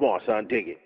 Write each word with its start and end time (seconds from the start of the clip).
Come 0.00 0.12
on, 0.12 0.20
son, 0.24 0.46
dig 0.48 0.68
it. 0.68 0.78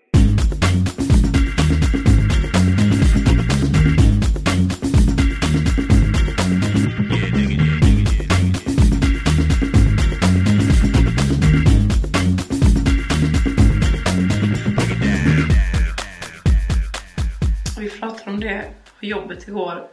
Vi 17.77 17.89
pratade 17.89 18.31
om 18.31 18.39
det 18.39 18.71
på 18.99 19.05
jobbet 19.05 19.47
igår. 19.47 19.87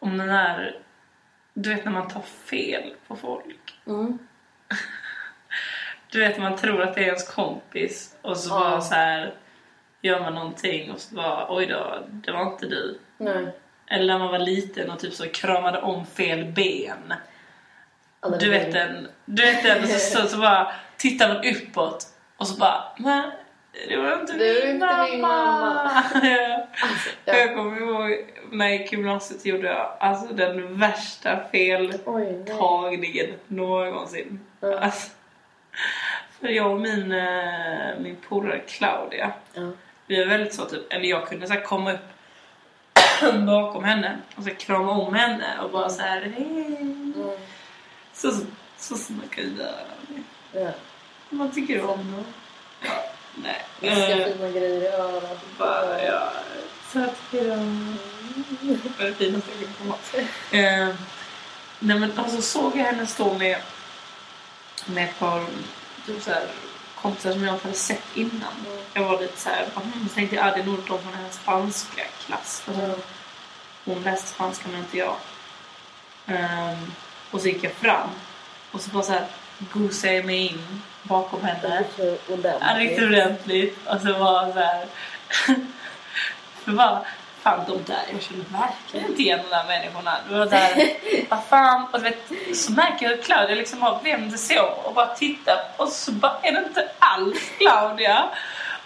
Om 0.00 0.18
den 0.18 0.28
här... 0.28 0.76
Du 1.54 1.74
vet 1.74 1.84
när 1.84 1.92
man 1.92 2.08
tar 2.08 2.20
fel 2.20 2.94
på 3.06 3.16
folk. 3.16 3.80
Mm. 3.86 4.18
Du 6.12 6.20
vet 6.20 6.38
man 6.38 6.56
tror 6.56 6.82
att 6.82 6.94
det 6.94 7.00
är 7.00 7.04
ens 7.06 7.28
kompis 7.28 8.16
och 8.22 8.36
så 8.36 8.50
Ja. 8.50 8.60
bara 8.60 8.80
så 8.80 8.94
här 8.94 9.34
gör 10.02 10.20
man 10.20 10.34
någonting 10.34 10.92
och 10.92 11.00
så 11.00 11.14
bara 11.14 11.46
oj 11.56 11.66
då, 11.66 11.98
det 12.08 12.32
var 12.32 12.42
inte 12.52 12.66
du. 12.66 12.98
Nej. 13.18 13.46
Eller 13.90 14.06
när 14.06 14.18
man 14.18 14.28
var 14.32 14.38
liten 14.38 14.90
och 14.90 14.98
typ 14.98 15.14
så 15.14 15.28
kramade 15.28 15.78
om 15.80 16.06
fel 16.06 16.44
ben. 16.44 17.14
Du 18.40 18.50
vet 18.50 18.72
den, 18.72 19.08
du 19.24 19.42
vet 19.42 19.62
den 19.64 19.82
och 19.82 19.88
så, 19.88 20.18
så, 20.22 20.28
så 20.28 20.36
bara 20.38 20.72
tittar 20.96 21.28
man 21.28 21.36
uppåt 21.36 22.06
och 22.36 22.46
så 22.48 22.58
bara 22.58 22.84
men 22.96 23.30
det 23.88 23.96
var 23.96 24.20
inte 24.20 24.32
Det 24.32 24.64
min 24.64 24.74
inte 24.74 24.86
mamma. 24.86 25.06
min 25.10 25.20
mamma. 25.20 25.90
Alltså, 26.82 27.08
ja. 27.24 27.34
Jag 27.36 27.54
kommer 27.56 27.80
ihåg 27.80 28.26
när 28.52 28.66
jag 28.68 28.76
gick 28.76 28.92
i 28.92 28.96
gymnasiet 28.96 29.46
gjorde 29.46 29.66
jag 29.68 29.96
alltså 30.00 30.34
den 30.34 30.78
värsta 30.78 31.38
feltagningen 31.52 33.26
nej. 33.26 33.38
någonsin. 33.46 34.40
Ja. 34.60 34.78
Alltså, 34.78 35.10
för 36.40 36.48
jag 36.48 36.70
och 36.72 36.80
min, 36.80 37.12
eh, 37.12 37.98
min 38.00 38.16
polare 38.28 38.58
Claudia, 38.58 39.32
Ja. 39.54 39.70
vi 40.06 40.18
var 40.18 40.26
väldigt 40.26 40.54
så 40.54 40.64
typ, 40.64 40.92
eller 40.92 41.04
jag 41.04 41.28
kunde 41.28 41.46
så 41.46 41.54
komma 41.54 41.92
upp 41.92 42.00
bakom 43.46 43.84
henne 43.84 44.18
och 44.36 44.44
så 44.44 44.50
krama 44.50 44.90
om 44.92 45.14
henne 45.14 45.44
och 45.62 45.70
bara 45.70 45.88
så 45.88 46.02
här 46.02 46.20
hej. 46.20 46.76
Mm. 46.80 47.14
Så, 48.12 48.30
så, 48.30 48.40
så 48.78 48.96
som 48.96 49.16
man 49.16 49.28
kan 49.28 49.56
göra. 49.56 49.70
Ja. 50.52 50.70
Man 51.30 51.50
tycker 51.52 51.80
om 51.84 51.88
dem. 52.12 52.24
Ja, 52.84 52.90
nej. 53.34 53.62
Viska 53.80 54.16
Eh, 54.18 54.32
fina 54.32 54.50
grejer 54.50 54.82
i 54.82 54.86
örat. 54.86 55.38
bara, 55.58 56.02
ja, 56.04 56.32
så 56.92 56.98
att 56.98 57.18
hejdå. 57.32 57.54
Det 58.60 58.98
var 58.98 59.06
det 59.06 59.14
finaste 59.14 59.50
jag 59.50 59.58
kunde 59.58 59.74
komma. 59.78 59.94
Eh, 60.52 60.88
nej 61.78 61.98
men 62.00 62.12
alltså 62.18 62.42
såg 62.42 62.76
jag 62.76 62.84
henne 62.84 63.06
stå 63.06 63.34
med, 63.38 63.56
med 64.86 65.04
ett 65.04 65.18
par 65.18 65.44
typ 66.06 66.22
så 66.22 66.30
här, 66.30 66.46
kompisar 66.94 67.32
som 67.32 67.44
jag 67.44 67.54
inte 67.54 67.66
hade 67.66 67.78
sett 67.78 68.02
innan. 68.14 68.52
Mm. 68.66 68.78
Jag 68.94 69.04
var 69.04 69.20
lite 69.20 69.40
så 69.40 69.48
här, 69.48 69.66
mm, 69.76 70.08
så 70.08 70.14
tänkte 70.14 70.36
jag 70.36 70.46
ah, 70.46 70.50
det 70.50 70.60
är 70.60 70.64
nog 70.64 70.78
de 70.78 71.02
från 71.02 71.14
hennes 71.14 71.34
spanska 71.34 72.02
klass. 72.26 72.60
För 72.60 72.72
Mm. 72.74 72.90
hon, 73.84 74.02
läste 74.02 74.28
spanska 74.28 74.68
men 74.68 74.78
inte 74.80 74.98
jag. 74.98 75.16
Ehm, 76.26 76.92
och 77.30 77.40
så 77.40 77.48
gick 77.48 77.64
jag 77.64 77.72
fram 77.72 78.08
och 78.72 78.80
så 78.80 78.90
bara 78.90 79.02
så 79.02 79.12
här 79.12 79.26
gosade 79.72 80.14
jag 80.14 80.24
mig 80.24 80.46
in 80.46 80.82
bakom 81.02 81.44
henne. 81.44 81.78
Riktigt 81.78 82.28
ordentligt. 82.30 82.56
Ja, 82.60 82.74
riktigt 82.78 83.04
ordentligt. 83.04 83.78
Och 83.86 84.00
så 84.00 84.12
var 84.12 84.52
så 84.52 84.58
här... 84.58 84.86
För 86.64 86.72
bara, 86.72 87.06
fan 87.42 87.64
de 87.66 87.92
där, 87.92 88.02
jag 88.12 88.22
känner 88.22 88.44
verkligen 88.52 89.06
inte 89.10 89.22
igen 89.22 89.40
de 89.50 89.56
där 89.56 89.64
människorna. 89.64 90.16
Det 90.28 90.38
var 90.38 90.46
där, 90.46 90.90
vad 91.28 91.44
fan, 91.44 91.86
och 91.92 91.98
du 91.98 92.04
vet, 92.04 92.32
så 92.56 92.72
märker 92.72 93.06
jag 93.06 93.18
att 93.18 93.24
Claudia 93.24 93.56
liksom 93.56 93.82
har 93.82 94.00
vänt 94.02 94.40
sig 94.40 94.60
om 94.60 94.72
och 94.84 94.94
bara 94.94 95.14
tittar 95.14 95.58
och 95.76 95.88
så 95.88 96.12
bara 96.12 96.38
är 96.42 96.52
det 96.52 96.58
inte 96.58 96.88
alls 96.98 97.38
Claudia. 97.58 98.28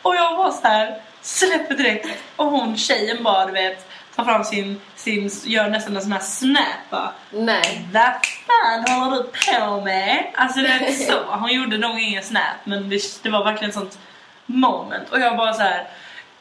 Och 0.03 0.17
jag 0.17 0.37
var 0.37 0.51
så 0.51 0.69
här, 0.69 1.01
släpper 1.21 1.75
direkt 1.75 2.09
och 2.37 2.47
hon 2.47 2.77
tjejen 2.77 3.23
bara 3.23 3.47
du 3.47 3.53
vet, 3.53 3.89
tar 4.17 4.25
fram 4.25 4.45
sin, 4.45 4.81
sin 4.95 5.31
gör 5.45 5.69
nästan 5.69 5.97
en 5.97 6.03
sån 6.03 6.13
här 6.13 6.21
snap 6.21 6.91
bara, 6.91 7.13
Nej. 7.31 7.89
vad 7.93 8.13
fan 8.47 9.01
håller 9.01 9.17
du 9.17 9.23
på 9.23 9.81
med? 9.81 10.27
Alltså 10.35 10.61
det 10.61 10.69
är 10.69 10.93
så. 10.93 11.23
Hon 11.29 11.53
gjorde 11.53 11.79
nog 11.79 11.99
ingen 12.01 12.23
snap 12.23 12.57
men 12.65 12.89
det, 12.89 13.23
det 13.23 13.31
var 13.31 13.45
verkligen 13.45 13.69
ett 13.69 13.75
sånt 13.75 13.99
moment. 14.47 15.11
Och 15.11 15.21
jag 15.21 15.37
bara 15.37 15.53
så 15.53 15.63
här. 15.63 15.89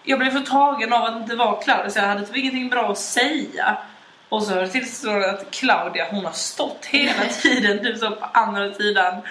Jag 0.03 0.19
blev 0.19 0.31
så 0.31 0.51
tagen 0.51 0.93
av 0.93 1.03
att 1.03 1.13
det 1.13 1.21
inte 1.21 1.35
var 1.35 1.61
Claudia 1.61 1.89
så 1.89 1.99
jag 1.99 2.05
hade 2.05 2.25
typ 2.25 2.37
ingenting 2.37 2.69
bra 2.69 2.91
att 2.91 2.97
säga. 2.97 3.77
Och 4.29 4.43
så 4.43 4.67
tillstår 4.67 5.19
det 5.19 5.31
att 5.31 5.51
Claudia 5.51 6.07
hon 6.11 6.25
har 6.25 6.31
stått 6.31 6.85
hela 6.85 7.25
tiden 7.41 7.79
typ 7.79 7.97
så 7.97 8.11
på 8.11 8.25
andra 8.25 8.73
sidan 8.73 9.21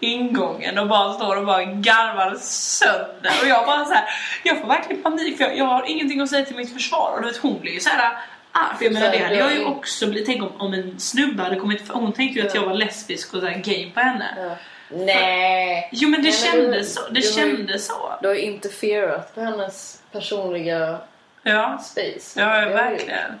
ingången 0.00 0.78
och 0.78 0.88
bara 0.88 1.12
står 1.12 1.36
och 1.36 1.46
bara 1.46 1.64
garvar 1.64 2.36
sönder. 2.40 3.32
Och 3.42 3.48
jag 3.48 3.66
bara 3.66 3.84
så 3.84 3.94
här, 3.94 4.04
jag 4.42 4.60
får 4.60 4.68
verkligen 4.68 5.02
panik 5.02 5.36
för 5.36 5.44
jag, 5.44 5.58
jag 5.58 5.64
har 5.64 5.90
ingenting 5.90 6.20
att 6.20 6.30
säga 6.30 6.44
till 6.44 6.56
mitt 6.56 6.72
försvar. 6.72 7.12
Och 7.16 7.22
du 7.22 7.28
vet 7.28 7.36
hon 7.36 7.60
blir 7.60 7.72
ju 7.72 7.80
så 7.80 7.90
här 7.90 8.12
Ah, 8.52 8.76
för 8.78 8.84
jag 8.84 8.94
menar 8.94 9.10
det 9.10 9.18
hade 9.18 9.36
jag 9.36 9.54
ju 9.54 9.64
också 9.64 10.06
blivit, 10.06 10.26
tänk 10.26 10.42
om, 10.42 10.60
om 10.60 10.74
en 10.74 11.00
snubbe 11.00 11.42
hade 11.42 11.56
kommit 11.56 11.88
hon 11.88 12.12
tänkte 12.12 12.40
ju 12.40 12.46
att 12.46 12.54
jag 12.54 12.66
var 12.66 12.74
lesbisk 12.74 13.34
och 13.34 13.40
så 13.40 13.46
här 13.46 13.54
game 13.54 13.90
på 13.94 14.00
henne. 14.00 14.34
Ja. 14.36 14.56
Nej. 14.92 15.88
Jo 15.92 16.08
men 16.08 16.22
det 16.22 16.28
Nej, 16.28 16.32
kändes 16.38 16.94
så, 16.94 17.08
det 17.10 17.22
kändes 17.22 17.86
så. 17.86 18.14
Du 18.22 18.28
har 18.28 18.34
ju 18.34 18.40
interferat 18.40 19.34
på 19.34 19.40
hennes 19.40 20.02
personliga 20.12 20.98
Ja, 21.42 21.78
space. 21.78 22.40
ja 22.40 22.60
du 22.64 22.70
verkligen. 22.70 23.40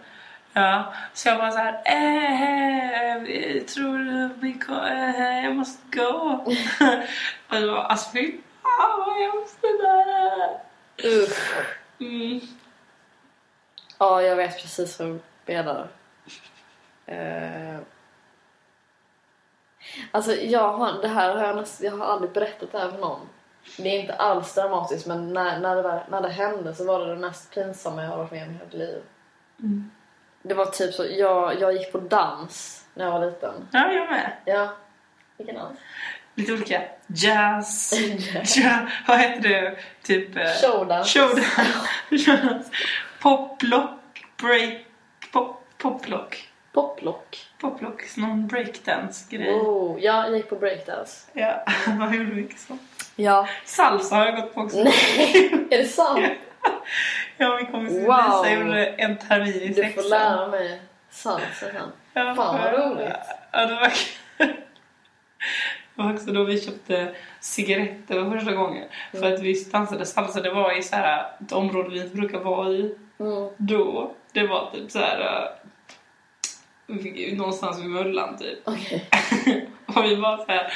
Ja, 0.52 0.94
så 1.14 1.28
jag 1.28 1.38
bara 1.38 1.50
så 1.52 1.58
här, 1.58 1.72
eh, 1.84 3.62
tror 3.62 3.98
du 3.98 4.30
vi 4.40 4.52
ko- 4.52 4.84
eh, 4.86 5.44
jag 5.44 5.56
måste 5.56 5.96
gå? 5.98 6.04
och 7.48 7.62
var 7.68 7.82
alltså 7.84 8.10
fy 8.12 8.32
fan 8.62 9.00
är. 9.00 9.24
gjort. 9.24 10.60
Usch. 11.04 11.66
Mm. 12.00 12.40
Ja, 13.98 14.22
jag 14.22 14.36
vet 14.36 14.62
precis 14.62 14.98
vad 14.98 15.08
du 15.08 15.20
menar. 15.46 15.88
Eh, 17.06 17.78
Alltså, 20.10 20.34
jag 20.34 20.72
har, 20.72 21.02
det 21.02 21.08
här 21.08 21.36
har 21.36 21.46
jag, 21.46 21.56
näst, 21.56 21.82
jag 21.82 21.92
har 21.92 22.06
aldrig 22.06 22.32
berättat 22.32 22.72
det 22.72 22.78
här 22.78 22.90
för 22.90 22.98
någon. 22.98 23.20
Det 23.76 23.88
är 23.88 24.00
inte 24.00 24.14
alls 24.14 24.54
dramatiskt, 24.54 25.06
men 25.06 25.32
när, 25.32 25.60
när, 25.60 25.76
det, 25.76 25.82
var, 25.82 26.04
när 26.10 26.20
det 26.20 26.28
hände 26.28 26.74
så 26.74 26.84
var 26.84 27.00
det 27.00 27.14
det 27.14 27.20
mest 27.20 27.54
pinsamma 27.54 28.02
jag 28.02 28.10
har 28.10 28.18
varit 28.18 28.30
med 28.30 28.42
om 28.42 28.50
i 28.50 28.52
hela 28.52 28.64
mitt 28.64 28.74
liv. 28.74 29.02
Mm. 29.58 29.90
Det 30.42 30.54
var 30.54 30.66
typ 30.66 30.94
så, 30.94 31.06
jag, 31.10 31.60
jag 31.60 31.72
gick 31.72 31.92
på 31.92 31.98
dans 31.98 32.84
när 32.94 33.04
jag 33.04 33.12
var 33.12 33.26
liten. 33.26 33.68
Ja, 33.72 33.92
jag 33.92 34.10
med. 34.10 34.32
Ja. 34.44 34.72
Vilken 35.36 35.54
dans? 35.54 35.78
Lite 36.34 36.52
olika. 36.52 36.82
Jazz. 37.06 37.92
ja, 38.56 38.86
vad 39.08 39.18
heter 39.18 39.48
det? 39.48 39.76
Typ... 40.02 40.36
eh, 40.36 40.42
Showdance. 40.62 41.18
Showdance. 41.18 42.70
Poplock. 43.20 44.26
Break. 44.36 44.86
Pop, 45.32 45.64
poplock. 45.78 46.49
Poplock. 46.72 47.46
Poplock. 47.60 48.16
Någon 48.16 48.46
breakdance-grej. 48.46 49.54
Oh, 49.54 49.98
ja, 50.00 50.26
jag 50.26 50.36
gick 50.36 50.48
på 50.48 50.56
breakdance. 50.56 51.26
Ja, 51.32 51.64
vad 52.00 52.14
gjorde 52.14 52.32
mycket 52.34 52.58
så. 52.60 52.78
Ja. 53.16 53.48
Salsa 53.64 54.16
har 54.16 54.26
jag 54.26 54.36
gått 54.36 54.54
på 54.54 54.60
också. 54.60 54.76
Nej, 54.84 55.66
är 55.70 55.78
det 55.78 55.84
sant? 55.84 56.20
Ja, 57.36 57.56
min 57.56 57.66
kompis 57.72 57.92
Wow. 58.06 58.16
Lisa 58.44 58.54
gjorde 58.60 58.86
en 58.86 59.18
termin 59.18 59.54
i 59.54 59.68
Du 59.68 59.74
sexan. 59.74 60.02
får 60.02 60.10
lära 60.10 60.46
mig 60.48 60.80
salsa 61.10 61.46
sen. 61.60 61.74
Ja, 62.12 62.34
Fan, 62.34 62.58
vad 62.60 62.72
roligt. 62.72 63.08
Ja, 63.52 63.66
det 63.66 63.74
var 63.74 63.92
Det 65.94 66.02
var 66.02 66.14
också 66.14 66.30
då 66.32 66.44
vi 66.44 66.60
köpte 66.60 67.14
cigaretter 67.40 68.14
för 68.14 68.30
första 68.30 68.52
gången. 68.52 68.88
Mm. 69.12 69.22
För 69.22 69.34
att 69.34 69.40
vi 69.40 69.64
dansade 69.72 70.06
salsa, 70.06 70.40
det 70.40 70.50
var 70.50 70.78
i 70.78 70.82
så 70.82 70.96
här, 70.96 71.26
ett 71.40 71.52
område 71.52 71.88
vi 71.90 72.00
inte 72.02 72.16
brukar 72.16 72.38
vara 72.38 72.68
i 72.68 72.94
Mm. 73.20 73.48
då. 73.56 74.14
Det 74.32 74.46
var 74.46 74.70
typ 74.70 74.90
så 74.90 74.98
här 74.98 75.48
någonstans 77.36 77.80
vid 77.80 77.90
Möllan 77.90 78.38
typ. 78.38 78.58
Okej. 78.64 79.08
Och 79.86 80.04
vi 80.04 80.14
var 80.14 80.36
så 80.36 80.44
här, 80.48 80.72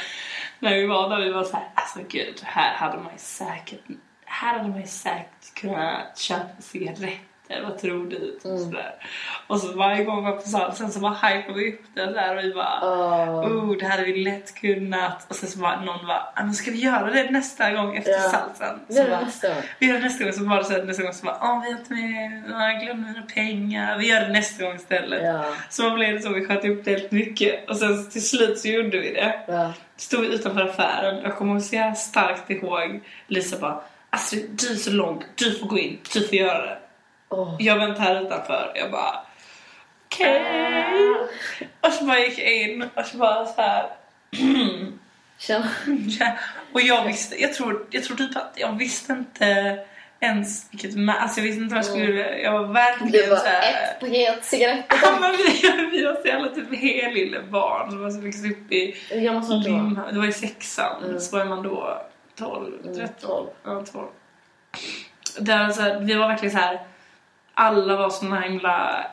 när 0.59 0.75
vi 0.75 0.87
var 0.87 1.09
där, 1.09 1.25
vi 1.25 1.31
var 1.31 1.43
så 1.43 1.57
här, 1.57 1.69
alltså 1.73 1.99
gud, 2.09 2.41
här 2.43 2.73
hade 2.73 2.97
man 2.97 3.13
ju 3.13 3.19
säkert, 3.19 3.81
här 4.25 4.57
hade 4.57 4.69
man 4.69 4.81
ju 4.81 4.87
säkert 4.87 5.53
kunnat 5.53 6.17
köpa 6.17 6.61
cigaretter, 6.61 7.19
vad 7.69 7.77
tror 7.79 8.05
du? 8.09 8.15
Typ 8.19 8.45
Mm. 8.45 8.57
sådär. 8.59 8.95
Och 9.47 9.59
så 9.59 9.71
varje 9.77 10.03
gång 10.03 10.23
var 10.23 10.31
på 10.31 10.41
salsen 10.41 10.91
så 10.91 10.99
bara 10.99 11.13
hypade 11.13 11.59
vi 11.59 11.73
upp 11.73 11.81
det 11.93 12.05
där 12.05 12.37
och 12.37 12.43
vi 12.43 12.53
bara, 12.53 12.79
Oh. 12.81 13.45
oh 13.47 13.77
det 13.77 13.85
hade 13.85 14.03
vi 14.03 14.23
lätt 14.23 14.55
kunnat. 14.55 15.25
Och 15.29 15.35
sen 15.35 15.49
så 15.49 15.59
bara 15.59 15.81
någon 15.81 16.07
bara, 16.07 16.27
"Ah, 16.35 16.43
men 16.43 16.53
ska 16.53 16.71
vi 16.71 16.77
göra 16.77 17.09
det 17.11 17.29
nästa 17.31 17.71
gång 17.71 17.95
efter 17.97 18.11
Ja. 18.11 18.19
salsen? 18.19 18.79
Det 18.87 18.93
Så 18.93 19.01
är 19.01 19.09
bara, 19.09 19.21
nästa 19.21 19.47
vi 19.79 19.87
gör 19.87 19.93
det 19.93 19.99
nästa 19.99 20.23
gång, 20.23 20.33
så 20.33 20.43
var 20.45 20.57
det 20.57 20.63
så 20.63 20.73
här, 20.73 20.83
nästa 20.83 21.03
gång 21.03 21.13
så 21.13 21.25
bara, 21.25 21.39
åh 21.41 21.61
vi 21.63 21.71
har 21.71 21.79
inte 21.79 21.93
med, 21.93 22.43
åh, 22.55 22.71
jag 22.71 22.81
glömde 22.81 23.07
mina 23.07 23.25
pengar, 23.35 23.97
vi 23.97 24.07
gör 24.07 24.21
det 24.21 24.27
nästa 24.33 24.63
gång 24.63 24.75
istället. 24.75 25.23
Ja. 25.23 25.45
Så 25.69 25.91
blev 25.95 26.13
det 26.13 26.21
så, 26.21 26.29
vi 26.33 26.45
sköt 26.45 26.65
upp 26.65 26.85
det 26.85 26.91
helt 26.91 27.11
mycket. 27.11 27.69
Och 27.69 27.77
sen 27.77 28.09
till 28.09 28.27
slut 28.29 28.59
så 28.59 28.67
gjorde 28.67 28.99
vi 28.99 29.13
det. 29.13 29.39
Ja. 29.47 29.73
Stod 29.97 30.21
vi 30.21 30.27
utanför 30.35 30.61
affären. 30.61 31.21
Jag 31.23 31.35
kommer 31.37 31.59
så 31.59 31.93
starkt 31.97 32.49
ihåg 32.49 33.01
Lisa 33.27 33.57
bara 33.59 33.79
Astrid, 34.09 34.49
du 34.61 34.71
är 34.71 34.75
så 34.75 34.91
lång, 34.91 35.23
du 35.35 35.51
får 35.59 35.67
gå 35.67 35.79
in, 35.79 35.99
du 36.13 36.27
får 36.27 36.35
göra 36.35 36.65
det. 36.65 36.77
Oh. 37.29 37.55
Jag 37.59 37.75
väntar 37.79 38.01
här 38.03 38.21
utanför. 38.21 38.71
Jag 38.75 38.91
bara 38.91 39.19
okej. 40.05 40.41
Och 41.81 41.91
så 41.93 42.05
bara 42.05 42.19
gick 42.19 42.39
jag 42.39 42.53
in 42.61 42.89
och 42.95 43.05
så 43.05 43.17
bara 43.17 43.45
så 43.45 43.61
här. 43.61 43.89
Ja, 45.47 45.61
och 46.73 46.81
jag 46.81 47.05
visste, 47.05 47.41
jag 47.41 47.53
tror, 47.53 47.85
jag 47.89 48.03
tror 48.03 48.17
typ 48.17 48.35
att 48.37 48.53
jag 48.55 48.77
visste 48.77 49.13
inte 49.13 49.79
ens 50.19 50.67
vilket 50.71 50.91
mä- 50.91 51.17
alltså 51.19 51.39
jag 51.39 51.43
visste 51.45 51.61
inte 51.61 51.75
vad 51.75 51.83
jag 51.83 51.91
skulle, 51.91 52.37
jag 52.39 52.51
var 52.51 52.63
verkligen 52.73 53.29
var 53.29 53.37
såhär... 53.37 53.83
ett 53.83 53.99
paket 53.99 54.45
cigaretter. 54.45 54.97
Ja, 55.01 55.17
men 55.21 55.31
vi, 55.31 55.87
vi 55.91 56.05
var 56.05 56.15
så 56.21 56.27
jävla 56.27 56.47
typ 56.47 56.75
helylle 56.79 57.41
barn 57.41 57.91
som 57.91 58.03
var 58.03 58.09
så 58.09 58.21
upp 58.47 58.71
i 58.71 58.95
du 59.09 59.15
du 59.19 59.29
var? 59.29 59.63
Limhamn. 59.63 60.13
Det 60.13 60.19
var 60.19 60.27
i 60.27 60.33
sexan, 60.33 61.03
Mm. 61.03 61.19
så 61.19 61.37
var 61.37 61.45
man 61.45 61.63
då 61.63 62.01
12, 62.37 62.73
Mm, 62.83 62.95
13. 62.95 63.29
12. 63.29 63.47
Ja, 63.63 63.83
12. 63.91 64.07
Där, 65.39 65.69
så 65.69 65.81
här, 65.81 65.99
vi 65.99 66.13
var 66.13 66.27
verkligen 66.27 66.51
så 66.51 66.57
här. 66.57 66.79
Alla 67.55 67.95
var 67.95 68.09
så 68.09 68.35
himla 68.35 69.05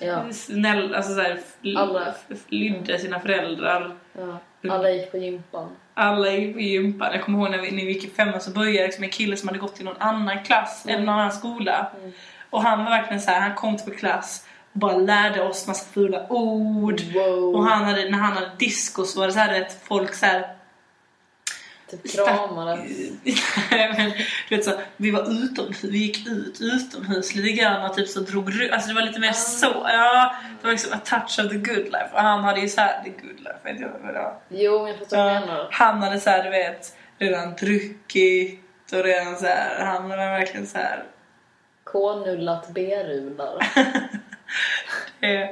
Ja. 0.00 0.32
snälla, 0.32 0.96
alltså 0.96 1.14
så 1.14 1.20
här, 1.20 1.40
fl- 1.62 1.78
Alla. 1.78 2.14
lydde 2.48 2.98
sina 2.98 3.20
föräldrar. 3.20 3.92
Ja. 4.12 4.38
Alla 4.74 4.90
gick 4.90 5.10
på 5.10 5.18
gympan. 5.18 5.68
Alla 5.94 6.30
gick 6.30 6.54
på 6.54 6.60
gympan. 6.60 7.12
Jag 7.12 7.22
kommer 7.24 7.38
ihåg 7.38 7.50
när 7.50 7.58
vi, 7.58 7.70
när 7.70 7.84
vi 7.84 7.92
gick 7.92 8.04
i 8.04 8.10
femman 8.10 8.40
så 8.40 8.50
började 8.50 8.86
liksom 8.86 9.04
en 9.04 9.10
kille 9.10 9.36
som 9.36 9.48
hade 9.48 9.58
gått 9.58 9.80
i 9.80 9.84
någon 9.84 9.96
annan 9.98 10.44
klass, 10.44 10.84
Mm. 10.84 10.94
eller 10.96 11.06
någon 11.06 11.14
annan 11.14 11.32
skola. 11.32 11.86
Mm. 12.00 12.12
Och 12.50 12.62
han 12.62 12.84
var 12.84 12.90
verkligen 12.90 13.20
så 13.20 13.30
här, 13.30 13.40
han 13.40 13.54
kom 13.54 13.76
till 13.76 13.86
vår 13.90 13.94
klass 13.98 14.46
och 14.72 14.78
bara 14.78 14.96
lärde 14.96 15.42
oss 15.42 15.66
massa 15.66 15.92
fula 15.92 16.26
ord. 16.28 17.00
Wow. 17.14 17.54
Och 17.56 17.64
han 17.64 17.84
hade, 17.84 18.10
när 18.10 18.18
han 18.18 18.32
hade 18.32 18.50
disco 18.58 19.04
så 19.04 19.20
var 19.20 19.26
det 19.26 19.32
så 19.32 19.38
här 19.38 19.62
att 19.62 19.78
folk 19.82 20.14
så 20.14 20.26
här 20.26 20.46
Typ 21.90 22.12
kramades. 22.12 22.90
Nej, 23.70 23.94
men, 23.96 24.12
du 24.48 24.56
vet 24.56 24.64
så, 24.64 24.72
vi 24.96 25.10
var 25.10 25.30
utomhus, 25.30 25.84
vi 25.84 25.98
gick 25.98 26.26
ut 26.26 26.60
utomhus 26.60 27.34
lite 27.34 27.52
grann 27.52 27.90
och 27.90 27.96
typ 27.96 28.08
så 28.08 28.20
drog 28.20 28.68
Alltså 28.72 28.88
det 28.88 28.94
var 28.94 29.02
lite 29.02 29.20
mer 29.20 29.32
så, 29.32 29.66
ja. 29.84 30.34
Det 30.60 30.66
var 30.66 30.72
liksom 30.72 30.92
a 30.92 31.00
touch 31.04 31.44
of 31.44 31.50
the 31.52 31.56
good 31.56 31.84
life. 31.84 32.08
Och 32.12 32.20
han 32.20 32.44
hade 32.44 32.60
ju 32.60 32.68
så 32.68 32.80
här, 32.80 33.02
the 33.02 33.10
good 33.10 33.40
life, 33.40 33.58
vet 33.62 33.80
jag 33.80 33.88
vad 34.02 34.14
det 34.14 34.20
var. 34.20 34.40
Jo, 34.48 34.78
men 34.78 34.88
jag 34.88 34.98
förstår 34.98 35.16
vad 35.16 35.42
du 35.42 35.46
menar. 35.46 35.68
han 35.70 36.02
hade 36.02 36.20
så 36.20 36.30
här, 36.30 36.44
du 36.44 36.50
vet, 36.50 36.96
redan 37.18 37.54
druckit 37.54 38.92
och 38.92 39.04
redan 39.04 39.36
så 39.36 39.46
här, 39.46 39.84
han 39.84 40.08
var 40.08 40.16
verkligen 40.16 40.66
så 40.66 40.78
här. 40.78 41.04
K-nullat 41.84 42.68
B-rular. 42.68 43.58
Det, 45.20 45.50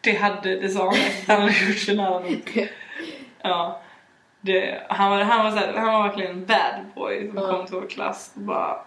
det 0.00 0.12
hade, 0.12 0.56
det 0.60 0.68
sa 0.68 0.84
han 0.84 0.96
han 1.26 1.40
hade 1.40 1.52
gjort 1.52 1.96
någonting. 1.96 2.68
Ja. 3.42 3.82
Det, 4.40 4.82
han, 4.88 5.10
var, 5.10 5.20
han, 5.20 5.44
var 5.44 5.50
så 5.50 5.56
här, 5.56 5.72
han 5.74 5.92
var 5.92 6.02
verkligen 6.08 6.30
en 6.30 6.46
bad 6.46 6.84
boy 6.94 7.28
som 7.28 7.36
Ja. 7.36 7.50
kom 7.50 7.66
till 7.66 7.74
vår 7.74 7.86
klass 7.88 8.32
och 8.34 8.40
bara 8.42 8.78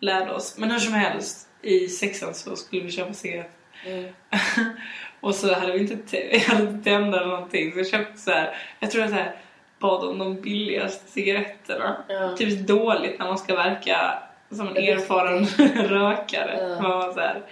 lärde 0.00 0.32
oss. 0.32 0.58
Men 0.58 0.70
hur 0.70 0.78
som 0.78 0.92
helst, 0.94 1.48
i 1.62 1.88
sexan 1.88 2.34
så 2.34 2.56
skulle 2.56 2.82
vi 2.82 2.90
köpa 2.90 3.12
cigaretter. 3.12 3.50
Mm. 3.86 4.12
och 5.20 5.34
så 5.34 5.54
hade 5.54 5.72
vi 5.72 5.78
inte, 5.78 5.96
tändare 6.84 7.20
eller 7.20 7.26
någonting 7.26 7.72
så 7.72 7.78
jag 7.78 7.86
köpte 7.88 8.18
så 8.20 8.30
här, 8.30 8.56
jag 8.80 8.90
tror 8.90 9.02
jag 9.02 9.10
så 9.10 9.16
här, 9.16 9.36
bad 9.78 10.04
om 10.08 10.18
de 10.18 10.40
billigaste 10.40 11.10
cigaretterna. 11.10 12.04
Ja. 12.08 12.36
Typ 12.36 12.66
dåligt 12.66 13.18
när 13.18 13.26
man 13.26 13.38
ska 13.38 13.54
verka 13.56 14.18
som 14.50 14.68
en 14.68 14.76
erfaren 14.76 15.44
rökare. 15.88 16.58
Ja. 16.60 16.82
Man 16.82 16.90
var 16.90 17.12
så 17.12 17.20
här, 17.20 17.42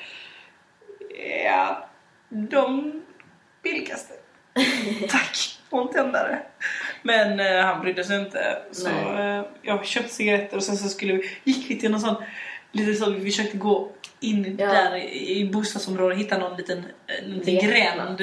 ja, 1.45 1.89
de 2.29 3.03
billigaste. 3.63 4.15
Tack, 5.09 5.37
och 5.73 5.83
en 5.83 5.89
tändare. 5.93 6.39
Men 7.03 7.41
eh, 7.41 7.65
han 7.65 7.81
brydde 7.81 8.05
sig 8.05 8.19
inte. 8.21 8.59
Så 8.73 8.89
eh, 8.89 9.43
jag 9.63 9.87
köpte 9.87 10.15
cigaretter 10.15 10.57
och 10.57 10.63
sen 10.63 10.77
så 10.77 10.89
skulle 10.89 11.13
vi, 11.13 11.31
gick 11.45 11.71
vi 11.71 11.81
till 11.81 11.91
någon 11.91 12.01
sån, 12.01 12.15
lite 12.73 12.95
så, 12.95 13.11
vi 13.11 13.31
försökte 13.31 13.57
gå 13.57 13.93
in 14.21 14.57
Ja. 14.61 14.67
där 14.67 14.97
i, 14.97 15.51
bostadsområdet 15.53 16.15
och 16.17 16.21
hitta 16.21 16.39
någon 16.39 16.57
liten, 16.57 16.85
en 17.25 17.31
liten 17.31 17.69
gränd. 17.71 18.21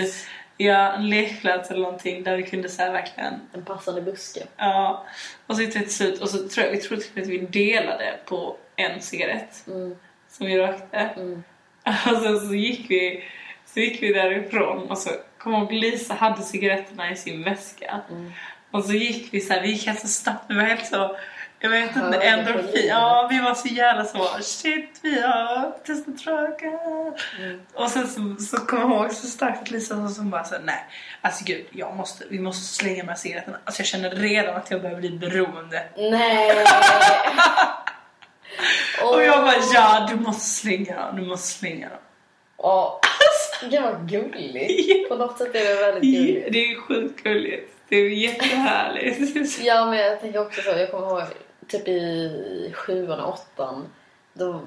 Ja, 0.62 0.94
en 0.94 1.10
lekplats 1.10 1.72
eller 1.72 1.82
någonting 1.82 2.24
där 2.24 2.38
vi 2.38 2.44
kunde 2.44 2.70
här 2.78 2.92
verkligen 2.92 3.34
En 3.54 3.66
passande 3.66 4.02
buske. 4.02 4.44
Ja, 4.58 5.06
och 5.48 5.56
så 5.56 5.62
hittade 5.62 5.80
vi 5.80 5.86
till 5.86 5.96
slut, 5.96 6.22
och 6.22 6.30
så 6.30 6.48
tror 6.48 6.66
jag, 6.66 6.72
vi 6.74 6.78
trodde 6.82 7.04
att 7.22 7.28
vi 7.28 7.38
delade 7.38 8.20
på 8.26 8.58
en 8.76 9.02
cigarett 9.02 9.64
Mm. 9.68 9.96
som 10.30 10.48
vi 10.48 10.58
rökte. 10.58 10.98
Mm. 10.98 11.44
Och 11.86 12.22
sen 12.22 12.40
så 12.40 12.54
gick 12.56 12.92
vi, 12.92 13.24
så 13.66 13.80
gick 13.80 14.04
vi 14.04 14.14
därifrån 14.14 14.90
och 14.90 14.98
så 14.98 15.10
kom 15.40 15.54
jag 15.54 15.62
ihåg 15.62 15.74
Lisa 15.74 16.14
hade 16.14 16.42
cigaretterna 16.42 17.12
i 17.12 17.16
sin 17.16 17.44
väska. 17.44 18.02
Mm. 18.10 18.32
Och 18.72 18.84
så 18.84 18.94
gick 18.94 19.34
vi 19.34 19.42
så 19.42 19.54
här, 19.54 19.62
vi 19.62 19.72
gick 19.72 19.88
helt 19.88 20.00
så 20.00 20.08
snabbt, 20.08 20.46
vi 20.48 20.56
var 20.56 20.64
helt 20.64 20.86
så, 20.86 21.18
jag 21.60 21.70
vet 21.70 21.96
inte, 21.96 22.18
endorfin. 22.18 22.88
Ja, 22.88 23.28
vi 23.32 23.40
var 23.40 23.54
så 23.54 23.68
jävla 23.68 24.06
så, 24.06 24.28
shit 24.42 25.00
vi 25.02 25.22
har 25.22 25.72
testat 25.86 26.26
röka. 26.26 26.66
Mm. 27.40 27.62
Och 27.74 27.90
sen 27.90 28.08
så, 28.08 28.44
så 28.44 28.58
kom 28.58 28.80
jag 28.80 28.90
ihåg 28.90 29.12
så 29.12 29.28
starkt 29.28 29.62
att 29.62 29.72
Lisa 29.72 30.10
som, 30.10 30.30
bara 30.30 30.44
så 30.44 30.56
nej, 30.64 30.86
alltså 31.22 31.44
gud, 31.46 31.66
jag 31.72 31.96
måste, 31.96 32.26
vi 32.30 32.40
måste 32.40 32.76
slänga 32.76 33.04
här 33.04 33.16
cigaretterna. 33.16 33.58
Alltså 33.64 33.80
jag 33.80 33.88
känner 33.88 34.10
redan 34.10 34.56
att 34.56 34.72
jag 34.72 34.82
börjar 34.82 34.98
bli 34.98 35.10
beroende. 35.10 35.84
Nej! 35.98 36.52
Och 39.04 39.24
jag 39.24 39.44
bara, 39.46 39.56
ja 39.74 40.08
du 40.10 40.16
måste 40.16 40.46
slänga 40.46 40.96
dem, 40.96 41.16
du 41.16 41.22
måste 41.22 41.48
slänga 41.48 41.90
dem. 41.90 41.98
Åh, 42.58 43.00
Gud 43.62 43.82
vad 43.82 44.10
gulligt. 44.10 45.10
På 45.10 45.16
något 45.16 45.38
sätt 45.38 45.56
är 45.56 45.76
det 45.76 45.92
väldigt 45.92 46.04
gulligt. 46.04 46.54
Det 46.54 46.72
är 46.72 46.82
sjukt 46.82 47.24
gulligt. 47.24 47.74
Det 47.90 47.96
är 47.96 48.10
jättehärligt. 48.10 49.60
Ja, 49.64 49.86
men 49.86 50.00
jag 50.00 50.22
tänker 50.22 50.42
också 50.42 50.62
så. 50.62 50.70
Jag 50.70 50.92
kommer 50.92 51.08
ihåg 51.08 51.24
typ 51.68 51.88
i 51.88 52.74
sjuan 52.76 53.20
och 53.20 53.34
åttan. 53.34 53.86
Då, 54.34 54.62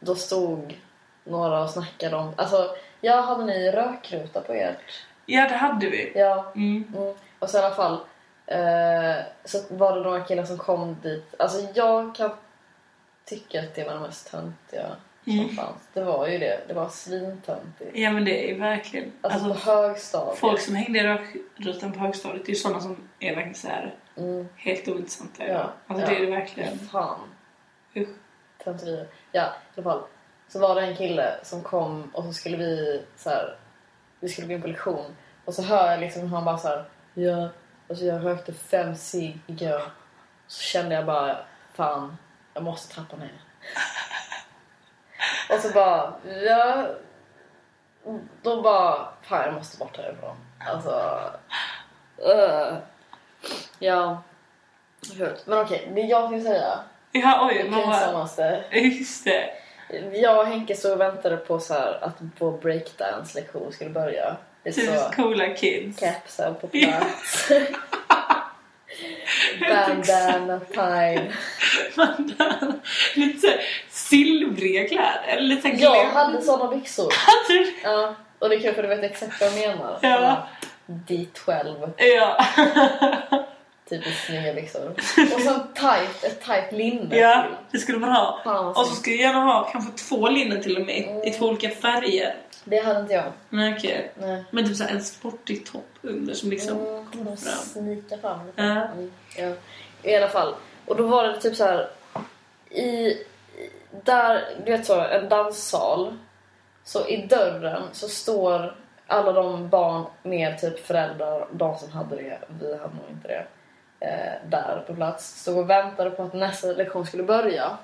då 0.00 0.14
stod 0.14 0.78
några 1.24 1.62
och 1.62 1.70
snackade 1.70 2.16
om... 2.16 2.32
Alltså, 2.36 2.76
ja, 3.00 3.20
hade 3.20 3.44
ni 3.44 3.70
rökruta 3.70 4.40
på 4.40 4.52
ert? 4.52 5.04
Ja, 5.26 5.48
det 5.48 5.54
hade 5.54 5.90
vi. 5.90 6.12
Ja. 6.14 6.52
Mm. 6.54 6.84
Mm. 6.96 7.14
Och 7.38 7.50
så 7.50 7.58
i 7.58 7.60
alla 7.60 7.74
fall 7.74 7.98
eh, 8.46 9.24
så 9.44 9.58
var 9.70 9.96
det 9.96 10.02
några 10.02 10.20
killar 10.20 10.44
som 10.44 10.58
kom 10.58 10.96
dit. 11.02 11.34
Alltså 11.38 11.66
jag 11.74 12.14
kan 12.14 12.30
tycka 13.24 13.60
att 13.60 13.74
det 13.74 13.84
var 13.84 13.94
det 13.94 14.00
mest 14.00 14.30
töntiga 14.30 14.86
Mm. 15.32 15.46
som 15.48 15.56
fanns. 15.56 15.88
Det 15.92 16.04
var 16.04 16.26
ju 16.28 16.38
det. 16.38 16.60
Det 16.68 16.74
var 16.74 16.88
svintöntigt. 16.88 17.90
Ja 17.94 18.10
men 18.12 18.24
det 18.24 18.50
är 18.50 18.58
verkligen... 18.58 19.12
Alltså, 19.20 19.44
Alltså, 19.50 19.70
högstadiet. 19.70 20.38
folk 20.38 20.60
som 20.60 20.74
hängde 20.74 20.98
i 20.98 21.02
rökrutan 21.02 21.92
på 21.92 21.98
högstadiet, 21.98 22.42
det 22.46 22.50
är 22.50 22.54
ju 22.54 22.60
sådana 22.60 22.80
som 22.80 23.08
är 23.20 23.34
verkligen 23.34 23.54
så 23.54 23.68
här 23.68 23.94
Mm. 24.16 24.48
helt 24.56 24.88
ointressanta. 24.88 25.46
Ja. 25.46 25.72
Alltså 25.86 26.04
ja. 26.06 26.10
det 26.10 26.16
är 26.16 26.26
det 26.26 26.30
verkligen. 26.36 26.78
Fan. 26.78 27.20
Usch. 27.96 28.08
Tönterier. 28.64 29.06
Ja, 29.32 29.42
i 29.44 29.80
alla 29.80 29.82
fall. 29.84 30.02
Så 30.48 30.58
var 30.58 30.74
det 30.74 30.80
en 30.80 30.96
kille 30.96 31.34
som 31.42 31.62
kom 31.62 32.10
och 32.14 32.24
så 32.24 32.32
skulle 32.32 32.56
vi 32.56 33.02
så 33.16 33.30
här, 33.30 33.56
vi 34.20 34.28
skulle 34.28 34.46
gå 34.46 34.52
in 34.54 34.62
på 34.62 34.68
lektion 34.68 35.16
och 35.44 35.54
så 35.54 35.62
hör 35.62 35.90
jag 35.90 36.00
liksom 36.00 36.22
hur 36.22 36.28
han 36.28 36.44
bara 36.44 36.58
så 36.58 36.68
här, 36.68 36.84
ja, 37.14 37.48
alltså 37.88 38.04
jag 38.04 38.24
rökte 38.24 38.52
fem 38.52 38.94
cigg 38.96 39.38
igår. 39.46 39.82
Så 40.46 40.62
kände 40.62 40.94
jag 40.94 41.06
bara, 41.06 41.36
fan, 41.74 42.16
jag 42.54 42.62
måste 42.64 42.94
trappa 42.94 43.16
ner. 43.16 43.32
och 45.50 45.60
så 45.60 45.70
bara, 45.70 46.14
ja, 46.44 46.86
då 48.42 48.62
bara, 48.62 49.08
fan 49.22 49.44
jag 49.44 49.54
måste 49.54 49.78
bort 49.78 49.96
härifrån. 49.96 50.36
Alltså, 50.72 51.20
uh. 52.26 52.76
ja. 53.78 54.22
Men 55.44 55.58
okej, 55.58 55.92
det 55.94 56.00
jag 56.00 56.24
skulle 56.24 56.42
säga, 56.42 56.78
Ja, 57.12 57.48
oj, 57.50 57.70
bara... 57.70 57.82
pinsammaste 57.82 58.64
Just 58.70 59.24
det. 59.24 59.50
jag 60.12 60.38
och 60.38 60.46
Henke 60.46 60.76
så 60.76 60.96
väntade 60.96 61.36
på 61.36 61.60
så 61.60 61.74
här 61.74 61.98
att 62.04 62.16
vår 62.38 62.58
breakdance-lektion 62.58 63.72
skulle 63.72 63.90
börja. 63.90 64.36
Typiskt 64.64 65.16
coola 65.16 65.54
kids. 65.54 66.00
kepsar 66.00 66.52
på 66.60 66.68
plats. 66.68 67.48
Bandana 69.60 70.60
time. 70.60 71.32
lite 73.14 73.40
såhär 73.40 73.60
silvriga 74.10 74.88
kläder. 74.88 75.22
Eller 75.26 75.42
lite 75.42 75.62
såhär 75.62 75.76
Jag 75.96 76.04
hade 76.10 76.42
såna 76.42 76.70
byxor. 76.76 77.12
Hade 77.26 77.60
du? 77.60 77.72
Ja, 77.82 78.14
och 78.38 78.48
det 78.48 78.54
är 78.66 78.72
för 78.72 78.82
du 78.82 78.88
vet 78.88 79.02
exakt 79.02 79.40
vad 79.40 79.50
jag 79.52 79.68
menar. 79.68 79.98
Ja. 80.02 80.16
Såna 80.16 80.46
D12, 80.86 81.90
Ja. 81.96 82.44
typiskt 83.90 84.26
snygga 84.26 84.54
byxor. 84.54 84.88
Och 85.34 85.40
så 85.40 85.58
tight, 85.74 86.24
ett 86.24 86.44
tight 86.44 86.72
linne 86.72 87.16
ja, 87.16 87.46
det 87.70 87.78
skulle 87.78 87.98
man 87.98 88.10
ha. 88.12 88.40
Fan 88.44 88.66
Och 88.66 88.86
så 88.86 88.94
skulle 88.94 89.16
jag 89.16 89.22
gärna 89.32 89.44
ha 89.44 89.64
kanske 89.72 89.92
två 90.08 90.28
linnen 90.28 90.62
till 90.62 90.76
och 90.76 90.86
med 90.86 91.04
Mm. 91.08 91.22
i 91.24 91.30
två 91.30 91.46
olika 91.46 91.70
färger. 91.70 92.34
Det 92.64 92.78
hade 92.78 93.00
inte 93.00 93.14
jag. 93.14 93.24
Men 93.48 93.74
okej. 93.76 94.12
Nej. 94.14 94.44
Men 94.50 94.68
typ 94.68 94.76
såhär 94.76 94.90
en 94.94 95.04
sportig 95.04 95.66
topp 95.66 95.88
under 96.02 96.34
som 96.34 96.50
liksom 96.50 96.78
Mm, 96.86 97.06
kommer 97.06 97.36
fram. 97.36 97.54
snika 97.64 98.18
fram 98.18 98.46
lite. 98.46 98.62
Ja. 98.62 98.82
Mm, 98.84 99.12
ja. 99.36 99.52
I 100.02 100.16
alla 100.16 100.28
fall. 100.28 100.54
Och 100.86 100.96
då 100.96 101.06
var 101.06 101.24
det 101.24 101.40
typ 101.40 101.56
så 101.56 101.64
här 101.64 101.88
i- 102.70 103.24
där, 103.90 104.44
du 104.64 104.72
vet 104.72 104.86
så, 104.86 105.00
en 105.00 105.28
danssal. 105.28 106.18
Så 106.84 107.06
i 107.06 107.26
dörren 107.26 107.82
så 107.92 108.08
står 108.08 108.76
alla 109.06 109.32
de 109.32 109.68
barn 109.68 110.06
med 110.22 110.58
typ 110.58 110.86
föräldrar, 110.86 111.48
de 111.52 111.78
som 111.78 111.92
hade 111.92 112.16
det, 112.16 112.38
vi 112.60 112.78
hade 112.78 112.94
nog 112.94 113.10
inte 113.10 113.28
det, 113.28 113.46
eh, 114.06 114.48
där 114.50 114.84
på 114.86 114.94
plats. 114.94 115.40
Stod 115.40 115.58
och 115.58 115.70
väntade 115.70 116.10
på 116.10 116.22
att 116.22 116.32
nästa 116.32 116.66
lektion 116.66 117.06
skulle 117.06 117.22
börja. 117.22 117.78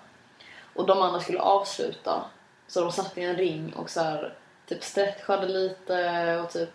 Och 0.74 0.86
de 0.86 1.02
andra 1.02 1.20
skulle 1.20 1.40
avsluta. 1.40 2.24
Så 2.66 2.80
de 2.80 2.92
satt 2.92 3.18
i 3.18 3.22
en 3.22 3.36
ring 3.36 3.72
och 3.76 3.90
så 3.90 4.00
här, 4.00 4.34
typ 4.66 4.84
stretchade 4.84 5.46
lite 5.46 6.38
och 6.44 6.50
typ, 6.50 6.70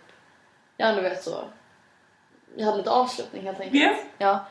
ja 0.76 0.92
du 0.92 1.00
vet 1.00 1.22
så. 1.22 1.44
jag 2.56 2.66
hade 2.66 2.78
lite 2.78 2.90
avslutning 2.90 3.42
helt 3.42 3.60
enkelt. 3.60 3.82
Ja. 3.82 3.96
Ja. 4.18 4.44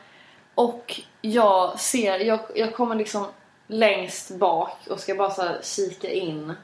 Och 0.54 1.00
jag 1.20 1.80
ser, 1.80 2.18
jag, 2.18 2.40
jag 2.54 2.74
kommer 2.74 2.94
liksom 2.94 3.26
längst 3.70 4.30
bak 4.30 4.78
och 4.90 5.00
ska 5.00 5.14
bara 5.14 5.30
så 5.30 5.42
här 5.42 5.58
kika 5.62 6.10
in. 6.10 6.54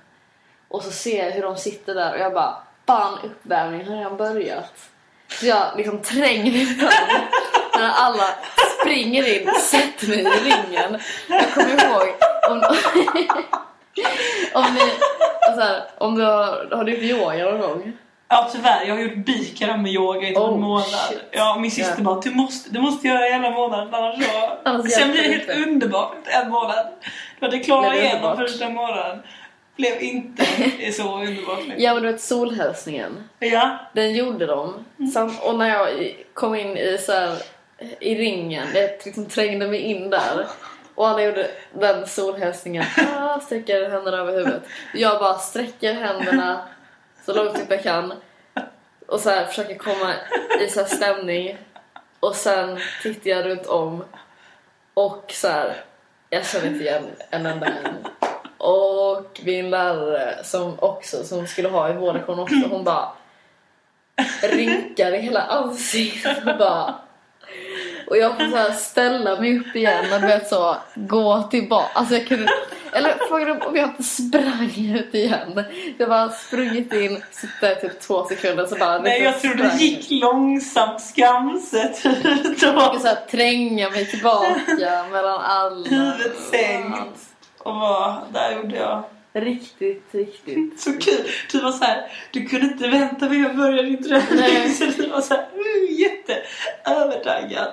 Och 0.69 0.83
så 0.83 0.91
ser 0.91 1.25
jag 1.25 1.33
hur 1.33 1.43
de 1.43 1.57
sitter 1.57 1.95
där 1.95 2.13
och 2.13 2.19
jag 2.19 2.33
bara 2.33 2.57
Fan 2.87 3.19
uppvärmningen 3.25 3.89
har 3.89 3.97
redan 3.97 4.17
börjat. 4.17 4.73
Så 5.29 5.47
jag 5.47 5.77
liksom 5.77 6.03
tränger 6.03 6.53
mig 6.53 6.67
fram 6.67 7.21
när 7.75 7.91
alla 7.91 8.25
springer 8.81 9.41
in, 9.41 9.49
och 9.49 9.57
sätter 9.57 10.09
mig 10.09 10.19
i 10.19 10.25
ringen. 10.25 11.01
Jag 11.29 11.55
kommer 11.55 11.85
ihåg 11.85 12.15
om, 12.51 12.57
om 14.65 14.75
ni, 14.75 14.91
så 15.55 15.61
här, 15.61 15.83
om 15.99 16.15
du 16.15 16.25
har, 16.25 16.77
har 16.77 16.85
du 16.85 16.93
gjort 16.93 17.03
yoga 17.03 17.45
någon 17.45 17.61
gång? 17.61 17.93
Ja 18.29 18.49
tyvärr, 18.53 18.85
jag 18.87 18.95
har 18.95 19.01
gjort 19.03 19.17
bikram 19.27 19.83
med 19.83 19.93
yoga 19.93 20.27
i 20.29 20.31
typ 20.31 20.39
Oh, 20.39 20.55
en 20.55 20.61
månad. 20.61 20.85
shit. 20.87 21.23
Ja, 21.31 21.57
min 21.61 21.71
syster 21.71 21.95
Ja. 21.99 22.03
bara 22.05 22.21
du 22.21 22.31
måste, 22.31 22.71
du 22.71 22.81
måste 22.81 23.09
göra 23.09 23.19
det 23.21 23.33
hela 23.33 23.51
månaden 23.51 23.95
annars 23.95 24.25
så... 24.25 24.31
Annars 24.65 24.93
Sen 24.93 25.11
blir 25.11 25.23
det 25.23 25.29
det 25.29 25.35
helt 25.35 25.51
inte. 25.51 25.71
underbart 25.71 26.15
efter 26.25 26.41
en 26.43 26.51
månad. 26.51 26.87
Du 27.41 27.47
hade 27.47 27.59
klarat 27.59 27.93
det 27.93 27.99
igenom 28.05 28.37
första 28.37 28.69
månaden. 28.69 29.23
Blev 29.77 30.03
inte 30.03 30.45
så 30.93 31.19
underbart. 31.23 31.59
Ja 31.77 31.95
men 31.95 32.03
du 32.03 32.13
vet 32.13 32.21
solhälsningen. 32.21 33.29
Ja. 33.39 33.79
Den 33.93 34.15
gjorde 34.15 34.47
de. 34.47 34.85
Sam- 35.15 35.39
och 35.43 35.55
när 35.59 35.69
jag 35.69 35.89
kom 36.35 36.55
in 36.55 36.77
i, 36.77 36.99
så 37.01 37.13
här, 37.13 37.37
i 38.01 38.15
ringen, 38.15 38.67
jag 38.75 38.91
liksom 39.05 39.27
trängde 39.27 39.67
mig 39.69 39.81
in 39.81 40.11
där. 40.11 40.47
Och 40.95 41.09
alla 41.09 41.23
gjorde 41.23 41.51
den 41.81 42.07
solhälsningen. 42.07 42.85
Ah, 43.17 43.41
sträcker 43.41 43.91
händerna 43.91 44.17
över 44.17 44.33
huvudet. 44.33 44.63
Jag 44.95 45.21
bara 45.21 45.35
sträcker 45.39 45.95
händerna 45.95 46.61
så 47.27 47.35
långt 47.35 47.59
upp 47.59 47.71
jag 47.71 47.83
kan. 47.83 48.13
Och 49.07 49.21
så 49.21 49.31
här, 49.31 49.45
försöker 49.45 49.75
komma 49.75 50.15
i 50.61 50.69
så 50.71 50.81
här 50.81 50.87
stämning. 50.87 51.59
Och 52.21 52.35
sen 52.35 52.79
tittar 53.03 53.31
jag 53.31 53.47
runt 53.47 53.67
om. 53.67 54.05
Och 54.95 55.33
så 55.35 55.49
här, 55.49 55.77
jag 56.31 56.47
känner 56.47 56.67
inte 56.67 56.85
igen 56.85 57.05
en 57.31 57.47
enda 57.47 57.67
min. 57.67 58.07
Och 58.59 59.41
min 59.45 59.71
lärare 59.71 60.45
som 60.45 60.79
också 60.79 61.25
som 61.25 61.47
skulle 61.47 61.69
ha 61.69 61.91
i 61.91 61.93
vårlektion 61.93 62.39
också, 62.39 62.69
hon 62.71 62.85
bara 62.85 63.13
rynkar 64.43 65.13
i 65.15 65.19
hela 65.19 65.43
ansiktet 65.43 66.47
och 66.47 66.59
bara 66.59 66.95
och 68.07 68.17
jag 68.17 68.37
får 68.37 68.51
så 68.51 68.57
här 68.57 68.73
ställa 68.73 69.41
mig 69.41 69.59
upp 69.59 69.77
igen 69.77 70.13
och 70.13 70.21
du 70.21 70.27
vet 70.27 70.49
så 70.49 70.77
gå 70.95 71.43
tillbaka. 71.43 71.91
Alltså 71.93 72.15
jag 72.15 72.27
kunde, 72.27 72.49
eller 72.97 73.15
frågan 73.29 73.63
om 73.63 73.77
jag 73.77 73.89
inte 73.89 74.03
sprang 74.03 74.95
ut 74.97 75.15
igen. 75.15 75.65
Jag 75.99 76.09
bara 76.09 76.29
sprungit 76.29 76.93
in, 76.93 77.23
sitta 77.31 77.73
i 77.73 77.81
typ 77.81 78.01
två 78.01 78.25
sekunder 78.25 78.67
så 78.67 78.77
bara 78.77 78.99
Nej, 78.99 79.21
liksom 79.21 79.25
jag 79.33 79.41
tror 79.41 79.55
det 79.65 79.71
sprang. 79.71 79.79
gick 79.81 80.07
långsamt 80.11 81.01
skamset. 81.01 82.03
Då 82.61 82.67
Jag 82.67 83.01
så 83.01 83.07
här, 83.09 83.19
tränga 83.31 83.91
mig 83.91 84.07
tillbaka 84.07 84.57
mellan 85.13 85.41
alla. 85.41 85.89
huvudet 85.89 86.37
sänkt. 86.51 87.19
Och 87.59 87.75
bara, 87.75 88.19
där 88.33 88.57
gjorde 88.57 88.77
jag. 88.77 89.05
Riktigt, 89.37 90.15
riktigt. 90.15 90.81
Så 90.81 90.93
kul! 90.93 91.27
Du 91.53 91.61
var 91.61 91.73
så 91.73 91.85
här, 91.85 92.13
du 92.31 92.47
kunde 92.47 92.67
inte 92.67 92.89
vänta 92.89 93.29
med 93.29 93.47
att 93.47 93.57
börja 93.57 93.83
din 93.83 94.03
träning. 94.03 94.71
Så 94.75 94.85
du 94.85 95.09
var 95.09 95.21
så 95.21 95.35
här, 95.35 95.43
uh, 95.43 96.01
jätte 96.01 96.43
övertaggad. 96.85 97.69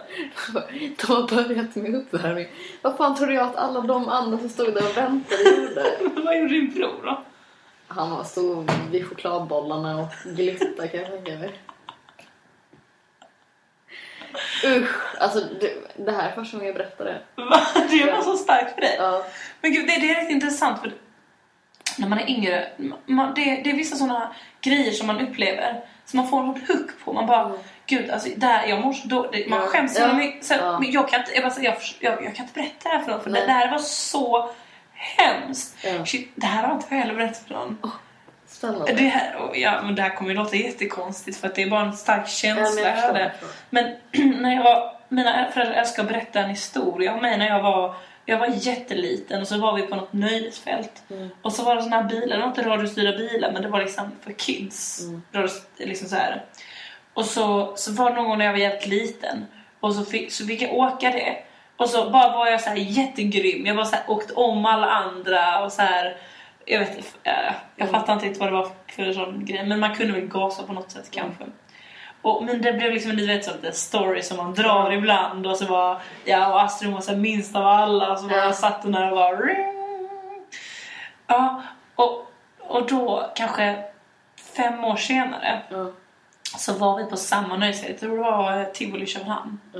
De 0.75 1.13
har 1.13 1.27
börjat 1.27 1.75
med 1.75 1.95
uppvärmning. 1.95 2.47
Vad 2.81 2.97
fan 2.97 3.15
tror 3.15 3.31
jag 3.31 3.47
att 3.47 3.55
alla 3.55 3.81
de 3.81 4.09
andra 4.09 4.37
som 4.37 4.49
stod 4.49 4.73
där 4.73 4.89
och 4.89 4.97
väntade 4.97 5.43
gjorde? 5.43 5.95
Vad 6.25 6.39
gjorde 6.39 6.53
din 6.53 6.73
bror 6.73 7.01
då? 7.03 7.23
Han 7.87 8.11
var 8.11 8.23
stod 8.23 8.71
vid 8.91 9.07
chokladbollarna 9.07 9.97
och 9.97 10.35
glittade 10.35 10.87
kan 10.87 10.99
jag 10.99 11.09
tänka 11.09 11.31
mig. 11.31 11.59
Usch, 14.65 15.19
alltså 15.19 15.39
det, 15.39 15.73
det 16.05 16.11
här 16.11 16.29
är 16.29 16.35
första 16.35 16.57
gången 16.57 16.67
jag 16.67 16.77
berättar 16.77 17.05
det. 17.05 17.21
Va? 17.35 17.61
Det 17.89 18.11
var 18.11 18.21
så 18.21 18.37
starkt 18.37 18.75
för 18.75 18.81
dig. 18.81 18.95
Ja, 18.99 19.25
Men 19.61 19.73
gud, 19.73 19.87
det, 19.87 20.01
det 20.01 20.11
är 20.11 20.21
rätt 20.21 20.31
intressant 20.31 20.81
för 20.81 20.91
när 21.97 22.07
man 22.07 22.19
är 22.19 22.29
yngre, 22.29 22.67
man, 23.05 23.33
det, 23.35 23.41
det 23.63 23.69
är 23.69 23.75
vissa 23.75 23.95
sådana 23.95 24.33
grejer 24.61 24.91
som 24.91 25.07
man 25.07 25.21
upplever 25.27 25.79
som 26.05 26.17
man 26.17 26.27
får 26.27 26.39
en 26.39 26.45
hook 26.47 26.89
på. 27.05 27.13
Man 27.13 27.25
bara, 27.27 27.45
Mm. 27.45 27.57
gud, 27.85 28.09
alltså, 28.09 28.29
där, 28.37 28.65
jag 28.67 28.81
mår 28.81 28.93
så 28.93 29.07
dåligt. 29.07 29.49
Man 29.49 29.59
Ja. 29.59 29.65
skäms 29.67 29.99
Ja. 29.99 30.13
mycket. 30.13 30.45
Så, 30.45 30.53
Ja. 30.53 30.79
men 30.79 30.91
jag, 30.91 31.09
kan 31.09 31.19
inte, 31.19 31.31
jag, 31.33 31.43
bara, 31.43 31.61
jag, 31.63 31.75
jag, 31.99 32.23
jag 32.23 32.35
kan 32.35 32.45
inte 32.45 32.59
berätta 32.59 32.89
det 32.89 32.95
här 32.97 32.99
för 33.03 33.11
någon 33.11 33.21
för 33.21 33.29
det, 33.29 33.33
Nej. 33.39 33.47
det 33.47 33.53
här 33.53 33.71
var 33.71 33.77
så 33.79 34.49
hemskt. 34.93 35.77
Ja. 35.83 36.05
Shit, 36.05 36.31
det 36.35 36.45
här 36.45 36.63
har 36.63 36.73
inte 36.75 36.85
jag 36.89 36.97
heller 36.97 37.13
berättat 37.15 37.43
för 37.47 37.53
någon. 37.53 37.91
spännande. 38.47 38.93
Det 38.93 39.07
här, 39.07 39.35
och 39.35 39.57
ja, 39.57 39.81
men 39.83 39.95
det 39.95 40.01
här 40.01 40.09
kommer 40.15 40.29
ju 40.31 40.35
låta 40.37 40.55
jättekonstigt 40.55 41.37
för 41.37 41.47
att 41.47 41.55
det 41.55 41.61
är 41.61 41.69
bara 41.69 41.81
en 41.81 41.93
stark 41.93 42.27
känsla 42.27 42.81
Ja, 42.81 43.11
men 43.13 43.21
jag. 43.21 43.31
Men 43.69 43.95
när 44.41 44.55
jag 44.55 44.63
var, 44.63 44.95
mina 45.09 45.51
föräldrar 45.53 45.75
älskar 45.75 46.03
att 46.03 46.09
berätta 46.09 46.39
en 46.39 46.49
historia 46.49 47.13
om 47.13 47.21
mig 47.21 47.37
när 47.37 47.47
jag 47.47 47.63
var, 47.63 47.95
jag 48.25 48.37
var 48.39 48.47
jätteliten 48.47 49.41
och 49.41 49.47
så 49.47 49.57
var 49.57 49.75
vi 49.75 49.81
på 49.81 49.95
något 49.95 50.13
nöjesfält. 50.13 51.03
Mm. 51.09 51.29
Och 51.41 51.53
så 51.53 51.63
var 51.63 51.75
det 51.75 51.81
såna 51.83 51.95
här 51.95 52.03
bilar, 52.09 52.35
det 52.35 52.41
var 52.41 52.47
inte 52.47 52.63
radiostyrda 52.69 53.17
bilar 53.17 53.51
men 53.51 53.61
det 53.61 53.67
var 53.67 53.79
liksom 53.79 54.11
för 54.21 54.31
kids. 54.31 55.01
Mm. 55.01 55.21
Liksom 55.77 56.07
så 56.07 56.15
här. 56.15 56.45
Och 57.13 57.25
så, 57.25 57.73
så 57.75 57.91
var 57.91 58.09
det 58.09 58.15
någon 58.15 58.25
gång 58.29 58.37
när 58.37 58.45
jag 58.45 58.51
var 58.51 58.59
jävligt 58.59 58.87
liten 58.87 59.45
och 59.79 59.95
så 59.95 60.05
fick, 60.05 60.31
så 60.31 60.45
fick 60.45 60.61
jag 60.61 60.73
åka 60.73 61.09
det. 61.11 61.37
Och 61.77 61.89
så 61.89 62.09
bara 62.09 62.31
var 62.31 62.47
jag 62.47 62.61
så 62.61 62.69
här 62.69 62.77
jättegrym. 62.77 63.65
Jag 63.65 63.75
bara 63.75 63.85
så 63.85 63.95
här, 63.95 64.03
åkte 64.07 64.33
om 64.33 64.65
alla 64.65 64.87
andra 64.89 65.63
och 65.65 65.71
så 65.71 65.81
här. 65.81 66.17
Jag 66.65 66.79
vet 66.79 66.97
inte, 66.97 67.07
äh, 67.23 67.33
jag 67.75 67.87
Mm. 67.87 67.99
fattar 67.99 68.13
inte 68.13 68.25
riktigt 68.25 68.39
vad 68.39 68.49
det 68.49 68.57
var 68.57 68.69
för 68.87 69.13
sån 69.13 69.45
grej 69.45 69.65
men 69.65 69.79
man 69.79 69.95
kunde 69.95 70.13
väl 70.13 70.27
gasa 70.27 70.63
på 70.63 70.73
något 70.73 70.91
sätt 70.91 71.07
kanske. 71.11 71.43
Och, 72.23 72.43
men 72.43 72.61
det 72.61 72.73
blev 72.73 72.91
liksom 72.91 73.11
en 73.11 73.17
lite, 73.17 73.43
så 73.49 73.55
lite 73.55 73.71
story 73.71 74.21
som 74.21 74.37
man 74.37 74.53
drar 74.53 74.91
ibland 74.91 75.47
och 75.47 75.57
så 75.57 75.65
var 75.65 76.01
ja 76.25 76.53
och 76.53 76.61
Astrid 76.61 76.91
var 76.93 77.01
så 77.01 77.15
minst 77.15 77.55
av 77.55 77.67
alla 77.67 78.11
och 78.11 78.19
så 78.19 78.27
bara 78.27 78.37
Ja. 78.45 78.53
satt 78.53 78.79
hon 78.83 78.91
där 78.91 79.11
och 79.11 79.17
bara. 79.17 79.65
Ja, 81.27 81.61
och, 81.95 82.31
och 82.59 82.87
då 82.87 83.31
kanske 83.35 83.83
fem 84.55 84.83
år 84.83 84.95
senare 84.95 85.61
Ja, 85.69 85.91
så 86.57 86.73
var 86.73 86.97
vi 86.97 87.05
på 87.05 87.17
samma 87.17 87.57
tror 87.99 88.15
det 88.15 88.21
var 88.23 88.65
Tivoli 88.65 89.05
Köpenhamn. 89.05 89.59
ja, 89.73 89.79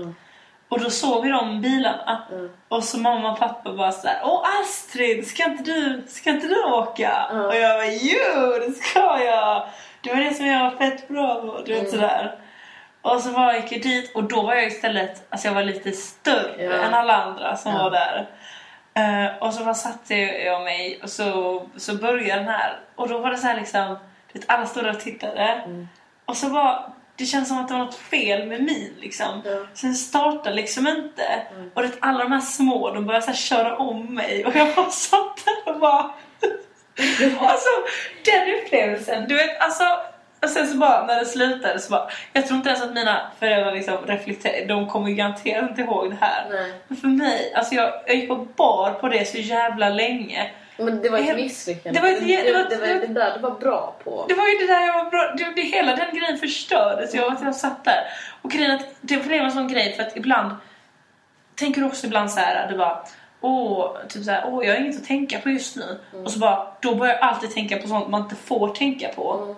Och 0.70 0.80
då 0.80 0.90
såg 0.90 1.24
vi 1.24 1.30
de 1.30 1.62
bilarna 1.62 2.22
ja. 2.32 2.38
och 2.78 2.84
så 2.84 2.98
mamma 3.00 3.32
och 3.32 3.40
pappa 3.40 3.74
bara 3.74 3.92
sådär 3.92 4.22
Åh 4.24 4.42
Astrid, 4.62 5.28
ska 5.28 5.44
inte 5.44 5.64
du, 5.64 6.04
ska 6.08 6.30
inte 6.30 6.48
du 6.48 6.64
åka? 6.64 7.26
Ja. 7.34 7.48
Och 7.48 7.56
jag 7.56 7.78
bara 7.78 7.88
Jo, 7.88 8.68
det 8.68 8.74
ska 8.74 9.20
jag! 9.24 9.68
Det 10.04 10.10
var 10.10 10.16
det 10.24 10.34
som 10.34 10.46
jag 10.46 10.72
var 10.72 10.78
fett 10.78 11.08
bra 11.08 11.42
på, 11.42 11.62
du 11.66 11.74
vet 11.74 11.80
Mm. 11.80 11.92
sådär. 11.92 12.36
Och 13.02 13.22
så 13.22 13.32
var 13.32 13.54
jag 13.54 13.62
gick 13.62 13.72
jag 13.72 13.82
dit 13.82 14.16
och 14.16 14.24
då 14.24 14.42
var 14.42 14.54
jag 14.54 14.68
istället, 14.68 15.26
alltså 15.30 15.48
jag 15.48 15.56
var 15.56 15.64
lite 15.64 15.92
större 15.92 16.64
Ja. 16.64 16.72
än 16.74 16.94
alla 16.94 17.16
andra 17.24 17.58
som 17.58 17.72
Ja. 17.72 17.84
var 17.84 17.92
där. 17.92 18.28
Eh, 18.96 19.38
och 19.38 19.54
så 19.54 19.64
bara 19.64 19.74
satte 19.74 20.16
jag 20.16 20.64
mig 20.64 21.00
och 21.04 21.10
så, 21.10 21.64
så 21.78 21.96
började 21.96 22.42
den 22.42 22.50
här 22.50 22.80
och 22.96 23.10
då 23.10 23.18
var 23.18 23.32
det 23.32 23.38
så 23.38 23.48
här 23.48 23.60
liksom, 23.60 23.98
vet, 24.34 24.44
alla 24.50 24.66
stod 24.66 24.84
där 24.84 24.90
och 24.96 25.00
tittade. 25.00 25.42
Mm. 25.42 25.88
Och 26.26 26.38
så 26.38 26.50
var 26.50 26.94
det 27.16 27.26
känns 27.26 27.48
som 27.48 27.58
att 27.58 27.68
det 27.68 27.74
var 27.74 27.82
något 27.86 27.96
fel 27.96 28.48
med 28.48 28.64
min 28.64 28.94
liksom. 29.00 29.42
Ja. 29.46 29.66
Sen 29.74 29.94
startade 29.96 30.56
liksom 30.56 30.88
inte. 30.88 31.24
Mm. 31.56 31.72
Och 31.74 31.82
det, 31.82 31.92
alla 32.00 32.24
de 32.24 32.32
här 32.32 32.40
små 32.40 32.92
de 32.92 33.06
började 33.06 33.26
så 33.26 33.34
köra 33.34 33.78
om 33.78 34.16
mig 34.16 34.46
och 34.46 34.56
jag 34.56 34.76
bara 34.76 34.90
satt 34.90 35.46
där 35.46 35.74
och 35.74 35.80
bara... 35.80 36.12
alltså 37.40 37.70
den 38.26 38.56
upplevelsen, 38.56 39.28
du 39.28 39.36
vet 39.36 39.60
alltså... 39.62 39.84
Och 40.44 40.50
sen 40.50 40.68
så 40.68 40.78
bara 40.78 41.06
när 41.06 41.20
det 41.20 41.26
slutade 41.26 41.80
så 41.80 41.92
bara... 41.92 42.10
Jag 42.34 42.48
tror 42.48 42.58
inte 42.58 42.70
ens 42.70 42.84
att 42.84 42.94
mina 42.94 43.32
föräldrar 43.40 43.72
liksom 43.72 43.98
reflekterade. 44.06 44.66
De 44.66 44.90
kommer 44.90 45.10
garanterat 45.12 45.70
inte 45.70 45.82
ihåg 45.82 46.10
det 46.10 46.18
här. 46.22 46.46
Nej. 46.50 46.72
Men 46.88 46.98
för 46.98 47.08
mig, 47.08 47.54
alltså 47.56 47.76
jag, 47.76 47.94
jag 48.06 48.16
gick 48.16 48.32
och 48.32 48.46
bar 48.48 48.92
på 48.92 49.08
det 49.10 49.26
så 49.28 49.38
jävla 49.38 49.90
länge. 49.90 50.52
Men 50.78 51.02
det 51.02 51.10
var 51.10 51.20
ett 51.20 51.36
misslyckande. 51.36 52.00
det 52.00 52.06
var 52.08 52.14
ett- 52.14 52.28
det, 52.28 52.42
det 52.44 52.54
var- 52.54 52.70
det, 52.70 52.78
var 52.78 52.88
det 53.08 53.08
där 53.08 53.34
du 53.36 53.40
var 53.40 53.52
bra 53.52 53.96
på. 54.04 54.26
Det 54.28 54.34
var 54.34 54.48
ju 54.48 54.58
det 54.68 54.74
där 54.74 54.86
jag 54.86 55.04
var 55.04 55.12
bra, 55.12 55.34
det, 55.38 55.54
det, 55.56 55.62
hela 55.62 55.96
den 55.96 56.16
grejen 56.18 56.38
förstördes. 56.38 57.14
Jag, 57.14 57.36
jag 57.44 57.56
satt 57.56 57.84
där. 57.86 58.04
Och 58.42 58.52
grejen 58.52 58.72
att 58.72 58.86
det 59.02 59.18
blev 59.28 59.42
en 59.42 59.52
sån 59.52 59.68
grej 59.68 59.94
för 59.96 60.04
att 60.04 60.18
ibland 60.18 60.56
tänker 61.56 61.82
du 61.82 61.88
också 61.88 62.08
ibland 62.08 62.32
så 62.32 62.40
här, 62.40 62.68
det 62.72 62.78
bara 62.78 63.06
Åh, 63.46 63.98
typ 64.10 64.24
så 64.24 64.32
här, 64.32 64.44
åh, 64.48 64.66
jag 64.66 64.74
har 64.76 64.82
inget 64.82 64.96
att 64.98 65.06
tänka 65.08 65.40
på 65.40 65.50
just 65.50 65.76
nu. 65.76 66.00
Och 66.26 66.32
så 66.32 66.40
bara, 66.40 66.68
då 66.82 66.96
börjar 66.96 67.14
jag 67.14 67.24
alltid 67.24 67.52
tänka 67.54 67.78
på 67.78 67.88
sånt 67.88 68.08
man 68.10 68.22
inte 68.22 68.36
får 68.36 68.70
tänka 68.70 69.08
på. 69.08 69.34
Mm. 69.34 69.56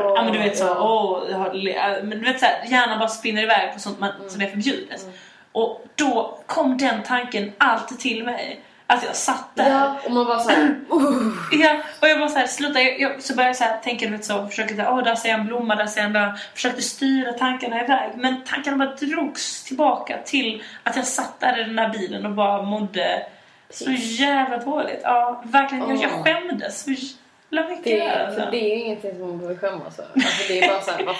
Och, 0.00 0.16
ja, 0.16 0.22
men 0.24 0.32
du 0.32 0.38
vet 0.38 0.58
så, 0.58 0.64
Ja. 0.64 0.76
åh, 0.80 1.30
jag 1.30 1.38
har, 1.38 1.52
le- 1.54 2.02
men 2.02 2.10
du 2.18 2.24
vet 2.24 2.40
så 2.40 2.46
här, 2.46 2.64
hjärnan 2.70 2.98
bara 2.98 3.08
spinner 3.08 3.42
iväg 3.42 3.72
på 3.74 3.80
sånt 3.80 4.00
man, 4.00 4.10
som 4.28 4.40
är 4.42 4.46
förbjudet. 4.46 5.02
Mm. 5.02 5.14
Och 5.52 5.84
då 5.94 6.38
kom 6.46 6.78
den 6.78 7.02
tanken 7.02 7.52
alltid 7.58 7.98
till 7.98 8.24
mig. 8.24 8.60
Att 8.86 9.04
jag 9.04 9.16
satt 9.16 9.48
där. 9.54 9.70
Ja, 9.70 9.96
och 10.04 10.10
man 10.12 10.26
var 10.26 10.38
såhär... 10.38 10.62
Uh. 10.92 11.32
Ja, 11.52 11.76
och 12.00 12.08
jag 12.08 12.18
bara 12.18 12.28
såhär, 12.28 12.46
sluta. 12.46 12.80
Jag, 12.82 13.00
jag, 13.00 13.22
så 13.22 13.34
började 13.34 13.56
jag 13.60 13.82
tänka, 13.82 14.06
du 14.06 14.12
vet 14.12 14.24
så, 14.24 14.46
försökte 14.46 14.76
såhär, 14.76 14.92
åh 14.92 15.02
där 15.02 15.14
ser 15.14 15.28
jag 15.28 15.40
en 15.40 15.46
blomma, 15.46 15.74
där 15.74 15.86
ser 15.86 16.00
jag 16.00 16.06
en 16.06 16.12
där. 16.12 16.40
Försökte 16.54 16.82
styra 16.82 17.32
tankarna 17.32 17.84
iväg. 17.84 18.10
Men 18.16 18.44
tankarna 18.44 18.76
bara 18.76 18.94
drogs 18.94 19.64
tillbaka 19.64 20.18
till 20.24 20.62
att 20.82 20.96
jag 20.96 21.06
satt 21.06 21.40
där 21.40 21.60
i 21.60 21.64
den 21.64 21.78
här 21.78 21.88
bilen 21.88 22.26
och 22.26 22.32
bara 22.32 22.62
mådde 22.62 23.26
så 23.70 23.90
jävla 23.90 24.56
dåligt. 24.56 25.00
Ja, 25.02 25.42
verkligen. 25.44 25.88
Jag, 25.88 25.98
jag 25.98 26.10
Åh. 26.14 26.22
skämdes 26.24 26.84
så 26.84 26.90
jävla 26.90 27.68
mycket. 27.70 27.84
Det, 27.84 28.26
alltså. 28.26 28.40
för 28.40 28.50
det 28.50 28.72
är 28.72 28.76
ju 28.76 28.82
ingenting 28.84 29.10
som 29.12 29.20
man 29.28 29.38
behöver 29.38 29.58
skämmas 29.60 29.98
över. 29.98 30.10
Alltså 30.14 30.42
det 30.48 30.62
är 30.62 30.68
bara 30.68 30.80
såhär, 30.80 31.16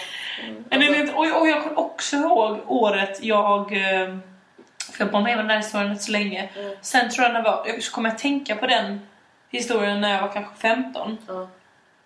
är 0.70 0.78
lite- 0.78 1.12
och, 1.14 1.40
och 1.40 1.48
jag 1.48 1.62
kommer 1.62 1.78
också 1.78 2.16
ihåg 2.16 2.58
året 2.66 3.18
jag... 3.22 3.72
eh, 3.72 4.16
För 4.96 5.04
jag 5.04 5.38
den 5.38 5.50
här 5.50 5.56
historien 5.56 5.90
rätt 5.90 6.02
så 6.02 6.12
länge. 6.12 6.48
Mm. 6.58 6.76
Sen 6.80 7.10
tror 7.10 7.24
jag 7.24 7.32
när 7.32 7.40
jag 7.40 7.50
var... 7.50 7.66
Jag 7.66 7.84
kommer 7.84 8.08
att 8.08 8.18
tänka 8.18 8.56
på 8.56 8.66
den 8.66 9.00
historien 9.50 10.00
när 10.00 10.14
jag 10.14 10.20
var 10.22 10.32
kanske 10.32 10.56
15. 10.56 11.18
Ja. 11.28 11.48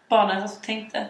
Bara 0.09 0.27
när 0.27 0.35
jag 0.35 0.45
och 0.45 0.63
tänkte. 0.63 1.07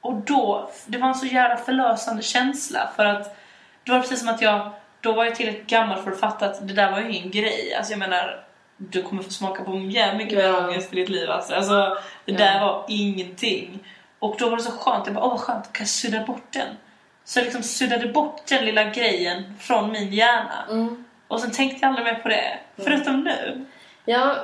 Och 0.00 0.14
då, 0.14 0.70
det 0.86 0.98
var 0.98 1.08
en 1.08 1.14
så 1.14 1.26
jävla 1.26 1.56
förlösande 1.56 2.22
känsla 2.22 2.90
för 2.96 3.04
att 3.04 3.36
det 3.84 3.92
var 3.92 4.00
precis 4.00 4.20
som 4.20 4.28
att 4.28 4.42
jag, 4.42 4.70
då 5.00 5.12
var 5.12 5.24
jag 5.24 5.34
tillräckligt 5.34 5.66
gammal 5.66 6.02
för 6.02 6.10
att 6.10 6.20
fatta 6.20 6.46
att 6.46 6.68
det 6.68 6.74
där 6.74 6.90
var 6.90 7.00
ju 7.00 7.12
ingen 7.12 7.30
grej. 7.30 7.74
Alltså 7.74 7.92
jag 7.92 7.98
menar, 7.98 8.44
du 8.76 9.02
kommer 9.02 9.22
få 9.22 9.30
smaka 9.30 9.64
på 9.64 9.78
jävligt 9.78 10.26
mycket 10.26 10.38
mer 10.38 10.58
ångest 10.64 10.92
i 10.92 10.96
ditt 10.96 11.08
liv 11.08 11.30
alltså. 11.30 11.54
alltså 11.54 11.98
det 12.24 12.32
Ja. 12.32 12.38
där 12.38 12.60
var 12.60 12.84
ingenting. 12.88 13.78
Och 14.18 14.36
då 14.38 14.48
var 14.48 14.56
det 14.56 14.62
så 14.62 14.70
skönt, 14.70 15.06
jag 15.06 15.14
bara 15.14 15.24
åh 15.24 15.30
vad 15.30 15.40
skönt, 15.40 15.72
kan 15.72 15.84
jag 15.84 15.88
sudda 15.88 16.24
bort 16.24 16.52
den? 16.52 16.76
Så 17.24 17.38
jag 17.38 17.44
liksom 17.44 17.62
suddade 17.62 18.08
bort 18.08 18.42
den 18.48 18.64
lilla 18.64 18.84
grejen 18.84 19.54
från 19.60 19.92
min 19.92 20.12
hjärna. 20.12 20.64
Mm. 20.70 21.04
Och 21.28 21.40
sen 21.40 21.50
tänkte 21.52 21.78
jag 21.80 21.88
aldrig 21.88 22.04
mer 22.06 22.22
på 22.22 22.28
det, 22.28 22.58
förutom 22.76 23.24
nu. 23.24 23.64
Ja, 24.04 24.36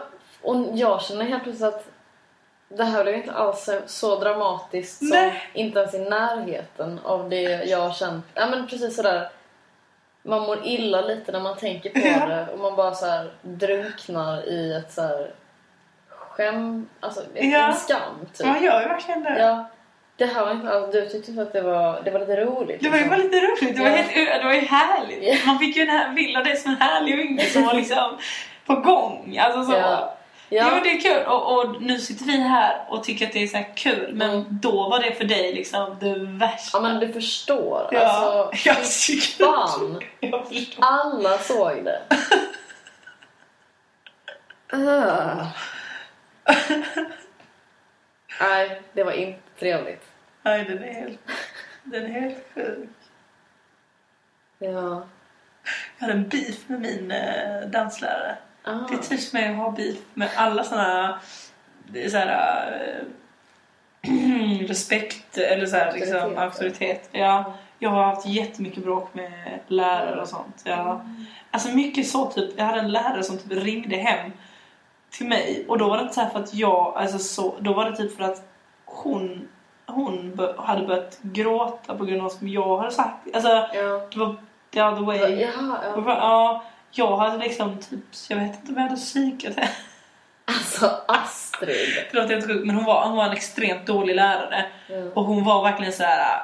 och 0.42 0.56
jag 0.74 1.02
känner 1.02 1.24
helt 1.24 1.42
plötsligt 1.42 1.68
att 1.74 1.86
det 2.68 2.84
här 2.84 3.02
blev 3.04 3.16
inte 3.16 3.32
alls 3.32 3.68
så- 3.86 4.20
dramatiskt 4.20 4.98
som 4.98 5.08
Nej. 5.08 5.42
inte 5.52 5.78
ens 5.78 5.94
i 5.94 5.98
närheten 5.98 7.00
av 7.04 7.30
det 7.30 7.42
jag 7.42 7.78
har 7.80 7.92
känt. 7.92 8.26
Ja 8.34 8.46
men 8.46 8.66
precis 8.66 8.96
sådär. 8.96 9.28
Man 10.22 10.42
mår 10.42 10.66
illa 10.66 11.00
lite 11.00 11.32
när 11.32 11.40
man 11.40 11.56
tänker 11.56 11.90
på 11.90 11.98
Ja. 11.98 12.26
det 12.26 12.46
och 12.52 12.58
man 12.58 12.76
bara 12.76 12.94
så 12.94 13.06
här 13.06 13.30
drunknar 13.42 14.48
i 14.48 14.72
ett 14.74 14.92
så 14.92 15.02
här 15.02 15.30
skäm, 16.08 16.88
alltså 17.00 17.20
Ja. 17.34 17.66
en 17.66 17.74
skam 17.74 18.26
typ. 18.34 18.46
Man 18.46 18.62
gör 18.64 18.80
ju 18.82 18.88
verkligen 18.88 19.22
det. 19.22 19.38
Ja, 19.38 19.64
det 20.26 20.34
här 20.34 20.44
var 20.44 20.52
inte 20.52 20.70
alls, 20.72 20.92
du 20.92 21.08
tyckte 21.08 21.42
att 21.42 21.52
det 21.52 21.60
var, 21.62 22.02
det 22.04 22.10
var 22.10 22.20
lite 22.20 22.36
roligt. 22.44 22.80
Det 22.82 22.88
var 22.88 22.96
ju 22.98 23.04
liksom. 23.04 23.10
bara 23.10 23.16
lite 23.24 23.36
roligt, 23.46 23.76
det 23.76 23.82
var, 23.82 23.90
helt, 23.90 24.14
det 24.42 24.44
var 24.44 24.52
ju 24.54 24.60
härligt. 24.60 25.22
Ja. 25.22 25.36
Man 25.46 25.58
fick 25.58 25.76
ju 25.76 25.82
en 25.82 25.88
här 25.88 26.12
bild 26.12 26.36
av 26.36 26.44
det 26.44 26.56
som 26.56 26.70
en 26.70 26.76
härlig 26.80 27.20
unge 27.20 27.44
som 27.44 27.62
var 27.62 27.74
liksom 27.74 28.18
på 28.66 28.74
gång. 28.74 29.38
Alltså 29.40 29.64
så. 29.72 29.78
Ja. 29.78 30.14
Ja. 30.48 30.70
Men 30.70 30.82
det 30.82 30.90
är 30.90 31.00
kul 31.00 31.26
och, 31.26 31.58
och 31.58 31.82
nu 31.82 31.98
sitter 31.98 32.24
vi 32.24 32.36
här 32.36 32.80
och 32.88 33.04
tycker 33.04 33.26
att 33.26 33.32
det 33.32 33.42
är 33.42 33.46
så 33.46 33.62
kul 33.74 34.14
men 34.14 34.30
Mm. 34.30 34.44
då 34.48 34.88
var 34.88 35.02
det 35.02 35.12
för 35.12 35.24
dig 35.24 35.52
liksom 35.54 35.96
det 36.00 36.14
värsta. 36.18 36.78
ja 36.78 36.82
men 36.82 37.00
du 37.00 37.12
förstår. 37.12 37.88
Ja, 37.92 38.00
Alltså, 38.00 38.68
jag 38.68 38.76
tycker 38.84 39.44
fan. 39.44 40.00
Jag 40.20 40.48
förstår. 40.48 40.84
Alla 40.84 41.38
såg 41.38 41.84
det. 41.84 42.00
Ah. 44.72 45.46
Nej, 48.40 48.80
det 48.92 49.04
var 49.04 49.12
inte 49.12 49.40
trevligt. 49.58 50.04
Nej, 50.42 50.64
den 50.64 50.82
är 50.82 50.92
helt, 50.92 51.20
den 51.84 52.04
är 52.04 52.20
helt 52.20 52.44
sjuk. 52.54 52.88
Ja. 54.58 55.02
Jag 55.98 56.06
hade 56.06 56.12
en 56.12 56.28
beef 56.28 56.68
med 56.68 56.80
min 56.80 57.10
eh, 57.10 57.60
danslärare. 57.66 58.36
Ah. 58.62 58.78
Det 58.90 58.96
trivs 58.96 59.32
med 59.32 59.50
att 59.50 59.56
ha 59.56 59.70
beef 59.70 59.98
med 60.14 60.30
alla 60.36 60.62
är 60.62 62.08
så 62.08 62.16
här, 62.16 63.02
eh, 64.02 64.10
respekt 64.68 65.38
eller 65.38 65.66
så 65.66 65.76
här, 65.76 65.92
liksom, 65.92 66.16
Auktoritet. 66.16 66.38
auktoritet. 66.38 67.08
Ja, 67.12 67.54
jag 67.78 67.90
har 67.90 68.04
haft 68.04 68.26
jättemycket 68.26 68.84
bråk 68.84 69.14
med 69.14 69.60
lärare 69.66 70.20
och 70.20 70.28
sånt. 70.28 70.62
Ja. 70.64 71.04
Alltså 71.50 71.68
mycket 71.68 72.08
så 72.08 72.30
typ, 72.30 72.50
jag 72.56 72.64
hade 72.64 72.80
en 72.80 72.92
lärare 72.92 73.22
som 73.22 73.38
typ 73.38 73.52
ringde 73.52 73.96
hem 73.96 74.32
till 75.10 75.28
mig 75.28 75.64
och 75.68 75.78
då 75.78 75.88
var 75.88 75.96
det 75.96 76.02
inte 76.02 76.14
så 76.14 76.20
här 76.20 76.30
för 76.30 76.38
att 76.38 76.54
jag, 76.54 76.92
alltså 76.96 77.18
så, 77.18 77.54
då 77.60 77.72
var 77.72 77.90
det 77.90 77.96
typ 77.96 78.16
för 78.16 78.24
att 78.24 78.48
hon, 78.84 79.48
hon 79.94 80.38
hade 80.58 80.86
börjat 80.86 81.18
gråta 81.22 81.94
på 81.94 82.04
grund 82.04 82.20
av 82.20 82.22
vad 82.22 82.32
som 82.32 82.48
jag 82.48 82.78
hade 82.78 82.90
sagt. 82.90 83.34
Alltså 83.34 83.48
Ja. 83.48 84.08
det 84.12 84.18
var 84.18 84.36
the 84.72 84.82
other 84.82 85.02
way. 85.02 85.40
Ja. 85.40 86.00
bara, 86.00 86.16
Ja, 86.16 86.64
jag 86.90 87.16
hade 87.16 87.38
liksom 87.38 87.78
typ, 87.78 88.00
jag 88.28 88.36
vet 88.36 88.54
inte 88.60 88.72
om 88.72 88.76
jag 88.76 88.82
hade 88.82 88.96
psykat 88.96 89.54
henne. 89.56 89.68
Alltså 90.44 90.90
Astrid. 91.08 92.04
Det 92.12 92.16
låter 92.18 92.34
helt 92.34 92.46
sjukt 92.46 92.66
men 92.66 92.76
hon 92.76 92.84
var, 92.84 93.06
hon 93.08 93.16
var 93.16 93.24
en 93.24 93.32
extremt 93.32 93.86
dålig 93.86 94.14
lärare. 94.16 94.64
Ja. 94.88 94.96
Och 95.14 95.24
hon 95.24 95.44
var 95.44 95.62
verkligen 95.62 95.92
så 95.92 96.02
här. 96.02 96.42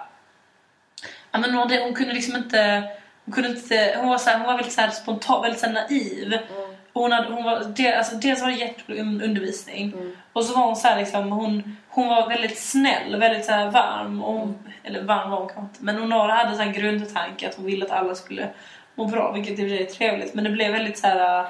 Ja 1.31 1.39
men 1.39 1.51
hon, 1.51 1.59
hade, 1.59 1.83
hon 1.83 1.95
kunde 1.95 2.15
liksom 2.15 2.37
inte, 2.37 2.91
hon 3.25 3.35
kunde 3.35 3.49
inte, 3.51 3.95
hon 3.99 4.09
var 4.09 4.19
så 4.19 4.31
här, 4.31 4.39
hon 4.39 4.47
var 4.47 4.55
väldigt 4.55 4.73
så 4.73 4.81
här 4.81 4.91
spontan, 4.91 5.43
väldigt 5.43 5.61
så 5.61 5.69
naiv. 5.71 6.33
Mm. 6.33 6.68
Och 6.99 7.05
hon 7.05 7.13
hade, 7.13 7.33
hon 7.33 7.45
var, 7.45 7.65
det, 7.77 7.95
alltså, 7.95 8.17
dels 8.17 8.41
var 8.41 8.49
det 8.49 8.55
jättebra 8.55 8.97
un- 8.97 9.25
undervisning. 9.25 9.93
Mm. 9.93 10.17
Och 10.33 10.45
så 10.45 10.55
var 10.59 10.65
hon 10.67 10.77
så 10.77 10.89
här 10.89 10.99
liksom, 10.99 11.33
hon, 11.33 11.77
hon 11.89 12.09
var 12.09 12.29
väldigt 12.29 12.59
snäll, 12.59 13.17
väldigt 13.17 13.45
så 13.45 13.53
här 13.53 13.71
varm. 13.71 14.23
Och 14.23 14.33
hon, 14.35 14.59
Eller 14.85 15.03
varm 15.03 15.31
var 15.31 15.39
hon 15.39 15.49
kanske 15.49 15.61
inte. 15.61 15.85
Men 15.85 15.97
hon 15.99 16.13
hade 16.13 16.53
så 16.57 16.59
här 16.63 16.67
en 16.67 16.73
grundtanke 16.73 17.49
att 17.49 17.55
hon 17.55 17.67
ville 17.67 17.85
att 17.85 17.91
alla 17.91 18.15
skulle 18.15 18.49
må 18.95 19.05
bra, 19.05 19.33
vilket 19.33 19.51
i 19.53 19.55
och 19.55 19.69
för 19.69 19.77
sig 19.77 19.83
är 19.83 19.91
trevligt. 19.91 20.35
Men 20.35 20.45
det 20.45 20.51
blev 20.51 20.73
väldigt 20.73 20.99
så 20.99 21.07
här. 21.07 21.47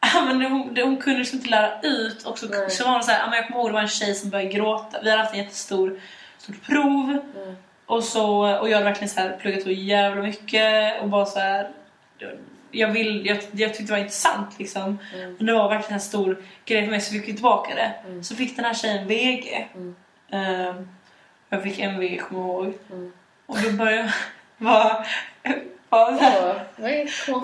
Ja, 0.14 0.24
men 0.24 0.42
hon, 0.52 0.74
det, 0.74 0.82
hon 0.82 0.96
kunde 0.96 1.18
liksom 1.18 1.38
inte 1.38 1.50
lära 1.50 1.80
ut 1.82 2.22
och 2.22 2.38
så, 2.38 2.46
Nej. 2.46 2.70
så 2.70 2.84
var 2.84 2.92
hon 2.92 3.02
så 3.02 3.10
här, 3.10 3.36
jag 3.36 3.46
kommer 3.46 3.60
ihåg 3.60 3.68
det 3.68 3.74
var 3.74 3.80
en 3.80 3.88
tjej 3.88 4.14
som 4.14 4.30
började 4.30 4.50
gråta. 4.52 4.98
Vi 5.02 5.10
hade 5.10 5.22
haft 5.22 5.34
en 5.34 5.40
jättestor 5.40 6.00
stort 6.38 6.66
prov 6.66 7.10
Mm. 7.36 7.56
och, 7.86 8.04
så, 8.04 8.56
och 8.58 8.68
jag 8.68 8.74
hade 8.74 8.84
verkligen 8.84 9.08
så 9.08 9.20
här 9.20 9.36
pluggat 9.40 9.62
så 9.62 9.70
jävla 9.70 10.22
mycket 10.22 11.02
och 11.02 11.08
bara 11.08 11.26
så 11.26 11.38
här. 11.38 11.70
Jag, 12.76 12.88
vill, 12.88 13.26
jag, 13.26 13.38
jag 13.52 13.74
tyckte 13.74 13.92
det 13.92 13.92
var 13.92 13.98
intressant 13.98 14.58
liksom. 14.58 14.98
Mm. 15.14 15.34
Men 15.36 15.46
det 15.46 15.52
var 15.52 15.68
verkligen 15.68 15.94
en 15.94 16.00
stor 16.00 16.42
grej 16.64 16.84
för 16.84 16.90
mig 16.90 17.00
så 17.00 17.12
fick 17.12 17.28
vi 17.28 17.32
tillbaka 17.32 17.74
det. 17.74 17.92
Mm. 18.06 18.24
Så 18.24 18.36
fick 18.36 18.56
den 18.56 18.64
här 18.64 18.74
tjejen 18.74 19.08
VG. 19.08 19.68
Mm. 19.74 19.94
Ehm, 20.30 20.88
jag 21.48 21.62
fick 21.62 21.78
MVG 21.78 22.20
kommer 22.20 22.40
jag 22.42 22.50
ihåg. 22.50 22.74
Mm. 22.92 23.12
Och 23.46 23.56
då 23.62 23.70
började 23.70 23.96
jag 23.96 24.12
vara... 24.66 25.04
vara 25.88 26.18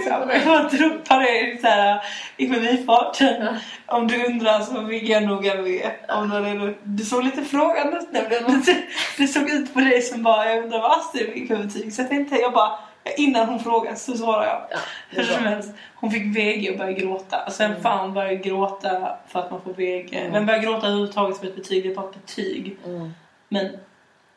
jag 0.06 0.26
med 0.26 0.40
det? 0.40 0.46
bara 0.46 0.68
droppade 0.68 1.40
i 1.40 1.58
så 1.60 1.66
här, 1.66 2.02
i 2.36 2.48
förbifarten. 2.48 3.44
Ja. 3.44 3.56
Om 3.96 4.08
du 4.08 4.26
undrar 4.26 4.60
så 4.60 4.86
fick 4.86 5.08
jag 5.08 5.22
nog 5.22 5.46
MVG. 5.46 5.90
Om 6.08 6.74
du, 6.82 7.04
såg 7.04 7.24
lite 7.24 7.44
frågande 7.44 7.96
ut 7.96 8.12
nämligen. 8.12 8.64
Det 9.16 9.28
såg 9.28 9.50
ut 9.50 9.74
på 9.74 9.80
dig 9.80 10.02
som 10.02 10.22
bara, 10.22 10.48
jag 10.48 10.64
undrar 10.64 10.80
vad 10.80 10.98
Astrid 10.98 11.32
fick 11.32 11.48
för 11.48 11.56
betyg. 11.56 11.92
Så 11.92 12.02
jag 12.02 12.08
tänkte, 12.08 12.36
jag 12.36 12.52
bara, 12.52 12.78
innan 13.16 13.48
hon 13.48 13.60
frågade 13.60 13.96
så 13.96 14.16
svarade 14.16 14.46
jag. 14.46 14.62
Ja, 14.70 14.78
Hur 15.10 15.22
som 15.22 15.44
helst, 15.44 15.70
hon 15.94 16.10
fick 16.10 16.36
VG 16.36 16.70
och 16.70 16.78
började 16.78 17.00
gråta. 17.00 17.48
Vem 17.58 17.70
Mm. 17.70 17.82
fan 17.82 18.14
börjar 18.14 18.32
gråta 18.34 19.16
för 19.28 19.40
att 19.40 19.50
man 19.50 19.60
får 19.62 19.72
VG? 19.72 20.16
Mm. 20.18 20.32
Vem 20.32 20.46
börjar 20.46 20.60
gråta 20.60 20.86
överhuvudtaget 20.86 21.38
för 21.38 21.46
ett 21.46 21.56
betyg? 21.56 21.82
Det 21.84 21.90
är 21.90 21.94
bara 21.94 22.08
ett 22.08 22.14
betyg. 22.26 22.76
Mm. 22.86 23.12
Men 23.48 23.68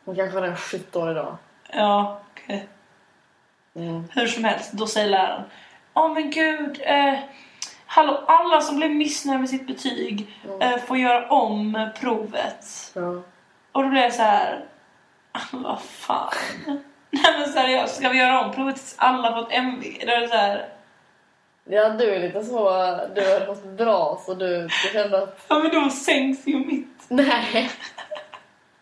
Hon 0.06 0.16
kanske 0.16 0.40
var 0.40 0.48
en 0.48 0.56
skitdålig 0.56 1.16
dag. 1.16 1.38
ja, 1.74 2.22
okej. 2.32 2.68
Mm. 3.76 4.04
Hur 4.12 4.28
som 4.28 4.44
helst, 4.44 4.72
då 4.72 4.88
säger 4.88 5.10
läraren 5.10 5.44
Åh 5.94 6.14
men 6.14 6.30
gud, 6.32 6.82
eh, 6.86 7.14
hallå, 7.86 8.24
alla 8.28 8.62
som 8.62 8.76
blev 8.78 8.92
missnöjda 8.92 9.40
med 9.40 9.50
sitt 9.50 9.68
betyg 9.68 10.36
Mm. 10.46 10.62
eh, 10.62 10.78
får 10.78 10.98
göra 10.98 11.30
om 11.30 11.90
provet. 12.00 12.92
Ja. 12.96 13.22
Och 13.72 13.84
då 13.84 13.90
blev 13.90 14.04
jag 14.04 14.14
så 14.14 14.22
här, 14.22 14.66
vad 15.52 15.82
fan. 15.82 16.82
Nej 17.24 17.34
men 17.40 17.50
seriöst, 17.50 17.96
ska 17.96 18.10
vi 18.10 18.18
göra 18.18 18.42
om 18.46 18.52
provet 18.54 18.76
tills 18.76 18.96
alla 18.98 19.34
fått 19.34 19.52
MVG? 19.52 20.04
Då 20.08 20.12
är 20.12 20.22
det 20.22 20.28
så 20.28 20.36
här, 20.36 20.66
ja, 21.70 21.90
du 21.90 22.16
är 22.16 22.20
lite 22.20 22.44
så... 22.44 22.64
Du 23.16 23.22
har 23.22 23.46
fått 23.46 23.64
bra 23.64 24.22
så 24.26 24.34
du, 24.34 24.62
du 24.62 24.70
kände 24.94 25.24
att... 25.24 25.46
ja 25.48 25.60
men 25.60 25.72
då 25.84 25.90
sänks 25.90 26.48
ju 26.48 26.58
mitt. 26.58 26.88
Nej, 27.08 27.70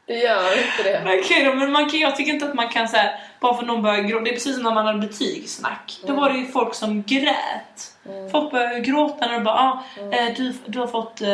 det 0.06 0.14
gör 0.18 0.58
inte 0.58 0.84
det. 0.84 1.02
Men 1.06 1.20
Okej 1.20 1.46
då, 1.46 1.54
men 1.54 1.72
man 1.72 1.90
kan, 1.90 2.00
jag 2.00 2.16
tycker 2.16 2.34
inte 2.34 2.46
att 2.46 2.54
man 2.56 2.70
kan 2.70 2.88
säga 2.88 3.10
bara 3.40 3.54
för 3.54 3.62
att 3.62 3.68
någon 3.68 3.82
börjar 3.82 4.02
gråta. 4.02 4.24
Det 4.24 4.30
är 4.30 4.34
precis 4.34 4.54
som 4.56 4.64
när 4.64 4.74
man 4.74 4.86
hade 4.86 5.00
betygssnack. 5.08 6.00
Då 6.02 6.08
Mm. 6.08 6.22
var 6.22 6.30
det 6.30 6.38
ju 6.38 6.46
folk 6.46 6.74
som 6.74 7.04
grät. 7.04 7.94
Mm. 8.10 8.30
Folk 8.30 8.52
började 8.52 8.80
gråta 8.80 9.26
när 9.26 9.34
de 9.34 9.44
bara 9.44 9.56
ah, 9.56 9.84
Mm. 10.00 10.12
eh, 10.14 10.34
du, 10.38 10.54
du, 10.66 10.80
har 10.80 10.88
fått, 10.88 11.22
eh, 11.22 11.28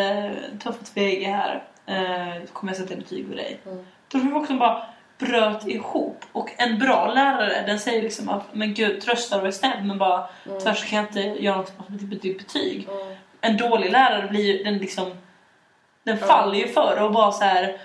du 0.52 0.66
har 0.66 0.72
fått 0.72 0.92
VG 0.98 1.24
här. 1.26 1.64
Eh, 1.86 2.44
kommer 2.54 2.74
jag 2.74 2.82
sätta 2.82 2.96
betyg 2.96 3.30
på 3.30 3.36
dig. 3.36 3.60
Mm. 3.66 3.86
Då 4.08 4.18
var 4.18 4.26
det 4.26 4.32
folk 4.32 4.48
som 4.48 4.60
bara 4.60 4.84
bröt 5.20 5.68
ihop. 5.68 6.26
Och 6.32 6.50
en 6.58 6.80
bra 6.80 7.14
lärare 7.14 7.64
den 7.68 7.80
säger 7.80 8.02
liksom 8.02 8.30
att 8.30 8.44
men 8.54 8.74
gud 8.74 9.02
trösta 9.02 9.42
och 9.42 9.48
är 9.48 9.52
snäll 9.52 9.84
men 9.84 9.98
bara 9.98 10.18
Mm. 10.46 10.60
tyvärr 10.60 10.74
så 10.74 10.86
kan 10.88 10.98
jag 10.98 11.06
inte 11.08 11.44
göra 11.44 11.58
något 11.58 11.68
ditt 11.90 12.10
betyg. 12.10 12.38
betyg. 12.38 12.88
Mm. 12.92 13.16
En 13.42 13.58
dålig 13.58 13.92
lärare 13.92 14.28
blir 14.28 14.44
ju 14.58 14.64
den 14.64 14.78
liksom 14.78 15.12
den 16.04 16.18
Ja. 16.22 16.28
faller 16.28 16.56
ju 16.58 16.68
för 16.68 17.02
och 17.04 17.12
bara 17.12 17.32
så 17.32 17.44
här 17.44 17.78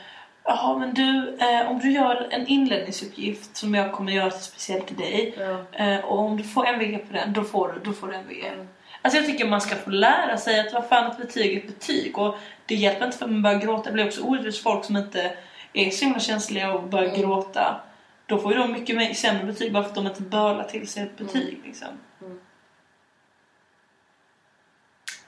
Jaha 0.47 0.79
men 0.79 0.95
du, 0.95 1.37
eh, 1.41 1.71
om 1.71 1.79
du 1.79 1.91
gör 1.93 2.29
en 2.31 2.47
inledningsuppgift 2.47 3.57
som 3.57 3.75
jag 3.75 3.93
kommer 3.93 4.13
göra 4.13 4.31
speciellt 4.31 4.87
till 4.87 4.97
dig 4.97 5.35
Ja. 5.39 5.85
eh, 5.85 6.05
och 6.05 6.19
om 6.19 6.37
du 6.37 6.43
får 6.45 6.67
MVG 6.67 6.99
på 6.99 7.13
den, 7.13 7.33
då 7.33 7.45
får 7.45 7.69
du, 7.73 7.91
då 7.91 7.93
får 7.97 8.09
du 8.09 8.15
MVG. 8.15 8.47
Mm. 8.47 8.69
Alltså 9.03 9.19
jag 9.19 9.27
tycker 9.27 9.45
man 9.49 9.61
ska 9.61 9.75
få 9.77 9.91
lära 9.91 10.37
sig 10.37 10.61
att 10.61 10.73
vad 10.73 10.89
fan 10.89 11.11
ett 11.11 11.17
betyg 11.19 11.53
är 11.53 11.57
ett 11.61 11.67
betyg 11.67 12.19
och 12.19 12.37
det 12.67 12.75
hjälper 12.75 13.07
inte 13.07 13.19
för 13.19 13.25
att 13.25 13.31
man 13.31 13.43
börjar 13.43 13.59
gråta. 13.61 13.83
Det 13.85 13.93
blir 13.93 14.07
också 14.07 14.23
orättvist 14.23 14.63
folk 14.63 14.85
som 14.85 14.97
inte 14.97 15.33
är 15.75 15.91
så 15.91 16.05
himla 16.05 16.21
känsliga 16.21 16.73
och 16.73 16.83
börjar 16.83 17.09
Mm. 17.09 17.21
gråta. 17.21 17.81
Då 18.27 18.39
får 18.39 18.53
ju 18.53 18.59
de 18.59 18.73
mycket 18.73 19.17
sämre 19.19 19.45
betyg 19.45 19.73
bara 19.73 19.83
för 19.83 19.91
att 19.91 19.95
de 19.95 20.07
inte 20.07 20.23
bölar 20.23 20.65
till 20.65 20.89
sig 20.89 21.03
ett 21.03 21.17
betyg 21.17 21.61
liksom. 21.65 21.89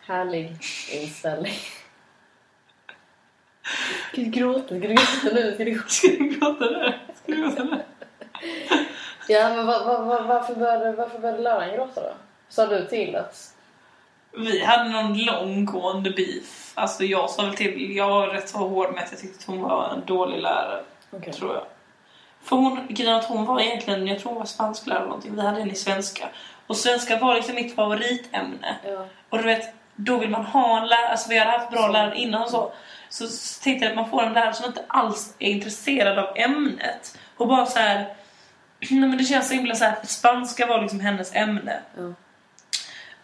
Härlig 0.00 0.52
inställning. 0.92 1.52
Ska 4.12 4.20
du 4.22 4.24
gråta? 4.24 4.66
Ska 4.66 4.74
du 4.74 4.88
gråta 4.88 5.35
nu? 5.35 5.54
Ska 5.54 5.64
du 5.64 5.70
gråta? 5.70 5.88
Ska 5.88 6.09
du 6.09 6.28
gråta 6.28 6.64
nu? 6.64 6.92
Ska 7.14 7.32
du 7.32 7.42
gråta 7.42 7.64
nu? 7.64 7.82
Ja, 9.28 9.48
men 9.48 9.66
va, 9.66 9.85
va, 9.85 9.98
va, 10.04 10.22
varför, 10.22 10.54
började, 10.54 10.92
varför 10.92 11.18
började 11.18 11.42
läraren 11.42 11.74
gråta 11.74 12.00
då? 12.02 12.14
Sa 12.48 12.66
du 12.66 12.87
till 12.87 13.16
att... 13.16 13.54
Vi 14.37 14.64
hade 14.64 14.90
någon 14.90 15.18
långgående 15.18 16.11
beef. 16.11 16.65
Alltså 16.78 17.04
jag 17.04 17.30
sa 17.30 17.42
väl 17.42 17.54
till, 17.54 17.96
jag 17.96 18.08
var 18.08 18.26
rätt 18.26 18.48
så 18.48 18.58
hård 18.58 18.94
med 18.94 19.02
att 19.04 19.10
jag 19.10 19.20
tyckte 19.20 19.38
att 19.38 19.44
hon 19.44 19.62
var 19.62 19.88
en 19.88 20.04
dålig 20.06 20.40
lärare. 20.40 20.84
Okej. 21.10 21.32
Tror 21.32 21.54
jag. 21.54 21.62
För 22.42 22.56
hon, 22.56 22.86
grejen 22.88 23.14
att 23.14 23.24
hon 23.24 23.44
var 23.44 23.60
egentligen, 23.60 24.06
jag 24.06 24.18
tror 24.18 24.30
hon 24.30 24.38
var 24.38 24.46
spansklärare 24.46 24.98
eller 24.98 25.08
någonting. 25.08 25.36
Vi 25.36 25.42
hade 25.42 25.60
en 25.60 25.70
i 25.70 25.74
svenska. 25.74 26.28
Och 26.66 26.76
svenska 26.76 27.18
var 27.18 27.34
liksom 27.34 27.54
mitt 27.54 27.74
favoritämne. 27.74 28.76
Ja. 28.84 29.06
Och 29.30 29.38
du 29.38 29.44
vet, 29.44 29.74
då 29.94 30.18
vill 30.18 30.30
man 30.30 30.44
ha 30.44 30.80
en 30.80 30.86
lärare, 30.86 31.08
alltså 31.08 31.28
vi 31.28 31.38
hade 31.38 31.50
haft 31.50 31.70
bra 31.70 31.88
lärare 31.88 32.18
innan 32.18 32.42
och 32.42 32.50
så. 32.50 32.72
Så 33.08 33.24
tänkte 33.62 33.84
jag 33.84 33.90
att 33.90 33.96
man 33.96 34.10
får 34.10 34.22
en 34.22 34.32
lärare 34.32 34.54
som 34.54 34.66
inte 34.66 34.84
alls 34.86 35.34
är 35.38 35.50
intresserad 35.50 36.18
av 36.18 36.36
ämnet. 36.36 37.18
Och 37.36 37.48
bara 37.48 37.66
så 37.66 37.78
här. 37.78 37.98
Nej 38.90 39.08
men 39.08 39.18
det 39.18 39.24
känns 39.24 39.48
så 39.48 39.54
himla 39.54 39.74
så 39.74 39.84
här, 39.84 39.96
spanska 40.04 40.66
var 40.66 40.82
liksom 40.82 41.00
hennes 41.00 41.34
ämne. 41.34 41.80
Ja. 41.96 42.12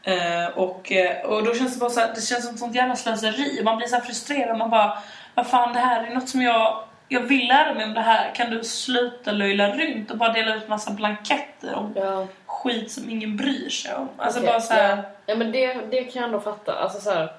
Eh, 0.05 0.47
och, 0.55 0.93
eh, 0.93 1.25
och 1.25 1.45
då 1.45 1.55
känns 1.55 1.75
det 1.75 1.81
bara 1.81 1.91
så 1.91 2.01
här, 2.01 2.13
det 2.15 2.21
känns 2.21 2.45
som 2.45 2.55
ett 2.55 2.61
sånt 2.61 2.75
jävla 2.75 2.97
slöseri. 2.97 3.63
Man 3.65 3.77
blir 3.77 3.87
så 3.87 4.01
frustrerad, 4.01 4.59
man 4.59 4.71
bara, 4.71 4.99
vad 5.35 5.47
fan 5.47 5.73
det 5.73 5.79
här 5.81 6.07
är 6.07 6.15
något 6.15 6.29
som 6.29 6.43
jag, 6.43 6.85
jag 7.09 7.21
vill 7.21 7.49
lära 7.49 7.75
mig 7.75 7.85
om 7.85 7.95
det 7.95 8.01
här. 8.01 8.35
Kan 8.35 8.51
du 8.51 8.65
sluta 8.65 9.33
löjla 9.33 9.69
runt 9.77 10.11
och 10.11 10.17
bara 10.17 10.33
dela 10.33 10.55
ut 10.55 10.69
massa 10.69 10.91
blanketter 10.91 11.75
om 11.75 11.93
Ja. 11.97 12.27
skit 12.47 12.91
som 12.93 13.11
ingen 13.11 13.37
bryr 13.37 13.69
sig 13.71 13.95
om? 13.95 14.09
Alltså 14.17 14.41
Okej, 14.41 14.53
bara 14.53 14.61
så 14.61 14.73
här, 14.75 14.97
ja. 14.97 15.03
ja 15.27 15.35
men 15.35 15.53
det, 15.53 15.75
det 15.75 16.05
kan 16.05 16.23
jag 16.23 16.25
ändå 16.25 16.41
fatta. 16.41 16.73
Alltså 16.73 17.01
så 17.01 17.11
här, 17.11 17.33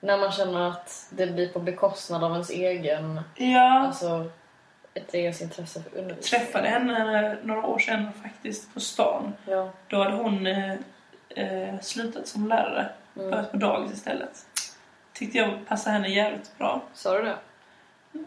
när 0.00 0.18
man 0.18 0.32
känner 0.32 0.68
att 0.68 1.06
det 1.10 1.26
blir 1.26 1.48
på 1.48 1.58
bekostnad 1.58 2.24
av 2.24 2.32
ens 2.32 2.50
egen, 2.50 3.20
ja. 3.36 3.86
alltså 3.86 4.30
ett 4.94 5.14
eget 5.14 5.40
intresse 5.40 5.82
för 5.82 5.98
undervisning. 5.98 6.40
träffade 6.40 6.68
henne 6.68 7.36
några 7.42 7.66
år 7.66 7.78
sedan 7.78 8.10
faktiskt 8.22 8.74
på 8.74 8.80
stan. 8.80 9.32
Ja. 9.46 9.70
Då 9.88 9.98
hade 9.98 10.16
hon 10.16 10.46
eh, 11.36 11.80
slutat 11.80 12.28
som 12.28 12.48
lärare. 12.48 12.88
Mm. 13.16 13.30
Börjat 13.30 13.50
på 13.50 13.56
dagis 13.56 13.92
istället. 13.92 14.46
Tyckte 15.12 15.38
jag 15.38 15.66
passade 15.66 15.96
henne 15.96 16.08
jävligt 16.08 16.58
bra. 16.58 16.82
Sa 16.94 17.18
du 17.18 17.22
det? 17.24 17.36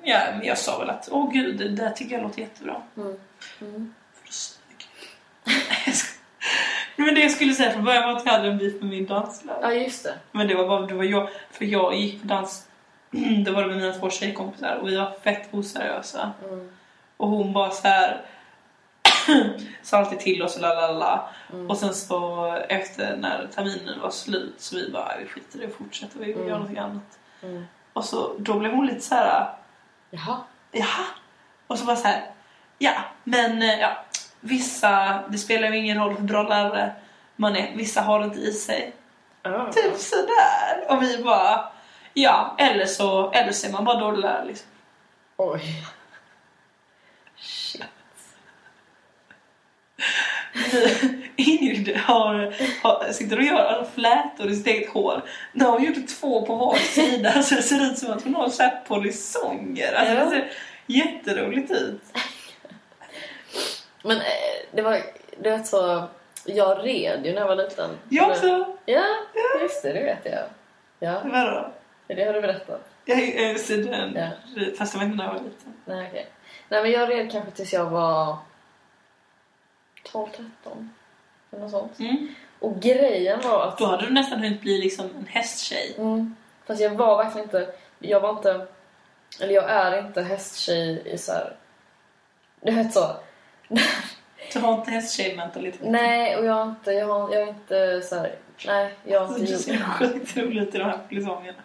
Ja, 0.04 0.20
men 0.38 0.48
jag 0.48 0.58
sa 0.58 0.80
väl 0.80 0.90
att 0.90 1.10
åh 1.12 1.32
gud, 1.34 1.58
det 1.58 1.70
där 1.70 1.92
tycker 1.92 2.16
jag 2.16 2.24
låter 2.24 2.40
jättebra. 2.42 2.82
Mm. 2.98 3.20
Mm. 3.62 3.94
För 4.14 4.34
snygg. 4.34 4.88
Men 6.96 7.16
det 7.16 7.22
jag 7.22 7.32
skulle 7.32 7.54
säga 7.54 7.72
från 7.72 7.84
början 7.84 8.04
var 8.04 8.18
att 8.18 8.26
jag 8.26 8.32
hade 8.32 8.48
en 8.48 8.58
beef 8.58 8.74
med 8.74 8.90
min 8.90 9.06
danslärare. 9.06 9.60
Ja, 9.62 9.74
just 9.74 10.04
det. 10.04 10.14
Men 10.32 10.48
det 10.48 10.56
var 10.56 10.68
bara 10.68 10.82
det 10.82 10.94
var 10.94 11.04
jag, 11.04 11.30
för 11.52 11.66
jag 11.66 11.96
gick 11.96 12.22
på 12.22 12.28
dans, 12.28 12.68
det 13.46 13.52
var 13.52 13.62
det 13.62 13.68
med 13.68 13.78
mina 13.78 13.94
två 13.94 14.10
tjejkompisar 14.10 14.76
och 14.76 14.88
vi 14.88 14.96
var 14.96 15.12
fett 15.24 15.54
oseriösa. 15.54 16.32
Mm. 16.44 16.70
Och 17.18 17.28
hon 17.28 17.54
bara 17.54 17.72
så 17.72 17.88
här 17.88 18.22
sa 19.84 19.98
alltid 19.98 20.20
till 20.20 20.44
oss 20.44 20.56
och 20.56 20.62
la 20.62 20.74
la 20.74 20.92
la. 20.92 21.30
Mm. 21.54 21.70
Och 21.70 21.78
sen 21.78 21.94
så 21.94 22.46
efter 22.70 23.16
när 23.18 23.48
terminen 23.56 24.00
var 24.02 24.10
slut 24.10 24.56
så 24.58 24.76
vi 24.76 24.92
bara 24.92 25.18
vi 25.20 25.26
skiter 25.28 25.58
i 25.58 25.62
det 25.62 25.68
och 25.68 25.74
fortsätter 25.78 26.20
vi 26.20 26.34
Mm. 26.34 26.48
gör 26.48 26.60
något 26.60 26.78
annat. 26.78 27.20
Mm. 27.44 27.66
Och 27.94 28.06
så 28.06 28.34
då 28.40 28.60
blev 28.60 28.72
hon 28.72 28.86
lite 28.86 29.02
så 29.02 29.16
här 29.16 29.54
Jaha. 30.10 30.38
jaha. 30.72 31.06
Och 31.68 31.80
så 31.80 31.86
bara 31.86 31.96
så 31.96 32.08
här 32.08 32.32
ja 32.78 32.94
men 33.24 33.62
eh, 33.62 33.80
ja 33.80 33.98
vissa 34.40 35.24
det 35.30 35.38
spelar 35.38 35.70
ju 35.70 35.78
ingen 35.78 35.98
roll 35.98 36.14
hur 36.16 36.24
bra 36.24 36.44
lärare 36.44 36.96
man 37.36 37.56
är. 37.56 37.76
Vissa 37.76 38.02
har 38.02 38.20
det 38.20 38.26
inte 38.26 38.40
i 38.40 38.52
sig. 38.54 38.94
Ja. 39.44 39.72
Typ 39.72 39.98
sådär. 39.98 40.86
Och 40.90 41.02
vi 41.04 41.24
bara 41.24 41.72
ja 42.14 42.56
eller 42.60 42.86
så, 42.86 43.32
eller 43.32 43.52
så 43.52 43.68
är 43.68 43.72
man 43.72 43.86
bara 43.86 44.00
dålig 44.00 44.20
lärare 44.20 44.46
liksom. 44.46 44.68
Oj. 45.38 45.62
Shit. 47.36 47.84
Ingrid 51.36 51.98
har, 51.98 52.54
har, 52.84 53.12
sitter 53.12 53.38
och 53.38 53.44
gör 53.44 53.88
flätor 53.96 54.48
i 54.52 54.56
sitt 54.56 54.68
eget 54.68 54.90
hår. 54.90 55.22
Nu 55.54 55.66
har 55.66 55.72
hon 55.72 55.84
gjort 55.84 56.08
två 56.08 56.46
på 56.46 56.56
var 56.56 56.76
sida 56.76 57.44
så 57.44 57.56
det 57.56 57.62
ser 57.62 57.86
ut 57.92 57.98
som 57.98 58.12
att 58.12 58.24
hon 58.24 58.36
har 58.36 58.50
så 58.50 58.64
här 58.64 58.82
polisonger. 58.88 59.94
Alltså 59.94 60.14
Ja. 60.14 60.24
det 60.24 60.30
ser 60.30 60.52
jätteroligt 60.86 61.72
ut. 61.72 62.02
Men 64.04 64.18
eh, 64.18 64.24
det 64.72 64.82
var, 64.82 65.00
det 65.40 65.52
var 65.52 65.60
så, 65.64 66.04
jag 66.46 66.86
red 66.86 67.26
ju 67.26 67.34
när 67.34 67.42
jag 67.42 67.48
var 67.48 67.56
liten. 67.56 67.90
Jag 68.10 68.30
också. 68.30 68.76
Ja, 68.86 69.04
just 69.62 69.84
det, 69.84 69.94
det 69.94 70.04
vet 70.04 70.26
jag. 70.26 70.44
Ja, 71.00 71.22
Vadå? 71.24 71.72
det 72.08 72.26
har 72.26 72.34
du 72.34 72.42
berättat. 72.42 72.90
Jag 73.06 73.20
är 73.20 73.84
den. 73.92 74.16
Ja. 74.16 74.30
Fast 74.78 74.94
jag 74.94 75.00
vet 75.00 75.06
inte 75.06 75.18
när 75.18 75.26
jag 75.26 75.34
var 75.34 75.40
liten. 75.44 75.74
Nej, 75.86 76.08
okej. 76.10 76.28
Nej, 76.70 76.82
men 76.84 76.92
jag 76.92 77.10
red 77.10 77.32
kanske 77.32 77.52
tills 77.52 77.74
jag 77.74 77.86
var 77.86 78.38
12, 80.12 80.28
13. 80.64 80.94
Eller 81.52 81.62
något 81.62 81.72
sånt. 81.72 82.00
Mm. 82.00 82.28
Och 82.60 82.80
grejen 82.80 83.40
var 83.44 83.68
att... 83.68 83.78
Då 83.78 83.86
hade 83.86 84.06
du 84.06 84.14
nästan 84.14 84.40
hunnit 84.40 84.62
bli 84.62 84.78
liksom 84.78 85.10
en 85.20 85.28
hästtjej. 85.28 85.96
Mm, 85.98 86.36
fast 86.66 86.82
jag 86.82 86.96
var 86.96 87.18
verkligen 87.24 87.48
inte... 87.48 87.74
Jag 88.00 88.20
var 88.20 88.30
inte... 88.30 88.68
Eller 89.42 89.54
jag 89.54 89.70
är 89.70 90.00
inte 90.08 90.22
hästtjej 90.22 91.02
i 91.06 91.18
så 91.18 91.32
här... 91.32 91.56
Du 92.62 92.72
vet 92.72 92.94
så. 92.94 93.16
Du 94.54 94.60
har 94.60 94.74
inte 94.74 94.92
hästtjejmentalitet. 94.92 95.82
Nej, 95.84 96.38
och 96.38 96.46
jag 96.46 96.54
har 96.54 96.64
inte... 96.64 96.92
Jag, 96.92 97.08
har, 97.08 97.34
jag 97.34 97.42
är 97.44 97.48
inte 97.48 98.02
så 98.02 98.16
här... 98.16 98.36
Nej, 98.66 98.94
jag 99.04 99.26
har 99.26 99.40
Du 99.40 99.46
inte 99.46 99.72
gjort... 99.72 99.84
sjukt 99.84 100.38
roligt 100.38 100.76
i 100.76 100.78
de 100.78 100.84
här 100.84 101.00
polisongerna. 101.10 101.58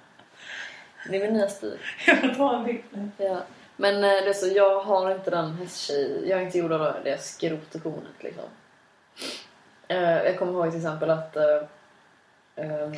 Det 1.11 1.16
är 1.16 1.20
min 1.20 1.33
nya 1.33 1.48
stil. 1.48 1.78
Jag 2.07 2.20
får 2.20 2.28
ta 2.28 2.57
en 2.57 2.64
bild. 2.64 3.11
Ja. 3.16 3.40
Men 3.76 3.94
eh, 3.94 4.00
det 4.11 4.28
är 4.28 4.32
så, 4.32 4.46
jag 4.46 4.80
har 4.80 5.11
inte 5.14 5.30
den 5.30 5.52
hästtjej... 5.56 6.28
Jag 6.28 6.40
är 6.40 6.44
inte 6.46 6.58
gjord 6.58 6.72
av 6.72 6.94
det 7.04 7.22
skrot 7.22 7.74
och 7.74 7.82
kornet 7.82 8.12
liksom. 8.20 8.44
Eh, 9.88 10.02
jag 10.24 10.38
kommer 10.38 10.52
ihåg 10.52 10.70
till 10.70 10.80
exempel 10.80 11.11
att... 11.11 11.37
ehm, 12.56 12.96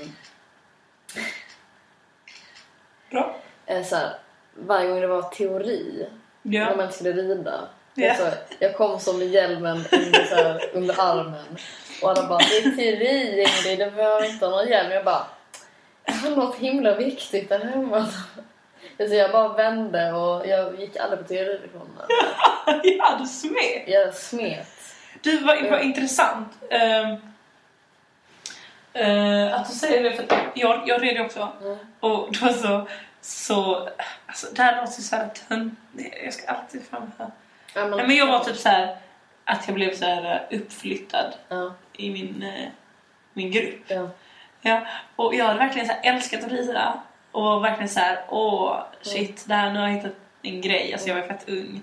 Bra. 3.10 3.36
så 3.84 3.96
här, 3.96 4.18
varje 4.54 4.88
gång 4.88 5.00
det 5.00 5.06
var 5.06 5.22
teori 5.22 6.06
när 6.42 6.60
Ja. 6.60 6.76
man 6.76 6.92
skulle 6.92 7.12
rida. 7.12 7.68
Ja. 7.94 8.10
Alltså, 8.10 8.32
jag 8.58 8.76
kom 8.76 9.00
som 9.00 9.18
med 9.18 9.28
hjälmen 9.28 9.76
under, 9.92 10.24
så 10.24 10.34
här, 10.34 10.70
under 10.72 11.00
armen. 11.00 11.56
Och 12.02 12.10
alla 12.10 12.28
bara, 12.28 12.38
det 12.38 12.56
är 12.56 12.76
teori 12.76 13.40
Ingrid, 13.40 13.78
du 13.78 13.96
behöver 13.96 14.24
inte 14.24 14.46
ha 14.46 14.50
någon 14.56 14.68
hjälm. 14.68 14.90
Jag 14.92 15.04
bara, 15.04 15.26
jag 16.04 16.14
har 16.14 16.30
något 16.30 16.56
himla 16.56 16.94
viktigt 16.94 17.48
där 17.48 17.58
hemma. 17.58 18.06
Så 18.96 19.14
jag 19.14 19.32
bara 19.32 19.48
vände 19.48 20.12
och 20.12 20.46
jag 20.46 20.80
gick 20.80 20.96
aldrig 20.96 21.20
på 21.22 21.28
teorilektionerna. 21.28 22.04
ja, 22.82 23.16
du 23.20 23.26
smet. 23.26 23.82
Jag 23.86 24.14
smet. 24.14 24.68
Du, 25.22 25.38
vad, 25.38 25.62
vad 25.62 25.72
Ja. 25.72 25.80
intressant. 25.80 26.48
Ehm, 26.70 27.16
eh, 28.92 29.54
att 29.54 29.68
du 29.68 29.74
säger 29.74 30.02
det, 30.02 30.12
för 30.12 30.26
jag, 30.54 30.82
jag 30.86 31.02
red 31.02 31.14
ju 31.16 31.24
också. 31.24 31.52
Mm. 31.62 31.76
Och 32.00 32.36
var 32.42 32.52
så... 32.52 32.86
så 33.20 33.88
alltså, 34.26 34.46
det 34.54 34.62
här 34.62 34.76
låter 34.80 35.02
så 35.02 35.16
här 35.16 35.28
tönt. 35.48 35.78
Jag 36.24 36.32
ska 36.34 36.52
alltid 36.52 36.82
framföra. 36.90 37.30
Ja, 37.74 37.86
Nej, 37.86 38.06
men 38.06 38.16
jag 38.16 38.26
var 38.26 38.44
typ 38.44 38.56
så 38.56 38.68
här 38.68 38.96
att 39.44 39.62
jag 39.66 39.74
blev 39.74 39.94
så 39.94 40.04
här 40.04 40.46
uppflyttad 40.50 41.34
Ja, 41.48 41.74
i 41.92 42.10
min, 42.10 42.42
eh, 42.42 42.68
min 43.32 43.50
grupp. 43.50 43.84
ja. 43.86 44.08
Ja, 44.66 44.86
och 45.16 45.34
jag 45.34 45.44
hade 45.44 45.58
verkligen 45.58 45.86
så 45.88 45.92
här 45.92 46.14
älskat 46.14 46.44
att 46.44 46.52
rida. 46.52 47.02
Och 47.34 47.64
verkligen 47.64 47.88
så 47.88 48.00
här, 48.00 48.24
åh 48.28 48.80
shit, 49.02 49.44
det 49.48 49.54
här, 49.54 49.72
nu 49.72 49.78
har 49.78 49.88
jag 49.88 49.94
hittat 49.94 50.14
en 50.42 50.60
grej. 50.60 50.92
Alltså 50.92 51.08
jag 51.08 51.16
var 51.16 51.22
fett 51.22 51.48
ung. 51.48 51.82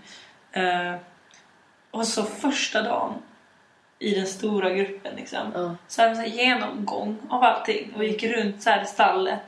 Eh, 0.52 0.96
och 1.92 2.08
så 2.08 2.24
första 2.24 2.82
dagen 2.82 3.14
i 4.00 4.16
den 4.16 4.28
stora 4.28 4.70
gruppen 4.70 5.16
liksom. 5.16 5.52
ja. 5.56 5.76
Så 5.88 6.02
hade 6.02 6.14
vi 6.14 6.20
här 6.20 6.28
genomgång 6.28 7.18
av 7.30 7.44
allting. 7.44 7.94
Och 7.96 8.04
gick 8.04 8.24
runt 8.24 8.64
så 8.64 8.70
här 8.70 8.82
i 8.84 8.86
stallet. 8.86 9.42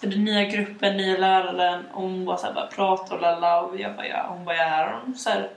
Den 0.00 0.24
nya 0.24 0.44
gruppen, 0.44 0.96
nya 0.96 1.18
läraren. 1.18 1.86
Och 1.86 2.02
hon 2.02 2.24
bara, 2.24 2.36
så 2.36 2.46
här, 2.46 2.54
bara 2.54 2.66
pratade 2.66 3.14
och 3.14 3.20
lalla. 3.20 3.60
Och 3.62 3.80
jag 3.80 3.96
bara, 3.96 4.06
ja. 4.06 4.26
Hon 4.28 4.44
bara, 4.44 4.56
ja. 4.56 4.64
här 4.64 4.86
har 4.86 5.00
de 5.00 5.14
så 5.14 5.30
här 5.30 5.50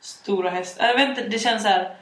stora 0.00 0.50
hästar. 0.50 0.86
Jag 0.86 0.94
vet 0.94 1.08
inte, 1.08 1.28
det 1.28 1.38
känns 1.38 1.62
så 1.62 1.68
här. 1.68 1.96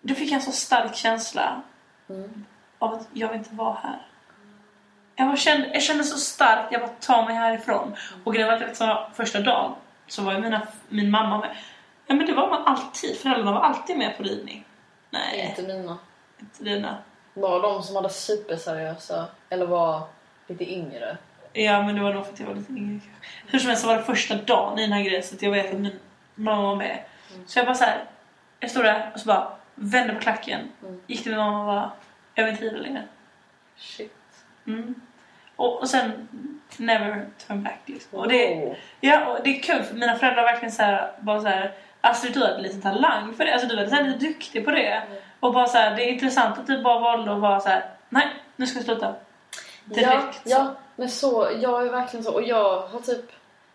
Det 0.00 0.14
fick 0.14 0.32
en 0.32 0.42
så 0.42 0.52
stark 0.52 0.94
känsla 0.94 1.62
Mm. 2.08 2.44
av 2.78 2.94
att 2.94 3.08
jag 3.12 3.28
vill 3.28 3.38
inte 3.38 3.54
vara 3.54 3.78
här. 3.82 3.98
Jag, 5.16 5.26
bara 5.28 5.36
kände, 5.36 5.70
jag 5.72 5.82
kände 5.82 6.04
så 6.04 6.18
starkt, 6.18 6.72
jag 6.72 6.80
bara 6.80 6.90
tar 6.90 7.24
mig 7.26 7.34
härifrån. 7.34 7.96
Och 8.24 8.34
grejen 8.34 8.48
var 8.78 8.88
att 8.90 9.16
första 9.16 9.40
dagen 9.40 9.74
så 10.06 10.22
var 10.22 10.32
ju 10.32 10.38
mina, 10.38 10.66
min 10.88 11.10
mamma 11.10 11.38
med. 11.38 11.56
Ja 12.06 12.14
men 12.14 12.26
det 12.26 12.32
var 12.32 12.50
man 12.50 12.64
alltid, 12.64 13.16
föräldrarna 13.18 13.52
var 13.52 13.60
alltid 13.60 13.98
med 13.98 14.16
på 14.16 14.22
ridning. 14.22 14.64
Nej, 15.10 15.54
Inte 15.58 15.74
mina. 15.74 15.98
inte 16.40 16.64
dina. 16.64 16.98
Var 17.34 17.62
de 17.62 17.82
som 17.82 17.96
hade 17.96 18.10
superseriösa 18.10 19.26
eller 19.50 19.66
var 19.66 20.02
lite 20.46 20.72
yngre? 20.72 21.16
Ja 21.52 21.82
men 21.82 21.94
det 21.96 22.02
var 22.02 22.14
nog 22.14 22.24
för 22.26 22.32
att 22.32 22.40
jag 22.40 22.46
var 22.46 22.54
lite 22.54 22.72
yngre. 22.72 23.00
Hur 23.46 23.58
som 23.58 23.68
helst 23.68 23.82
så 23.82 23.88
var 23.88 23.96
det 23.96 24.02
första 24.02 24.34
dagen 24.34 24.78
i 24.78 24.82
den 24.82 24.92
här 24.92 25.02
grejen 25.02 25.22
så 25.22 25.34
att 25.34 25.42
jag 25.42 25.50
vet 25.50 25.74
att 25.74 25.80
min 25.80 25.98
mamma 26.34 26.62
var 26.62 26.76
med. 26.76 27.04
Så 27.46 27.58
jag 27.58 27.66
bara 27.66 27.74
så 27.74 27.84
här, 27.84 28.04
jag 28.60 28.70
stod 28.70 28.84
där 28.84 29.10
och 29.14 29.20
så 29.20 29.26
bara 29.26 29.52
vände 29.74 30.14
på 30.14 30.20
klacken. 30.20 30.60
Mm. 30.82 31.00
Gick 31.06 31.22
till 31.22 31.32
min 31.32 31.40
mamma 31.40 31.60
och 31.60 31.66
bara, 31.66 31.92
jag 32.34 32.44
vill 32.44 32.52
inte 32.52 32.64
rida 32.64 32.76
längre. 32.76 33.02
Shit. 33.76 34.12
Mm. 34.66 34.94
Och, 35.56 35.80
och 35.80 35.88
sen 35.88 36.28
never 36.76 37.26
turn 37.46 37.62
back 37.62 37.80
liksom. 37.86 38.18
Och 38.18 38.28
det, 38.28 38.54
Oh. 38.54 38.74
ja, 39.00 39.26
och 39.26 39.38
det 39.44 39.58
är 39.58 39.62
kul 39.62 39.82
för 39.82 39.94
mina 39.94 40.16
föräldrar 40.16 40.42
verkligen 40.42 40.72
så 40.72 40.82
här, 40.82 41.12
bara 41.20 41.40
så 41.40 41.48
här 41.48 41.74
Astrid 42.00 42.34
du 42.34 42.40
hade 42.40 42.62
lite 42.62 42.80
talang 42.80 43.34
för 43.34 43.44
det, 43.44 43.52
alltså 43.52 43.68
du 43.68 43.76
var 43.76 43.84
här 43.84 44.04
lite 44.04 44.18
duktig 44.18 44.64
på 44.64 44.70
det. 44.70 45.02
Och 45.40 45.52
bara 45.52 45.66
så 45.66 45.78
här, 45.78 45.96
det 45.96 46.04
är 46.04 46.12
intressant 46.12 46.58
att 46.58 46.66
du 46.66 46.82
bara 46.82 47.00
valde 47.00 47.32
att 47.32 47.40
vara 47.40 47.60
så 47.60 47.68
här: 47.68 47.84
nej 48.08 48.26
nu 48.56 48.66
ska 48.66 48.78
jag 48.78 48.84
sluta. 48.84 49.14
Direkt. 49.84 50.40
Ja, 50.44 50.56
ja, 50.56 50.74
men 50.96 51.10
så, 51.10 51.50
jag 51.60 51.86
är 51.86 51.90
verkligen 51.90 52.24
så. 52.24 52.34
Och 52.34 52.42
jag 52.42 52.80
har 52.80 53.00
typ... 53.00 53.24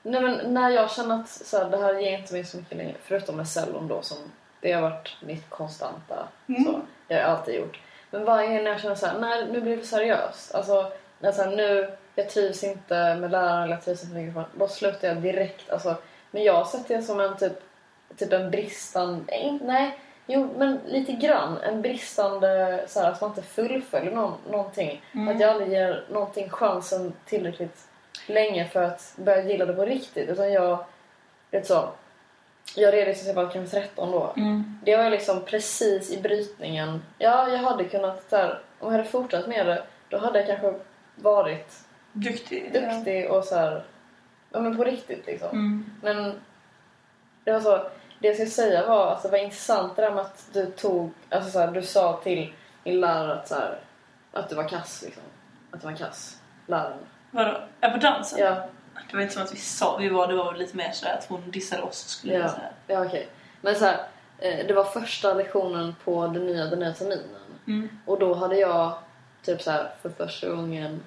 Nej, 0.03 0.21
men 0.21 0.53
när 0.53 0.69
jag 0.69 0.91
känner 0.91 1.19
att 1.19 1.29
så 1.29 1.57
här, 1.57 1.69
det 1.69 1.77
här 1.77 1.99
ger 1.99 2.17
inte 2.17 2.33
mig 2.33 2.43
så 2.45 2.57
mycket 2.57 2.77
längre, 2.77 2.95
förutom 3.03 3.35
med 3.35 3.47
cellon 3.47 3.87
då 3.87 4.01
som 4.01 4.17
det 4.61 4.71
har 4.71 4.81
varit 4.81 5.17
mitt 5.21 5.49
konstanta. 5.49 6.27
Mm. 6.47 6.63
Så, 6.63 6.81
jag 7.07 7.17
har 7.23 7.35
alltid 7.35 7.55
gjort. 7.55 7.79
Men 8.09 8.25
varje 8.25 8.47
gång 8.47 8.63
när 8.63 8.71
jag 8.71 8.81
känner 8.81 8.95
så 8.95 9.05
här, 9.05 9.19
nej 9.19 9.47
nu 9.51 9.61
blir 9.61 9.77
det 9.77 9.85
seriöst. 9.85 10.55
Alltså, 10.55 10.91
när 11.19 11.31
så 11.31 11.41
här, 11.41 11.55
nu, 11.55 11.91
jag 12.15 12.29
trivs 12.29 12.63
inte 12.63 13.15
med 13.15 13.31
läraren 13.31 13.63
eller 13.63 13.73
jag 13.73 13.85
trivs 13.85 14.03
inte 14.03 14.13
med 14.13 14.23
mikrofonen. 14.23 14.49
Då 14.53 14.67
slutar 14.67 15.07
jag 15.07 15.17
direkt. 15.17 15.69
Alltså, 15.69 15.95
men 16.31 16.43
jag 16.43 16.53
har 16.53 16.65
sett 16.65 16.87
det 16.87 17.01
som 17.01 17.19
en 17.19 17.37
typ, 17.37 17.53
typ 18.17 18.33
en 18.33 18.51
bristande... 18.51 19.57
Nej, 19.61 19.99
jo 20.25 20.49
men 20.57 20.79
lite 20.87 21.11
grann. 21.11 21.57
En 21.57 21.81
bristande, 21.81 22.83
så 22.87 22.99
här, 22.99 23.11
att 23.11 23.21
man 23.21 23.29
inte 23.29 23.41
fullföljer 23.41 24.11
någon, 24.11 24.33
någonting. 24.51 25.01
Att 25.29 25.39
jag 25.39 25.49
aldrig 25.49 25.71
ger 25.71 26.03
någonting 26.09 26.49
chansen 26.49 27.13
tillräckligt 27.25 27.87
länge 28.27 28.65
för 28.65 28.83
att 28.83 29.13
börja 29.15 29.43
gilla 29.43 29.65
det 29.65 29.73
på 29.73 29.85
riktigt. 29.85 30.29
Utan 30.29 30.51
jag, 30.51 30.85
vet 31.51 31.67
så, 31.67 31.89
jag 32.75 32.93
redovisade 32.93 33.33
bara 33.33 33.49
kanske 33.49 33.81
13 33.81 34.11
då. 34.11 34.33
Mm. 34.37 34.79
Det 34.83 34.97
var 34.97 35.09
liksom 35.09 35.41
precis 35.45 36.11
i 36.11 36.21
brytningen. 36.21 37.03
Ja, 37.17 37.49
jag 37.49 37.57
hade 37.57 37.83
kunnat 37.83 38.29
där, 38.29 38.61
om 38.79 38.91
jag 38.91 38.97
hade 38.97 39.09
fortsatt 39.09 39.47
med 39.47 39.65
det, 39.65 39.83
då 40.09 40.17
hade 40.17 40.39
jag 40.39 40.47
kanske 40.47 40.79
varit 41.15 41.79
Duktig. 42.13 42.73
duktig 42.73 43.31
och 43.31 43.43
så 43.43 43.55
här, 43.55 43.83
ja 44.51 44.59
men 44.59 44.77
på 44.77 44.83
riktigt 44.83 45.25
liksom. 45.25 45.49
Mm. 45.49 45.85
Men 46.01 46.39
det 47.43 47.51
var 47.51 47.59
så, 47.59 47.77
det 48.19 48.27
jag 48.27 48.35
skulle 48.35 48.49
säga 48.49 48.87
var 48.87 49.11
att 49.13 49.23
det 49.23 49.29
var 49.29 49.37
intressant 49.37 49.95
det 49.95 50.01
där 50.01 50.11
med 50.11 50.21
att 50.21 50.49
du 50.53 50.65
tog, 50.65 51.11
alltså 51.29 51.51
så 51.51 51.59
här, 51.59 51.71
du 51.71 51.81
sa 51.81 52.19
till 52.23 52.53
din 52.83 52.99
lärare 52.99 53.33
att, 53.33 53.47
så 53.47 53.55
att 54.33 54.49
du 54.49 54.55
var 54.55 54.67
kass 54.67 55.01
liksom. 55.05 55.23
Att 55.71 55.81
du 55.81 55.87
var 55.87 55.95
kass, 55.95 56.41
läraren. 56.67 56.97
Vadå? 57.31 57.57
Ja, 57.79 57.89
på 57.89 57.97
dansen? 57.97 58.39
Ja, 58.39 58.65
Det 59.09 59.15
var 59.15 59.21
inte 59.21 59.33
som 59.33 59.43
att 59.43 59.53
vi 59.53 59.57
sa, 59.57 59.97
vi 59.97 60.09
var, 60.09 60.27
det 60.27 60.35
var 60.35 60.55
lite 60.55 60.77
mer 60.77 60.91
sådär 60.91 61.13
att 61.13 61.25
hon 61.25 61.51
dissade 61.51 61.81
oss 61.81 62.07
skulle 62.07 62.33
ja, 62.33 62.39
jag 62.39 62.51
säga. 62.51 62.69
ja 62.87 63.05
okej. 63.05 63.27
Men 63.61 63.75
så 63.75 63.85
här, 63.85 64.07
eh, 64.37 64.67
det 64.67 64.73
var 64.73 64.83
första 64.83 65.33
lektionen 65.33 65.95
på 66.03 66.27
den 66.27 66.45
nya, 66.45 66.65
den 66.65 66.79
nya 66.79 66.93
terminen. 66.93 67.25
Mm. 67.67 67.89
Och 68.05 68.19
då 68.19 68.33
hade 68.33 68.55
jag 68.55 68.93
typ 69.43 69.61
så 69.61 69.71
här, 69.71 69.91
för 70.01 70.09
första 70.09 70.49
gången 70.49 71.01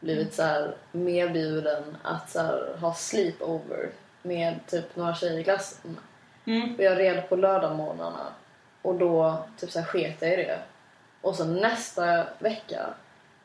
blivit 0.00 0.34
så 0.34 0.42
här 0.42 0.74
medbjuden 0.92 1.96
att 2.02 2.30
så 2.30 2.40
här, 2.40 2.76
ha 2.80 2.94
sleepover 2.94 3.90
med 4.22 4.58
typ 4.66 4.96
några 4.96 5.14
tjejer 5.14 5.38
i 5.38 5.44
klassen. 5.44 5.98
Mm. 6.44 6.74
Och 6.74 6.82
jag 6.82 6.98
red 6.98 7.28
på 7.28 7.36
lördagmorgnarna 7.36 8.26
och 8.82 8.94
då 8.94 9.44
typ 9.58 9.70
så 9.70 9.80
här, 9.80 9.86
sket 9.86 10.16
jag 10.22 10.32
i 10.32 10.36
det. 10.36 10.58
Och 11.20 11.36
sen 11.36 11.54
nästa 11.54 12.26
vecka 12.38 12.86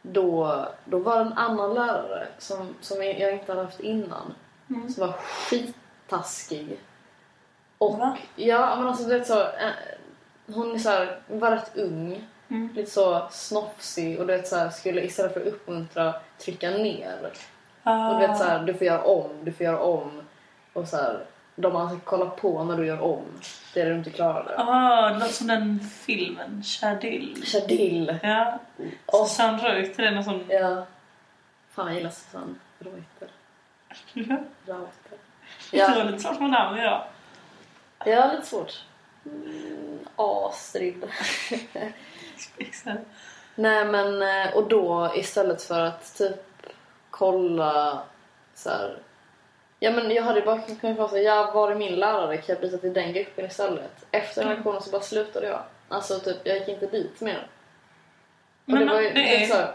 då, 0.02 0.66
då 0.86 1.00
var 1.00 1.16
det 1.16 1.22
en 1.22 1.34
annan 1.34 1.74
lärare 1.74 2.28
som, 2.38 2.76
som 2.82 3.04
jag 3.04 3.34
inte 3.34 3.52
hade 3.52 3.64
haft 3.64 3.80
innan. 3.80 4.34
Mm. 4.70 4.90
Som 4.90 5.08
var 5.08 5.14
skittaskig. 5.14 6.80
Och 7.78 7.98
Va? 8.00 8.18
ja, 8.36 8.76
men 8.76 8.88
alltså 8.88 9.04
du 9.04 9.18
vet 9.20 9.28
så. 9.28 9.42
eh, 9.42 9.72
Hon 10.54 10.76
är 10.76 10.80
så 10.80 10.90
här, 10.90 11.20
var 11.28 11.52
rätt 11.52 11.78
ung. 11.78 12.28
Mm. 12.48 12.70
Lite 12.76 12.92
så 12.92 13.28
snofsig 13.32 14.20
och 14.20 14.28
du 14.28 14.34
vet 14.38 14.48
så 14.48 14.56
här, 14.56 14.70
skulle 14.70 15.02
istället 15.02 15.34
för 15.34 15.42
att 15.42 15.48
uppmuntra 15.48 16.14
trycka 16.38 16.70
ner. 16.70 17.32
Och 17.84 18.20
du 18.22 18.28
vet 18.28 18.38
så 18.38 18.44
här, 18.44 18.60
du 18.64 18.74
får 18.74 18.88
göra 18.88 19.04
om, 19.04 19.30
du 19.44 19.52
får 19.52 19.64
göra 19.66 19.80
om. 19.80 20.22
Och 20.74 20.88
så 20.88 20.98
här, 20.98 21.26
de 21.62 21.76
har 21.76 21.82
alltså 21.82 22.00
kollat 22.00 22.36
på 22.36 22.64
när 22.64 22.78
du 22.78 22.86
gör 22.86 23.02
om. 23.02 23.24
Det 23.74 23.84
du 23.84 23.96
inte 23.96 24.10
klarade. 24.10 24.56
Ah, 24.58 25.10
det 25.10 25.20
låter 25.20 25.32
som 25.34 25.48
den 25.48 25.80
filmen, 25.80 26.64
Chadill. 26.64 27.44
Chadill. 27.46 28.18
Ja. 28.24 28.60
Och- 29.06 29.28
Susanne 29.28 29.58
Reuter 29.64 30.04
är 30.04 30.12
någon 30.12 30.24
sån... 30.24 30.46
Ja. 30.50 30.86
Fan 31.72 31.88
jag 31.88 31.96
gillar 31.96 32.10
Susanne 32.10 32.56
Reuter. 32.80 33.30
Ja. 34.14 34.24
Reuter. 34.66 35.18
Det 35.72 35.88
var 35.88 35.96
Ja, 35.98 36.04
lite 36.04 36.20
svårt 36.20 36.40
med 36.40 36.50
namn 36.50 36.80
idag. 36.80 37.04
ja 38.06 38.32
lite 38.34 38.46
svårt. 38.48 38.84
Mm, 39.26 40.00
Astrid. 40.16 41.04
Nej 43.56 43.86
men, 43.86 44.22
eh, 44.22 44.54
och 44.56 44.68
då 44.70 45.12
istället 45.16 45.62
för 45.64 45.80
att 45.86 46.16
typ 46.18 46.42
kolla 47.10 48.04
så 48.56 48.70
här. 48.70 48.98
Ja 49.80 49.92
men 49.92 50.12
jag 50.12 50.24
hade 50.24 50.42
bara 50.42 50.62
kunnat 50.82 50.98
vara 50.98 51.10
så 51.10 51.16
här, 51.16 51.24
ja 51.24 51.52
var 51.54 51.72
är 51.72 51.76
min 51.76 51.96
lärare? 51.96 52.38
Kan 52.38 52.46
jag 52.56 52.62
byta 52.62 52.78
till 52.78 52.94
den 52.94 53.14
gruppen 53.14 53.46
istället? 53.46 54.06
Efter 54.12 54.42
den 54.46 54.54
lektionen 54.56 54.82
så 54.82 54.90
bara 54.92 55.02
slutade 55.02 55.48
jag. 55.48 55.60
Alltså 55.90 56.20
typ, 56.20 56.38
jag 56.44 56.58
gick 56.58 56.68
inte 56.68 56.86
dit 56.88 57.22
mer. 57.22 57.48
Och 58.66 58.74
Men 58.74 58.88
det 58.88 58.94
var 58.94 59.02
ju, 59.02 59.10
det 59.14 59.44
är- 59.44 59.48
så 59.48 59.54
här, 59.56 59.72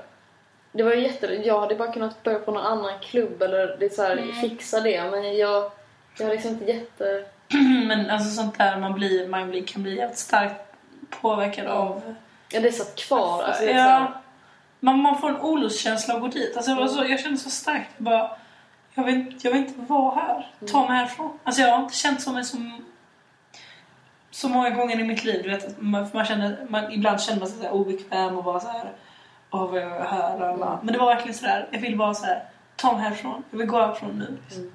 det 0.72 0.82
var 0.82 0.92
ju 0.92 1.02
jätte... 1.02 1.26
Jag 1.26 1.60
hade 1.60 1.74
bara 1.74 1.92
kunnat 1.92 2.22
börja 2.22 2.38
på 2.38 2.50
någon 2.52 2.66
annan 2.66 2.98
klubb 3.00 3.42
eller 3.42 3.76
det 3.80 3.94
så 3.94 4.02
här, 4.02 4.16
Mm. 4.16 4.32
fixa 4.34 4.80
det 4.80 5.10
men 5.10 5.36
jag... 5.36 5.70
Jag 6.18 6.26
har 6.26 6.32
liksom 6.32 6.50
inte 6.50 6.64
jätte... 6.64 7.24
Men 7.86 8.10
alltså 8.10 8.30
sånt 8.30 8.58
där 8.58 8.76
man 8.78 8.92
blir, 8.92 9.28
man 9.28 9.50
blir, 9.50 9.64
kan 9.66 9.82
bli 9.82 9.96
jävligt 9.96 10.18
starkt 10.18 10.60
påverkad 11.20 11.66
av... 11.66 12.14
Ja 12.52 12.60
det 12.60 12.72
satt 12.72 12.96
kvar. 12.96 13.42
Alltså, 13.42 13.62
så 13.62 13.72
här, 13.72 14.00
ja, 14.00 14.12
man, 14.80 14.98
man 14.98 15.20
får 15.20 15.28
en 15.28 15.40
olustkänsla 15.40 16.14
att 16.14 16.20
gå 16.20 16.26
dit. 16.28 16.56
Alltså, 16.56 16.74
det 16.74 16.80
var 16.80 16.88
så, 16.88 17.04
jag 17.04 17.20
kände 17.20 17.38
så 17.38 17.50
starkt 17.50 17.98
bara... 17.98 18.30
Jag 18.94 19.04
vill, 19.04 19.38
jag 19.42 19.50
vill 19.50 19.60
inte 19.60 19.80
vara 19.80 20.14
här. 20.14 20.46
Ta 20.66 20.88
mig 20.88 20.96
härifrån. 20.96 21.38
Alltså 21.44 21.62
jag 21.62 21.76
har 21.76 21.82
inte 21.82 21.96
känt 21.96 22.22
så 22.22 22.32
mig 22.32 22.44
som... 22.44 22.84
Så 24.30 24.48
många 24.48 24.70
gånger 24.70 25.00
i 25.00 25.04
mitt 25.04 25.24
liv. 25.24 25.42
Du 25.42 25.50
vet, 25.50 25.80
man, 25.80 26.10
man 26.12 26.24
känner, 26.24 26.66
man, 26.68 26.92
ibland 26.92 27.20
känner 27.20 27.40
man 27.40 27.48
sig 27.48 27.58
så 27.58 27.64
här 27.64 27.72
obekväm 27.72 28.36
och 28.38 28.44
bara 28.44 28.60
så 28.60 28.68
här... 28.68 28.92
Åh, 29.50 29.70
vad 29.70 29.82
jag 29.82 30.04
här? 30.04 30.36
Bla, 30.36 30.56
bla. 30.56 30.80
Men 30.82 30.92
det 30.92 30.98
var 30.98 31.06
verkligen 31.06 31.34
så 31.34 31.44
där. 31.44 31.68
Jag 31.70 31.80
vill 31.80 31.96
bara 31.96 32.14
så 32.14 32.26
här... 32.26 32.44
Ta 32.76 32.92
mig 32.92 33.02
härifrån. 33.02 33.42
Jag 33.50 33.58
vill 33.58 33.66
gå 33.66 33.78
härifrån 33.78 34.18
nu. 34.18 34.56
Mm. 34.56 34.72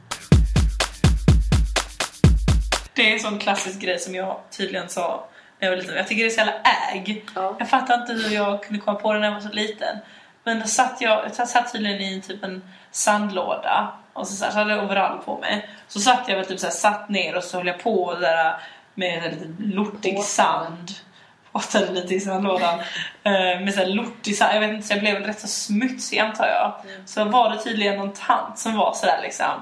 Det 2.94 3.10
är 3.10 3.14
en 3.14 3.20
sån 3.20 3.40
klassisk 3.40 3.80
grej 3.82 4.00
som 4.00 4.16
jag 4.16 4.40
tydligen 4.50 4.90
sa 4.90 5.28
när 5.60 5.68
jag 5.68 5.76
var 5.76 5.82
liten. 5.82 5.96
Jag 5.96 6.08
tycker 6.08 6.24
det 6.24 6.30
är 6.30 6.32
så 6.32 6.40
jävla 6.40 6.62
äg. 6.94 7.26
Ja. 7.36 7.56
Jag 7.60 7.70
fattar 7.70 8.02
inte 8.02 8.14
hur 8.14 8.36
jag 8.36 8.64
kunde 8.64 8.82
komma 8.82 9.00
på 9.00 9.14
det 9.14 9.20
när 9.20 9.28
jag 9.28 9.34
var 9.34 9.42
så 9.42 9.50
liten. 9.50 9.98
Men 10.44 10.60
då 10.60 10.66
satt 10.66 11.02
jag, 11.02 11.32
jag 11.38 11.48
satt 11.48 11.72
tydligen 11.72 12.02
i 12.02 12.22
typ 12.22 12.44
en 12.44 12.64
sandlåda 12.92 13.94
och 14.20 14.28
så, 14.28 14.36
så, 14.36 14.46
här, 14.46 14.52
så 14.52 14.58
hade 14.58 14.76
jag 14.76 14.84
overall 14.84 15.18
på 15.18 15.38
mig. 15.38 15.70
Så 15.88 16.00
satt 16.00 16.24
jag 16.28 16.36
väl 16.36 16.46
typ 16.46 16.60
så 16.60 16.66
här, 16.66 16.74
satt 16.74 17.10
ner 17.10 17.38
och 17.38 17.44
så 17.44 17.58
höll 17.58 17.68
jag 17.68 17.84
på 17.84 18.14
där 18.14 18.62
med 18.94 19.24
lite 19.24 19.48
lortig 19.60 20.16
Påtade. 20.16 20.28
sand. 20.28 20.92
Påtade 21.52 21.92
lite 21.92 22.16
i 22.16 22.20
sandlådan. 22.20 22.80
Eh, 23.24 23.32
med 23.34 23.74
så 23.74 23.80
här 23.80 23.88
lortig 23.88 24.38
sand. 24.38 24.56
Jag 24.56 24.60
vet 24.60 24.72
inte, 24.72 24.88
så 24.88 24.94
jag 24.94 25.00
blev 25.00 25.14
väl 25.14 25.24
rätt 25.24 25.40
så 25.40 25.48
smutsig 25.48 26.20
antar 26.20 26.48
jag. 26.48 26.74
Så 27.06 27.26
var 27.26 27.50
det 27.50 27.58
tydligen 27.58 27.98
någon 27.98 28.14
tant 28.14 28.60
som 28.60 28.76
var 28.76 28.94
sådär 28.94 29.20
liksom. 29.22 29.62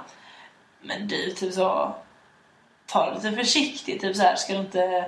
Men 0.82 1.08
du, 1.08 1.32
typ 1.32 1.54
så. 1.54 1.96
Ta 2.86 3.10
det 3.10 3.16
lite 3.16 3.32
försiktigt. 3.32 4.02
Typ 4.02 4.16
så 4.16 4.24
här, 4.24 4.36
ska 4.36 4.54
du 4.54 4.60
inte 4.60 5.06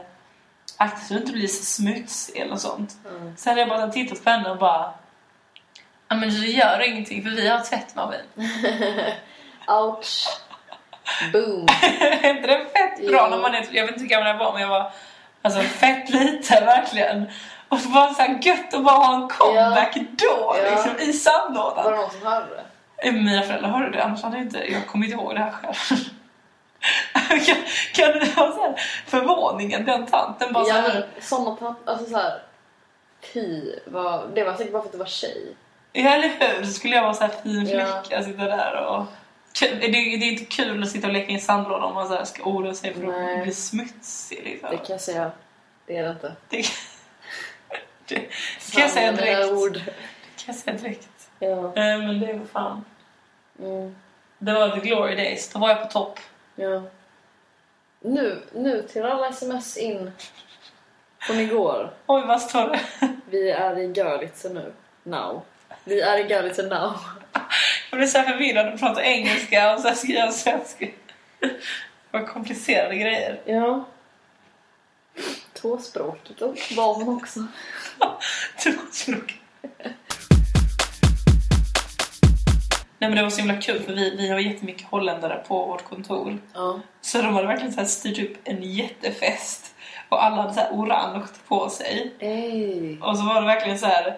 akta 0.77 0.99
så 0.99 1.13
du 1.13 1.19
inte 1.19 1.31
blir 1.31 1.47
så 1.47 1.63
smutsig 1.63 2.37
eller 2.37 2.51
något 2.51 2.61
sånt. 2.61 2.97
Mm. 3.09 3.37
Sen 3.37 3.51
hade 3.51 3.61
jag 3.61 3.69
bara 3.69 3.87
tittat 3.87 4.23
på 4.23 4.29
henne 4.29 4.49
och 4.49 4.57
bara 4.57 4.93
Ja 6.07 6.15
men 6.15 6.29
det 6.29 6.47
gör 6.47 6.87
ingenting 6.87 7.23
för 7.23 7.29
vi 7.29 7.47
har 7.47 7.59
tvättmaskin. 7.59 8.25
Ouch. 9.69 10.27
Boom. 11.33 11.67
är 12.21 12.29
inte 12.29 12.47
det 12.47 12.65
fett 12.73 13.07
bra 13.07 13.21
Jo. 13.23 13.35
när 13.35 13.41
man 13.41 13.55
är, 13.55 13.65
jag 13.71 13.85
vet 13.85 13.91
inte 13.91 14.01
hur 14.01 14.09
gammal 14.09 14.27
jag 14.27 14.37
var 14.37 14.53
men 14.53 14.61
jag 14.61 14.69
var 14.69 14.91
alltså 15.41 15.61
fett 15.61 16.09
liten 16.09 16.65
verkligen. 16.65 17.29
Och 17.69 17.79
så 17.79 17.89
bara 17.89 18.13
så 18.13 18.21
här 18.21 18.39
gött 18.41 18.73
att 18.73 18.83
bara 18.83 18.95
ha 18.95 19.15
en 19.15 19.27
comeback 19.29 19.95
då 19.95 20.55
Ja. 20.63 20.71
liksom 20.71 20.91
i 20.99 21.05
Var 21.05 21.13
sandlådan. 21.13 21.91
det 21.91 21.97
någon 21.97 22.11
som 22.11 22.21
hörde 22.23 22.45
det? 22.55 23.07
Eh, 23.07 23.13
Mina 23.13 23.41
föräldrar 23.41 23.69
hörde 23.69 23.91
det 23.91 24.03
annars 24.03 24.23
hade 24.23 24.37
jag 24.37 24.45
inte, 24.45 24.71
jag 24.71 24.87
kommer 24.87 25.05
inte 25.05 25.17
ihåg 25.17 25.35
det 25.35 25.39
här 25.41 25.51
själv. 25.51 25.99
kan, 27.45 27.55
kan 27.93 28.19
det 28.19 28.37
vara 28.37 28.51
så 28.51 28.61
här 28.61 28.75
förvåningen 29.07 29.85
den 29.85 30.05
tanten 30.05 30.53
bara 30.53 30.63
så 30.65 30.69
Ja 30.69 30.75
här, 30.75 30.93
men 30.93 31.03
sådana 31.23 31.55
tant... 31.55 31.77
Alltså 31.89 32.05
såhär... 32.09 32.41
Fy, 33.33 33.75
vad, 33.85 34.35
det 34.35 34.43
var 34.43 34.53
säkert 34.53 34.73
bara 34.73 34.81
för 34.81 34.87
att 34.87 34.91
du 34.93 34.97
var 34.97 35.05
tjej. 35.05 35.55
Ja, 35.93 36.09
eller 36.09 36.27
hur? 36.39 36.63
Så 36.65 36.71
skulle 36.71 36.95
jag 36.95 37.03
vara 37.03 37.13
så 37.13 37.21
här 37.23 37.31
fin 37.43 37.67
Ja. 37.69 38.01
flicka, 38.03 38.23
sitta 38.23 38.43
där 38.43 38.75
och... 38.75 39.05
Det, 39.59 39.67
det 39.75 39.97
är 39.97 40.23
inte 40.31 40.45
kul 40.45 40.83
att 40.83 40.89
sitta 40.89 41.07
och 41.07 41.13
leka 41.13 41.31
i 41.31 41.33
en 41.33 41.41
sandlåda 41.41 41.85
om 41.85 41.93
man 41.93 42.07
så 42.07 42.25
ska 42.25 42.43
oroa 42.43 42.73
sig 42.73 42.93
för 42.93 43.01
Nej. 43.01 43.37
att 43.37 43.43
bli 43.43 43.53
smutsig. 43.53 44.41
Liksom. 44.43 44.69
Det 44.71 44.77
kan 44.77 44.85
jag 44.89 45.01
säga. 45.01 45.31
Det 45.85 45.97
är 45.97 46.03
det 46.03 46.09
inte. 46.09 46.35
Det, 46.49 46.57
det 48.07 48.15
kan 48.71 48.81
jag 48.81 48.91
säga 48.91 49.11
direkt. 49.11 49.51
ord. 49.51 49.73
Det 49.73 49.81
kan 50.45 50.45
jag 50.45 50.55
säga 50.55 50.77
direkt. 50.77 51.29
Ja. 51.39 51.47
Eh, 51.49 51.73
Men 51.73 52.19
det 52.19 52.33
var 52.33 52.45
fan... 52.45 52.85
Mm. 53.59 53.95
Det 54.37 54.53
var 54.53 54.69
the 54.69 54.79
glory 54.87 55.15
days. 55.15 55.49
Då 55.49 55.59
var 55.59 55.69
jag 55.69 55.81
på 55.83 55.87
topp. 55.89 56.19
ja. 56.55 56.81
Nu, 58.01 58.41
nu 58.53 58.81
till 58.81 59.05
alla 59.05 59.27
sms 59.29 59.77
in 59.77 60.11
från 61.19 61.39
igår. 61.39 61.93
Oj, 62.07 62.23
vad 62.27 62.41
står 62.41 62.67
det? 62.69 62.79
Vi 63.29 63.49
är 63.51 63.79
i 63.79 63.91
Görlitze 63.91 64.49
nu. 64.49 64.73
Now. 65.03 65.41
Vi 65.83 66.01
är 66.01 66.17
i 66.17 66.27
Görlitze 66.27 66.61
now. 66.63 66.93
Jag 67.89 67.97
blev 67.99 68.07
så 68.07 68.21
förvirrad 68.21 68.73
och 68.73 68.79
pratade 68.79 69.07
engelska 69.07 69.73
och 69.73 69.79
så 69.79 69.95
skrev 69.95 70.15
jag 70.15 70.33
svenska. 70.33 70.87
Var 72.11 72.27
komplicerade 72.27 72.95
grejer. 72.95 73.41
Ja. 73.45 73.85
Tvåspråkigt 75.53 76.41
och 76.41 76.55
var 76.75 76.93
hon 76.93 77.15
också. 77.17 77.39
Tvåspråkig. 78.63 79.41
Nej 82.99 83.09
men 83.09 83.15
det 83.15 83.23
var 83.23 83.29
så 83.29 83.41
himla 83.41 83.61
kul 83.61 83.79
för 83.79 83.93
vi, 83.93 84.15
vi 84.15 84.29
har 84.29 84.39
jättemycket 84.39 84.87
holländare 84.87 85.43
på 85.47 85.65
vårt 85.65 85.83
kontor. 85.83 86.37
Ja. 86.53 86.79
Så 87.01 87.21
de 87.21 87.33
hade 87.33 87.47
verkligen 87.47 87.73
så 87.73 87.79
här 87.79 87.87
styrt 87.87 88.19
upp 88.19 88.37
en 88.43 88.63
jättefest. 88.63 89.75
Och 90.09 90.23
alla 90.23 90.35
hade 90.35 90.53
så 90.53 90.61
orange 90.71 91.27
på 91.47 91.69
sig. 91.69 92.15
Ey. 92.19 92.99
Och 92.99 93.17
så 93.17 93.23
var 93.23 93.41
det 93.41 93.47
verkligen 93.47 93.79
så 93.79 93.85
här. 93.85 94.17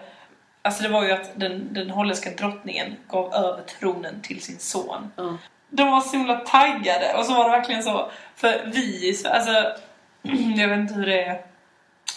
Alltså 0.62 0.82
det 0.82 0.88
var 0.88 1.04
ju 1.04 1.12
att 1.12 1.30
den, 1.40 1.74
den 1.74 1.90
holländska 1.90 2.30
drottningen 2.30 2.96
gav 3.08 3.34
över 3.34 3.62
tronen 3.62 4.20
till 4.22 4.42
sin 4.42 4.58
son. 4.58 5.12
Ja. 5.16 5.38
De 5.70 5.90
var 5.90 6.00
så 6.00 6.16
himla 6.16 6.36
taggade 6.36 7.14
och 7.18 7.24
så 7.24 7.34
var 7.34 7.44
det 7.44 7.56
verkligen 7.56 7.82
så. 7.82 8.10
För 8.36 8.70
vi 8.74 9.08
i 9.08 9.14
Sverige, 9.14 9.36
alltså 9.36 9.82
jag 10.56 10.68
vet 10.68 10.78
inte 10.78 10.94
hur 10.94 11.06
det 11.06 11.24
är 11.24 11.42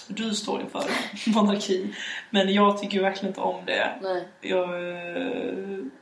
du 0.07 0.33
står 0.33 0.61
inför 0.61 0.83
monarki. 1.33 1.95
Men 2.29 2.53
jag 2.53 2.81
tycker 2.81 3.01
verkligen 3.01 3.27
inte 3.27 3.41
om 3.41 3.65
det. 3.65 3.89
Nej. 4.01 4.27
Jag, 4.41 4.63
eh, 4.63 5.53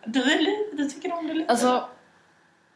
du, 0.06 0.21
är 0.21 0.39
lite, 0.39 0.75
du 0.84 0.89
tycker 0.89 1.13
om 1.13 1.27
det 1.27 1.34
lite. 1.34 1.51
Alltså, 1.51 1.89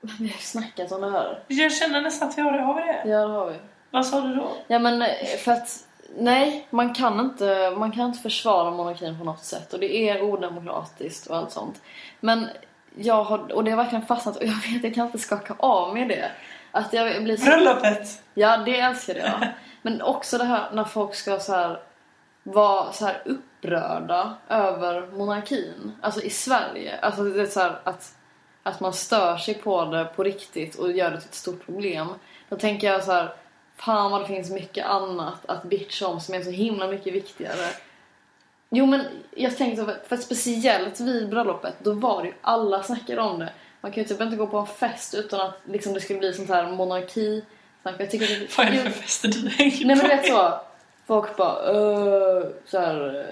vi 0.02 0.28
har 0.28 0.36
ju 0.36 0.40
snackat 0.40 0.92
om 0.92 1.02
det 1.02 1.12
här. 1.12 1.44
jag 1.48 1.74
känner 1.74 2.02
nästan 2.02 2.30
att 2.30 2.38
vi 2.38 2.42
har 2.42 2.52
det. 2.52 2.62
Har 2.62 2.74
vi 2.74 2.82
det? 2.82 3.10
Ja, 3.10 3.28
det 3.28 3.34
har 3.34 3.50
vi. 3.50 3.58
Vad 3.92 4.06
sa 4.06 4.22
du 4.22 4.36
då? 4.36 4.58
Ja 4.68 4.80
men 4.80 5.02
eh, 5.02 5.38
för 5.44 5.52
att 5.52 5.87
nej, 6.16 6.68
man 6.70 6.94
kan 6.94 7.20
inte, 7.20 7.74
man 7.78 7.92
kan 7.92 8.06
inte 8.06 8.20
försvara 8.20 8.72
monarkin 8.72 9.18
på 9.18 9.24
något 9.24 9.44
sätt 9.44 9.74
och 9.74 9.80
det 9.80 10.10
är 10.10 10.22
odemokratiskt 10.22 11.28
och 11.28 11.38
allt 11.38 11.52
sånt. 11.52 11.82
Men 12.20 12.48
jag 12.96 13.24
har, 13.24 13.52
och 13.54 13.64
det 13.64 13.72
har 13.72 13.78
verkligen 13.78 14.06
fastnat 14.06 14.36
och 14.38 14.46
jag 14.46 14.74
vet 14.74 14.84
jag 14.84 14.96
kan 14.96 15.06
inte 15.06 15.20
skaka 15.20 15.56
av 15.60 15.94
mig 15.94 16.06
det. 16.06 16.32
Att 16.72 16.94
jag 16.94 17.24
blir 17.24 17.38
så, 17.38 17.46
Bröllopet! 17.46 18.24
ja 18.34 18.58
det 18.58 18.80
älskar 18.80 19.16
jag. 19.16 19.48
Men 19.82 20.02
också 20.02 20.38
det 20.38 20.44
här 20.44 20.72
när 20.74 20.84
folk 20.84 21.16
ska 21.16 21.40
så 21.40 21.54
här 21.54 21.80
vara 22.44 22.92
så 22.92 23.06
här 23.06 23.22
upprörda 23.26 24.34
över 24.50 25.08
monarkin. 25.08 25.92
Alltså 26.02 26.22
i 26.22 26.30
Sverige. 26.30 27.00
Alltså 27.02 27.24
det 27.24 27.42
är 27.42 27.46
så 27.46 27.60
här 27.60 27.80
att, 27.84 28.16
att 28.64 28.80
man 28.80 28.94
stör 28.94 29.38
sig 29.38 29.54
på 29.54 29.86
det 29.86 30.06
på 30.06 30.24
riktigt 30.24 30.76
och 30.76 30.92
gör 30.92 31.12
det 31.12 31.18
till 31.18 31.30
ett 31.30 31.36
stort 31.36 31.66
problem. 31.66 32.08
Då 32.50 32.56
tänker 32.56 32.92
jag 32.92 33.04
så 33.04 33.12
här, 33.12 33.34
fan 33.78 34.12
vad 34.12 34.22
det 34.22 34.28
finns 34.28 34.52
mycket 34.52 34.86
annat 34.86 35.46
att 35.46 35.64
bitcha 35.64 36.08
om 36.08 36.20
som 36.20 36.36
är 36.36 36.42
så 36.42 36.50
himla 36.50 36.88
mycket 36.88 37.14
viktigare. 37.14 37.74
Jo 38.70 38.86
men 38.86 39.06
jag 39.36 39.58
tänker 39.58 39.78
så, 39.78 39.92
för 40.08 40.16
att 40.16 40.24
speciellt 40.24 41.00
vid 41.00 41.30
bröllopet, 41.30 41.76
då 41.84 41.92
var 41.92 42.22
det 42.22 42.28
ju, 42.28 42.34
alla 42.42 42.84
snackade 42.84 43.22
om 43.22 43.40
det. 43.40 43.54
Man 43.82 43.92
kan 43.92 44.04
ju 44.04 44.10
typ 44.10 44.22
inte 44.22 44.36
gå 44.36 44.48
på 44.48 44.58
en 44.58 44.68
fest 44.68 45.14
utan 45.14 45.42
att 45.42 45.60
liksom, 45.66 45.94
det 45.94 46.02
skulle 46.02 46.20
bli 46.20 46.34
sånt 46.34 46.50
här 46.50 46.72
monarki 46.72 47.44
Jag 47.84 48.12
tycker 48.12 48.40
det, 48.40 48.58
Vad 48.58 48.68
är 48.68 48.72
det 48.72 48.78
för 48.78 48.90
fester 48.90 49.28
du 49.28 49.50
hänger 49.50 49.86
Nej 49.86 49.96
men 49.96 50.00
på? 50.00 50.08
du 50.08 50.16
vet 50.16 50.26
så, 50.28 50.62
folk 51.06 51.38
bara 51.38 51.74
uh, 51.74 52.46
så 52.66 52.80
här, 52.80 53.26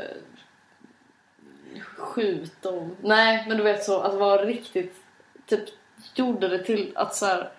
skjut 1.98 2.62
dem. 2.62 2.96
Nej 3.02 3.46
men 3.48 3.58
du 3.58 3.64
vet 3.64 3.84
så, 3.84 4.00
att 4.00 4.14
vara 4.14 4.46
riktigt, 4.46 4.96
typ 5.46 5.64
gjorde 6.16 6.48
det 6.48 6.64
till 6.64 6.92
att 6.96 7.16
så 7.16 7.26
här, 7.26 7.50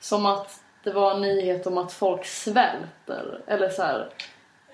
som 0.00 0.26
att 0.26 0.61
det 0.82 0.90
var 0.92 1.14
en 1.14 1.20
nyhet 1.20 1.66
om 1.66 1.78
att 1.78 1.92
folk 1.92 2.24
svälter. 2.26 3.40
Eller 3.46 3.68
så 3.68 3.82
här, 3.82 4.08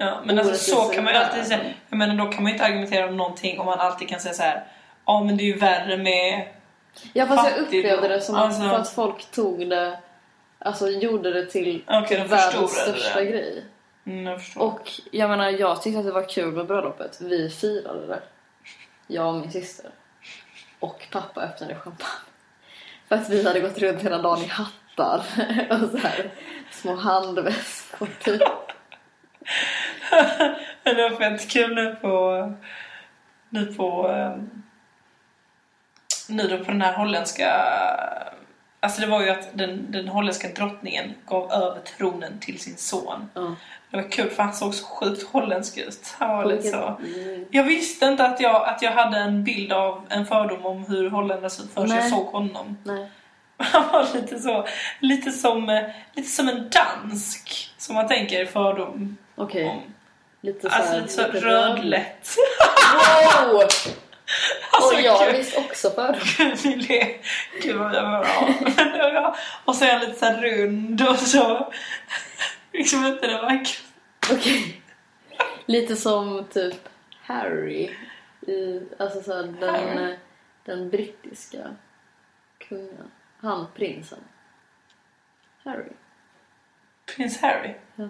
Ja, 0.00 0.20
men 0.24 0.38
alltså 0.38 0.54
så 0.54 0.88
kan 0.88 1.04
man 1.04 1.12
ju 1.12 1.18
alltid 1.18 1.46
säga. 1.46 1.60
Jag 1.88 1.96
menar 1.98 2.24
då 2.26 2.32
kan 2.32 2.42
man 2.42 2.46
ju 2.46 2.52
inte 2.52 2.64
argumentera 2.64 3.08
om 3.08 3.16
någonting 3.16 3.58
om 3.60 3.66
man 3.66 3.78
alltid 3.80 4.08
kan 4.08 4.20
säga 4.20 4.34
så 4.34 4.42
här. 4.42 4.66
Ja 5.06 5.24
men 5.24 5.36
det 5.36 5.42
är 5.42 5.46
ju 5.46 5.58
värre 5.58 5.96
med... 5.96 6.48
Ja 7.12 7.26
fast 7.26 7.50
jag 7.50 7.58
upplevde 7.60 8.08
det 8.08 8.20
som 8.20 8.34
Alltså- 8.34 8.62
att, 8.62 8.70
för 8.70 8.76
att 8.78 8.90
folk 8.90 9.30
tog 9.30 9.70
det, 9.70 9.98
alltså 10.58 10.88
gjorde 10.88 11.32
det 11.32 11.46
till 11.46 11.84
de 11.86 12.24
världens 12.24 12.72
största 12.72 13.18
det. 13.20 13.26
grej. 13.26 13.64
Mm, 14.06 14.26
jag. 14.26 14.40
Och 14.56 14.90
jag 15.12 15.30
menar, 15.30 15.50
jag 15.50 15.82
tyckte 15.82 15.98
att 15.98 16.06
det 16.06 16.12
var 16.12 16.28
kul 16.28 16.52
med 16.52 16.66
bröllopet. 16.66 17.20
Vi 17.20 17.50
firade 17.50 18.06
det. 18.06 18.20
Jag 19.06 19.26
och 19.28 19.34
min 19.34 19.52
syster. 19.52 19.90
Och 20.80 21.06
pappa 21.12 21.40
öppnade 21.40 21.74
champagne. 21.74 22.12
För 23.08 23.14
att 23.16 23.28
vi 23.28 23.46
hade 23.46 23.60
gått 23.60 23.78
runt 23.78 24.02
hela 24.02 24.18
dagen 24.18 24.38
i 24.44 24.48
hattar 24.98 25.18
och 25.70 25.90
så 25.90 25.96
här 25.98 26.30
små 26.70 26.94
handväskor 26.94 28.08
typ. 28.24 28.42
Det 30.82 30.94
var 30.94 31.16
fett 31.16 31.50
kul 31.50 31.74
nu 31.74 31.96
på... 32.00 32.52
Nu 33.48 33.66
på... 33.66 34.08
ehm, 34.08 34.50
Nu 36.28 36.42
då 36.42 36.64
på 36.64 36.70
den 36.70 36.82
här 36.82 36.92
holländska... 36.92 37.52
Alltså 38.80 39.00
det 39.00 39.06
var 39.06 39.22
ju 39.22 39.30
att 39.30 39.48
den, 39.52 39.92
den 39.92 40.08
holländska 40.08 40.48
drottningen 40.48 41.14
gav 41.26 41.52
över 41.52 41.80
tronen 41.80 42.38
till 42.40 42.60
sin 42.60 42.76
son. 42.76 43.30
Ja. 43.34 43.54
Det 43.90 43.96
var 43.96 44.10
kul 44.10 44.30
för 44.30 44.42
han 44.42 44.52
såg 44.52 44.74
så 44.74 44.86
sjukt 44.86 45.22
holländsk 45.22 45.78
ut. 45.78 46.14
Han 46.18 46.36
var 46.36 46.44
lite 46.44 46.68
så... 46.68 46.98
Mm. 47.04 47.44
Jag 47.50 47.64
visste 47.64 48.06
inte 48.06 48.24
att 48.24 48.40
jag, 48.40 48.68
att 48.68 48.82
jag 48.82 48.92
hade 48.92 49.18
en 49.18 49.44
bild 49.44 49.72
av 49.72 50.06
en 50.08 50.26
fördom 50.26 50.66
om 50.66 50.84
hur 50.84 51.10
holländare 51.10 51.50
ser 51.50 51.62
ut 51.64 51.72
förrän 51.74 51.90
jag 51.90 52.08
såg 52.08 52.26
honom. 52.26 52.78
Nej. 52.84 53.10
Han 53.58 53.88
var 53.92 54.14
lite 54.14 54.38
så, 54.38 54.66
lite 55.00 55.30
som, 55.32 55.88
lite 56.14 56.28
som 56.28 56.48
en 56.48 56.70
dansk, 56.70 57.70
som 57.78 57.94
man 57.94 58.08
tänker 58.08 58.46
fördom 58.46 59.16
Okej. 59.34 59.64
om. 59.64 59.82
Lite 60.40 60.60
så 60.60 60.68
Alltså 60.76 60.92
här, 60.92 61.00
lite 61.00 61.12
så 61.12 61.26
lite 61.26 61.46
rödlätt. 61.46 62.36
Wow! 62.94 63.62
Alltså, 64.72 64.94
och 64.94 65.00
jag 65.00 65.26
gud. 65.26 65.36
visst 65.36 65.58
också 65.58 65.90
fördomar. 65.90 67.22
Gud, 67.62 67.76
vad 67.76 67.94
jag 67.94 68.08
bra. 68.10 68.48
Ja. 69.12 69.36
Och 69.64 69.74
så 69.76 69.84
är 69.84 69.92
han 69.92 70.00
lite 70.00 70.18
så 70.18 70.32
rund 70.32 71.02
och 71.08 71.18
så. 71.18 71.72
Liksom 72.72 73.06
inte 73.06 73.26
det 73.26 73.42
vackra. 73.42 73.84
Okej. 74.32 74.82
Lite 75.66 75.96
som 75.96 76.44
typ 76.52 76.88
Harry. 77.22 77.90
I, 78.46 78.80
alltså 78.98 79.22
så 79.22 79.34
här, 79.34 79.42
den, 79.42 79.74
Harry? 79.74 80.10
eh, 80.12 80.18
den 80.64 80.90
brittiska 80.90 81.58
kungen. 82.68 83.10
Han, 83.40 83.66
prinsen. 83.74 84.18
Harry. 85.64 85.92
Prins 87.16 87.40
Harry. 87.40 87.74
Ja. 87.96 88.08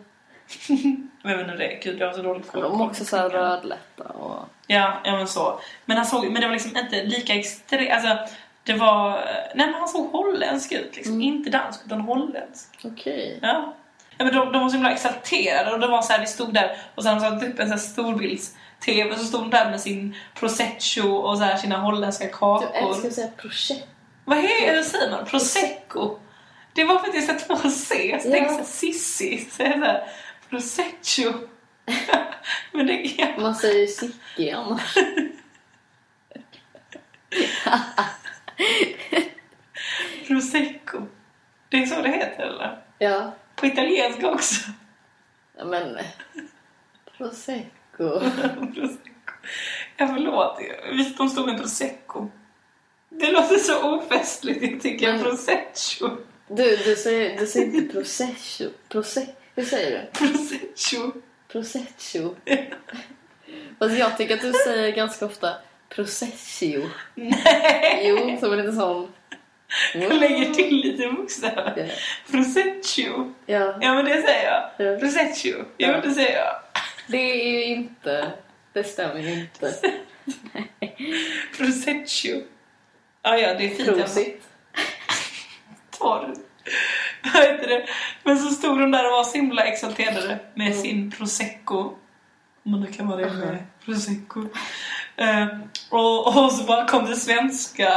Jag 1.22 1.36
vet 1.36 1.40
inte 1.46 1.56
det 1.56 1.76
är. 1.76 1.82
Gud, 1.82 2.00
jag 2.00 2.06
har 2.06 2.14
så 2.14 2.22
dåligt 2.22 2.48
koll 2.52 2.62
De 2.62 2.80
är 2.80 2.84
också 2.86 3.04
så 3.04 3.16
här 3.16 3.30
kungar. 3.30 3.42
rödlätta 3.44 4.04
och... 4.04 4.48
Ja, 4.66 5.00
ja 5.04 5.16
men 5.16 5.28
så. 5.28 5.60
Men 5.84 5.96
han 5.96 6.06
såg, 6.06 6.24
men 6.24 6.34
det 6.40 6.46
var 6.46 6.52
liksom 6.52 6.76
inte 6.76 7.02
lika 7.04 7.34
extremt. 7.34 7.90
Alltså, 7.90 8.34
det 8.64 8.72
var... 8.74 9.10
Nej 9.54 9.66
men 9.66 9.74
han 9.74 9.88
såg 9.88 10.10
holländsk 10.10 10.72
ut 10.72 10.96
liksom. 10.96 11.14
Mm. 11.14 11.22
Inte 11.22 11.50
dansk 11.50 11.80
utan 11.86 12.00
holländsk. 12.00 12.68
Okej. 12.84 13.38
Ja. 13.42 13.74
ja 14.16 14.24
men 14.24 14.34
de, 14.34 14.52
de 14.52 14.62
var 14.62 14.68
så 14.68 14.74
himla 14.74 14.92
exalterade 14.92 15.72
och 15.72 15.80
det 15.80 15.86
var 15.86 16.02
så 16.02 16.12
här, 16.12 16.20
vi 16.20 16.26
stod 16.26 16.54
där 16.54 16.76
och 16.94 17.02
sen 17.02 17.20
satt 17.20 17.42
upp 17.42 17.58
en 17.58 17.66
sån 17.66 17.70
här 17.70 17.76
storbilds-tv 17.78 19.16
så 19.16 19.24
stod 19.24 19.40
de 19.42 19.50
där 19.50 19.70
med 19.70 19.80
sin 19.80 20.16
prosecco 20.34 21.08
och 21.08 21.38
så 21.38 21.44
här, 21.44 21.56
sina 21.56 21.76
holländska 21.78 22.24
Du 22.24 22.30
kakor. 22.30 22.68
älskar 22.74 23.08
att 23.08 23.14
säga 23.14 23.28
projekt. 23.36 23.88
Vad 24.28 24.38
heter 24.38 24.82
säger 24.82 25.10
man? 25.10 25.24
Prosecco? 25.24 26.18
Det 26.72 26.84
var 26.84 26.98
för 26.98 27.08
att 27.08 27.14
jag 27.14 27.24
satt 27.24 27.48
på 27.48 27.70
C, 27.70 28.18
så 28.22 28.28
Ja. 28.28 28.32
tänkte 28.32 28.54
jag 28.54 28.66
Sissi, 28.66 29.48
så 29.50 29.62
jag 29.62 29.72
såhär 29.72 30.08
Prosecco. 30.50 31.32
men 32.72 32.86
det 32.86 33.20
är... 33.22 33.40
Man 33.40 33.54
säger 33.54 33.80
ju 33.80 33.86
Sicki 33.86 34.50
annars. 34.50 34.94
Prosecco. 40.26 41.02
Det 41.68 41.76
är 41.82 41.86
så 41.86 42.02
det 42.02 42.08
heter 42.08 42.42
eller? 42.42 42.82
Ja. 42.98 43.32
På 43.56 43.66
italienska 43.66 44.30
också. 44.30 44.70
Ja, 45.58 45.64
Men... 45.64 45.98
Prosecco. 47.16 48.20
prosecco. 48.74 49.32
Ja 49.96 50.06
förlåt, 50.06 50.58
de 51.18 51.28
stod 51.28 51.46
med 51.46 51.58
prosecco. 51.58 52.30
Det 53.10 53.30
låter 53.30 53.56
så 53.58 53.96
ofestligt, 53.96 54.62
jag 54.62 54.82
tycker 54.82 55.12
Men- 55.12 55.22
prosecco. 55.22 56.10
Du, 56.48 56.76
du 56.76 56.96
säger, 56.96 57.38
du 57.38 57.46
säger 57.46 57.66
inte 57.66 57.92
prosecco. 57.92 58.64
Proce, 58.88 59.26
hur 59.54 59.64
säger 59.64 59.90
du? 59.90 60.18
Prosecco. 60.18 61.12
Prosecco. 61.52 62.34
Fast 63.78 63.98
jag 63.98 64.16
tycker 64.18 64.34
att 64.34 64.40
du 64.40 64.52
säger 64.52 64.92
ganska 64.92 65.26
ofta 65.26 65.54
prosecco. 65.88 66.88
Nej! 67.14 68.02
Jo, 68.04 68.36
som 68.40 68.52
en 68.52 68.58
liten 68.58 68.76
sån... 68.76 69.12
Jag 69.94 70.12
lägger 70.14 70.54
till 70.54 70.76
lite 70.76 71.08
bokstäver. 71.08 71.92
Prosecco. 72.30 73.32
Ja, 73.46 73.78
Ja 73.80 73.94
men 73.94 74.04
det 74.04 74.22
säger 74.22 74.44
jag. 74.76 74.86
Ja. 74.86 74.98
Prosecco. 75.00 75.48
Jo 75.58 75.64
Ja. 75.76 76.00
det 76.00 76.10
säger 76.10 76.36
jag. 76.36 76.54
det 77.08 77.18
är 77.18 77.58
ju 77.58 77.64
inte... 77.64 78.30
Det 78.72 78.84
stämmer 78.84 79.28
inte. 79.28 79.74
Prosecco. 81.56 82.40
Ah, 83.22 83.34
ja 83.36 83.54
det 83.54 83.64
är 83.64 83.74
fint. 83.74 83.98
Prosit. 83.98 84.42
Torr. 85.98 86.34
Vad 87.34 87.42
heter 87.42 87.68
det? 87.68 87.86
Men 88.22 88.38
så 88.38 88.48
stod 88.54 88.80
de 88.80 88.90
där 88.90 89.06
och 89.06 89.12
var 89.12 89.24
så 89.24 89.32
himla 89.36 89.62
exalterade 89.64 90.38
med 90.54 90.66
Mm. 90.66 90.78
sin 90.82 91.10
prosecco. 91.10 91.78
Om 92.64 92.70
man 92.72 92.80
nu 92.80 92.92
kan 92.92 93.08
vara 93.08 93.20
det 93.20 93.32
med 93.32 93.48
Aha. 93.48 93.56
prosecco. 93.84 94.40
Eh, 95.16 95.46
och, 95.90 96.26
och 96.44 96.52
så 96.52 96.64
bara 96.64 96.86
kom 96.88 97.04
det 97.06 97.16
svenska, 97.16 97.92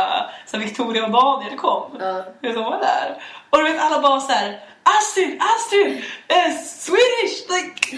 så 0.45 0.57
Victoria 0.57 1.05
och 1.05 1.11
Daniel 1.11 1.57
kom. 1.57 1.97
Ja. 1.99 2.25
Du, 2.41 2.51
de 2.53 2.63
var 2.63 2.79
där. 2.79 3.23
Och 3.49 3.57
du 3.57 3.63
vet 3.63 3.81
alla 3.81 4.01
bara 4.01 4.19
så 4.21 4.31
här, 4.31 4.59
Astrid, 4.83 5.39
Astrid, 5.41 5.97
uh, 5.97 6.57
Swedish! 6.65 7.49
Like, 7.49 7.97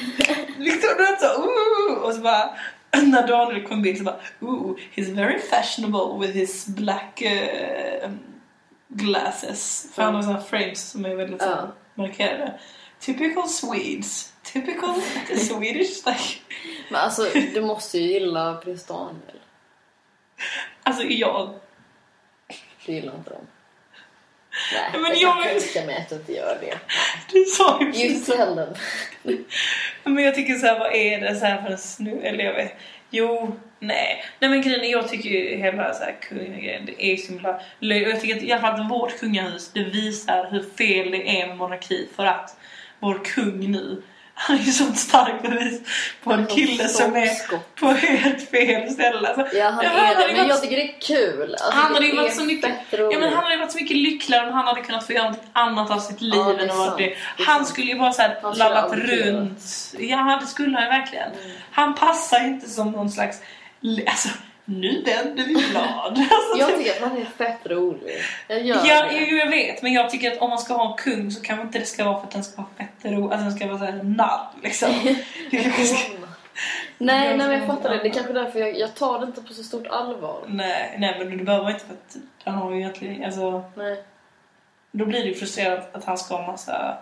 Victoria 0.58 1.18
så, 1.20 1.42
ooh! 1.42 1.98
Och 2.04 2.14
så 2.14 2.22
bara, 2.22 2.50
när 3.04 3.28
Daniel 3.28 3.68
kom 3.68 3.86
in 3.86 3.98
så 3.98 4.04
bara, 4.04 4.20
ooh, 4.40 4.78
he's 4.96 5.14
very 5.16 5.40
fashionable 5.40 6.28
with 6.28 6.34
his 6.38 6.68
black 6.68 7.22
uh, 7.26 8.10
glasses. 8.88 9.88
För 9.94 10.04
han 10.04 10.16
har 10.16 10.22
sådana 10.22 10.42
frames 10.42 10.90
som 10.90 11.06
är 11.06 11.16
väldigt 11.16 11.42
Ja. 11.42 11.72
markerade. 11.96 12.60
Typical 13.00 13.50
Swedes. 13.50 14.34
Typical 14.44 15.02
Swedish. 15.38 16.06
Like, 16.06 16.40
Men 16.90 17.02
alltså, 17.02 17.28
du 17.54 17.62
måste 17.62 17.98
ju 18.00 18.08
gilla 18.12 18.56
prins 18.56 18.86
Daniel. 18.86 19.40
alltså 20.84 21.04
jag, 21.04 21.54
Du 22.86 22.92
gillar 22.94 23.16
inte 23.16 23.30
dem. 23.30 23.48
Nej, 24.74 25.02
Men 25.02 25.12
jag 25.12 25.22
jag- 25.22 25.44
kan 25.44 25.60
tänka 25.60 25.86
mig 25.86 25.96
att 25.98 26.10
du 26.10 26.16
inte 26.16 26.34
gör 26.34 26.58
det. 26.62 26.78
du 27.32 27.46
sa 27.46 27.80
ju 27.94 28.10
tell 28.20 28.56
them. 28.56 28.74
Men 30.04 30.24
jag 30.24 30.36
tycker 30.36 30.54
så 30.56 30.66
här, 30.68 30.80
vad 30.80 30.94
är 30.96 31.22
det 31.22 31.36
så 31.36 31.46
här 31.46 31.62
för 31.62 31.70
en 31.70 31.78
snu... 31.78 32.22
Eller 32.24 32.44
jag 32.44 32.54
vet... 32.54 32.76
Jo, 33.10 33.60
nej. 33.80 34.26
Nej 34.40 34.50
men 34.50 34.62
grejen 34.62 34.90
jag 34.90 35.10
tycker 35.10 35.30
ju 35.30 35.56
hela 35.58 35.94
så 35.94 36.04
här 36.04 36.16
kungagrejen, 36.22 36.86
det 36.86 37.06
är 37.06 37.18
så 37.18 37.32
himla. 37.32 37.50
Och 37.56 37.62
jag 38.12 38.22
tycker 38.22 38.36
att 38.38 38.44
i 38.44 38.52
alla 38.52 38.62
fall 38.62 38.82
att 38.82 38.92
vårt 38.92 39.20
kungahus, 39.20 39.72
det 39.74 39.84
visar 39.84 40.48
hur 40.52 40.64
fel 40.78 41.12
det 41.12 41.42
är 41.42 41.48
med 41.48 41.58
monarki. 41.58 42.08
För 42.16 42.26
att 42.26 42.58
vår 43.00 43.20
kung 43.26 43.72
nu, 43.72 44.02
han 44.36 44.56
är 44.58 44.62
ju 44.62 44.72
sånt 44.72 44.98
starkt 45.00 45.42
bevis 45.42 45.82
på 46.24 46.34
en 46.34 46.46
kille 46.48 46.88
som 46.88 47.16
är 47.16 47.30
på 47.80 47.88
helt 47.88 48.50
fel 48.50 48.90
ställe. 48.92 49.28
Alltså, 49.28 49.58
Ja, 49.58 49.70
han 49.70 49.86
Ja, 49.86 49.92
är 49.92 50.16
det. 50.16 50.28
Men 50.28 50.38
varit- 50.38 50.48
jag 50.50 50.62
tycker 50.62 50.76
det 50.76 50.84
är 50.84 51.02
kul. 51.02 51.52
Alltså, 51.52 51.72
Han 51.72 51.94
hade 51.94 52.16
varit 52.16 52.36
så 52.36 52.44
mycket-. 52.46 52.72
Ja 52.92 53.20
men 53.20 53.34
han 53.34 53.44
hade 53.44 53.58
varit 53.58 53.72
så 53.72 53.78
mycket 53.78 53.98
lyckligare 53.98 54.48
om 54.48 54.54
han 54.54 54.66
hade 54.68 54.82
kunnat 54.82 55.06
få 55.08 55.14
göra 55.14 55.30
något 55.30 55.44
annat 55.54 55.92
av 55.92 56.00
sitt 56.00 56.22
liv 56.22 56.34
Ja, 56.36 56.52
än 56.52 56.58
det. 56.58 57.04
Det 57.04 57.16
Han 57.46 57.56
sant. 57.58 57.68
skulle 57.68 57.88
ju 57.88 58.00
bara 58.00 58.14
såhär 58.14 58.56
lallat 58.56 58.92
runt. 58.94 59.60
Ja 60.00 60.38
det 60.42 60.48
skulle 60.48 60.78
han 60.78 60.84
ju 60.86 60.90
verkligen. 61.00 61.30
Han 61.72 61.96
passar 61.96 62.46
inte 62.46 62.70
som 62.70 62.92
någon 62.92 63.10
slags, 63.10 63.38
alltså 64.08 64.30
nu 64.66 65.02
vänder 65.02 65.44
vi 65.46 65.54
blad. 65.72 66.18
Alltså, 66.32 66.58
Jag 66.60 66.78
tycker 66.78 66.92
att 66.92 67.10
han 67.10 67.18
är 67.18 67.26
fett 67.26 67.60
rolig. 67.66 68.16
Jag 68.48 68.62
gör 68.66 68.82
Ja, 68.86 69.06
det. 69.06 69.14
jo, 69.14 69.38
jag 69.38 69.50
vet, 69.50 69.82
men 69.82 69.94
jag 69.94 70.10
tycker 70.10 70.32
att 70.32 70.38
om 70.38 70.50
man 70.50 70.60
ska 70.60 70.74
ha 70.74 70.92
en 70.92 70.98
kung 70.98 71.32
så 71.32 71.42
kanske 71.42 71.66
inte 71.66 71.80
det 71.80 71.86
ska 71.86 72.04
vara 72.04 72.20
för 72.20 72.28
att 72.28 72.32
den 72.34 72.44
ska 72.44 72.62
vara 72.62 72.72
fett 72.78 73.12
rolig, 73.14 73.24
alltså 73.34 73.38
den 73.50 73.52
ska 73.58 73.68
vara 73.68 73.78
såhär 73.78 74.04
nall 74.04 74.46
liksom. 74.64 74.90
nej, 76.98 77.38
nej, 77.38 77.38
men 77.38 77.52
jag 77.52 77.68
fattar 77.68 77.90
det. 77.90 77.98
Det 78.04 78.08
är 78.10 78.14
kanske 78.14 78.34
därför 78.34 78.60
jag, 78.60 78.80
jag 78.80 78.96
tar 78.96 79.20
det 79.20 79.26
inte 79.26 79.42
på 79.42 79.54
så 79.54 79.64
stort 79.64 79.88
allvar. 79.88 80.44
nej, 80.48 80.96
nej 80.98 81.16
men 81.20 81.38
det 81.38 81.44
behöver 81.44 81.70
inte 81.70 81.86
för 81.86 81.94
att 81.94 82.16
han 82.44 82.54
har 82.56 82.72
ju 82.72 82.80
egentligen, 82.80 83.24
alltså 83.26 83.64
Nej. 83.76 84.04
då 84.92 85.06
blir 85.06 85.20
det 85.20 85.26
ju 85.28 85.34
frustrerande 85.36 85.84
att 85.94 86.04
han 86.06 86.18
ska 86.18 86.36
ha 86.36 86.52
massa 86.52 86.98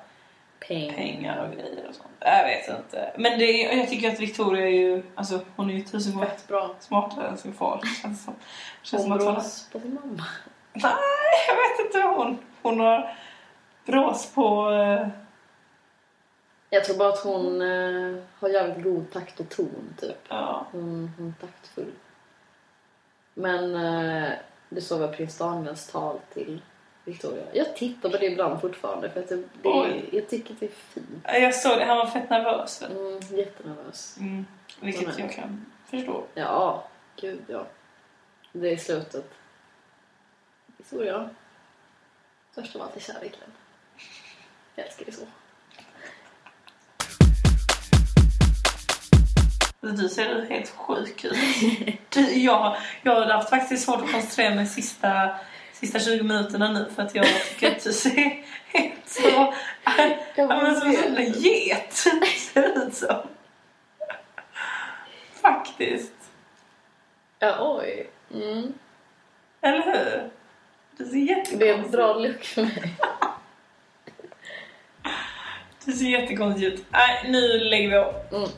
Peng. 0.68 0.94
pengar 0.94 1.46
och 1.48 1.54
grejer 1.54 1.86
och 1.90 1.96
sånt. 1.96 2.08
Jag 2.20 2.44
vet 2.44 2.70
inte. 2.70 3.14
Men 3.18 3.40
det 3.40 3.46
är, 3.46 3.78
jag 3.78 3.90
tycker 3.90 4.12
att 4.12 4.20
Victoria 4.20 4.66
är 4.66 4.70
ju, 4.72 5.04
alltså 5.16 5.40
hon 5.56 5.70
är 5.70 5.74
ju 5.74 5.82
tusen 5.82 6.14
gånger 6.14 6.28
Fett 6.28 6.48
bra. 6.48 6.76
smartare 6.80 7.28
än 7.28 7.38
sin 7.38 7.54
far. 7.54 7.80
Det 8.04 8.14
som. 8.16 8.36
Känns 8.82 9.04
Hon 9.04 9.18
brås 9.18 9.70
på 9.72 9.80
sin 9.80 9.94
mamma. 9.94 10.26
nej, 10.74 10.94
jag 11.48 11.56
vet 11.56 11.86
inte 11.86 12.08
hon, 12.08 12.38
hon 12.62 12.80
har 12.80 13.18
brås 13.86 14.32
på, 14.34 14.72
eh, 14.72 15.08
Jag 16.70 16.86
tror 16.86 16.98
bara 16.98 17.10
att 17.10 17.20
hon 17.24 17.62
eh, 17.62 18.24
har 18.40 18.50
jävligt 18.50 18.84
god 18.84 19.12
takt 19.12 19.40
och 19.40 19.50
ton, 19.50 19.94
typ. 20.02 20.18
ja. 20.30 20.66
Hon, 20.72 21.12
hon 21.18 21.28
är 21.42 21.48
taktfull. 21.48 21.92
Men 23.34 23.76
eh, 23.76 24.30
du 24.70 24.82
såg 24.82 25.00
väl 25.00 25.16
prins 25.16 25.38
Daniels 25.38 25.88
tal 25.92 26.20
till 26.34 26.62
Victoria? 27.06 27.44
Jag 27.54 27.76
tittar 27.76 28.10
på 28.10 28.18
det 28.18 28.26
ibland 28.26 28.62
fortfarande 28.62 29.10
för 29.10 29.20
att 29.20 29.30
det, 29.30 29.36
det, 29.36 29.44
Oj. 29.64 30.10
jag 30.12 30.30
tycker 30.30 30.54
att 30.54 30.60
det 30.60 30.66
är 30.66 30.72
fint. 30.94 31.08
Jag 31.24 31.56
såg 31.56 31.78
det, 31.78 31.86
han 31.86 31.98
var 31.98 32.08
fett 32.08 32.30
nervös? 32.30 32.82
Mm, 32.82 33.20
jättenervös. 33.40 34.18
Mm, 34.20 34.46
vilket 34.80 35.20
jag 35.20 35.32
kan 35.32 35.66
förstå. 35.90 36.24
Ja, 36.34 36.88
gud 37.16 37.42
ja. 37.48 37.66
Det 38.52 38.74
är 38.74 38.78
slutet. 38.78 39.34
Victoria. 40.78 41.30
Först 42.56 42.76
av 42.76 42.82
allt 42.82 42.96
är 42.96 43.00
kärleken. 43.00 43.52
Jag 44.76 44.86
älskar 44.86 45.06
det 45.06 45.12
så. 45.12 45.26
Du 49.80 50.10
ser 50.10 50.46
helt 50.50 50.70
sjuk 50.70 51.26
ut. 51.26 52.16
Jag, 52.36 52.78
jag 53.02 53.16
har 53.16 53.34
haft 53.34 53.50
faktiskt 53.50 53.86
svårt 53.86 54.02
att 54.02 54.12
koncentrera 54.12 54.56
mig 54.56 54.68
sista, 54.68 55.36
sista 55.82 56.00
20 56.00 56.24
minuterna 56.24 56.72
nu 56.72 56.90
för 56.96 57.04
att 57.04 57.16
jag 57.16 57.26
tycker 57.26 57.72
att 57.72 57.84
du 57.84 57.94
ser 57.94 58.46
helt 58.66 59.10
så... 59.10 59.54
Ja, 60.36 60.48
men 60.48 60.82
som 60.82 60.90
en 60.90 61.14
där 61.16 61.22
get 61.22 61.94
ser 61.94 62.62
det 62.62 62.86
ut 62.86 62.96
som. 62.96 63.22
Faktiskt. 65.42 66.14
Ja, 67.40 67.78
oj. 67.80 68.10
Mm. 68.34 68.74
Eller 69.62 69.82
hur? 69.84 70.30
Du 70.98 71.06
ser 71.06 71.12
Det 71.12 71.18
är 71.18 71.20
en 71.20 71.26
jättekonstig 71.26 71.92
bra 71.92 72.14
look 72.14 72.44
för 72.44 72.62
mig. 72.62 72.98
Du 75.86 75.92
ser 75.92 76.06
jättekonstig 76.06 76.66
ut. 76.66 76.86
Nej, 76.90 77.30
nu 77.32 77.60
lägger 77.60 77.90
vi 77.90 77.96
av. 77.96 78.16
Mm. 78.32 78.50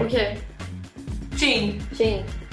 Okej, 0.00 0.38
Tjing! 1.38 1.82
tjing. 1.98 2.45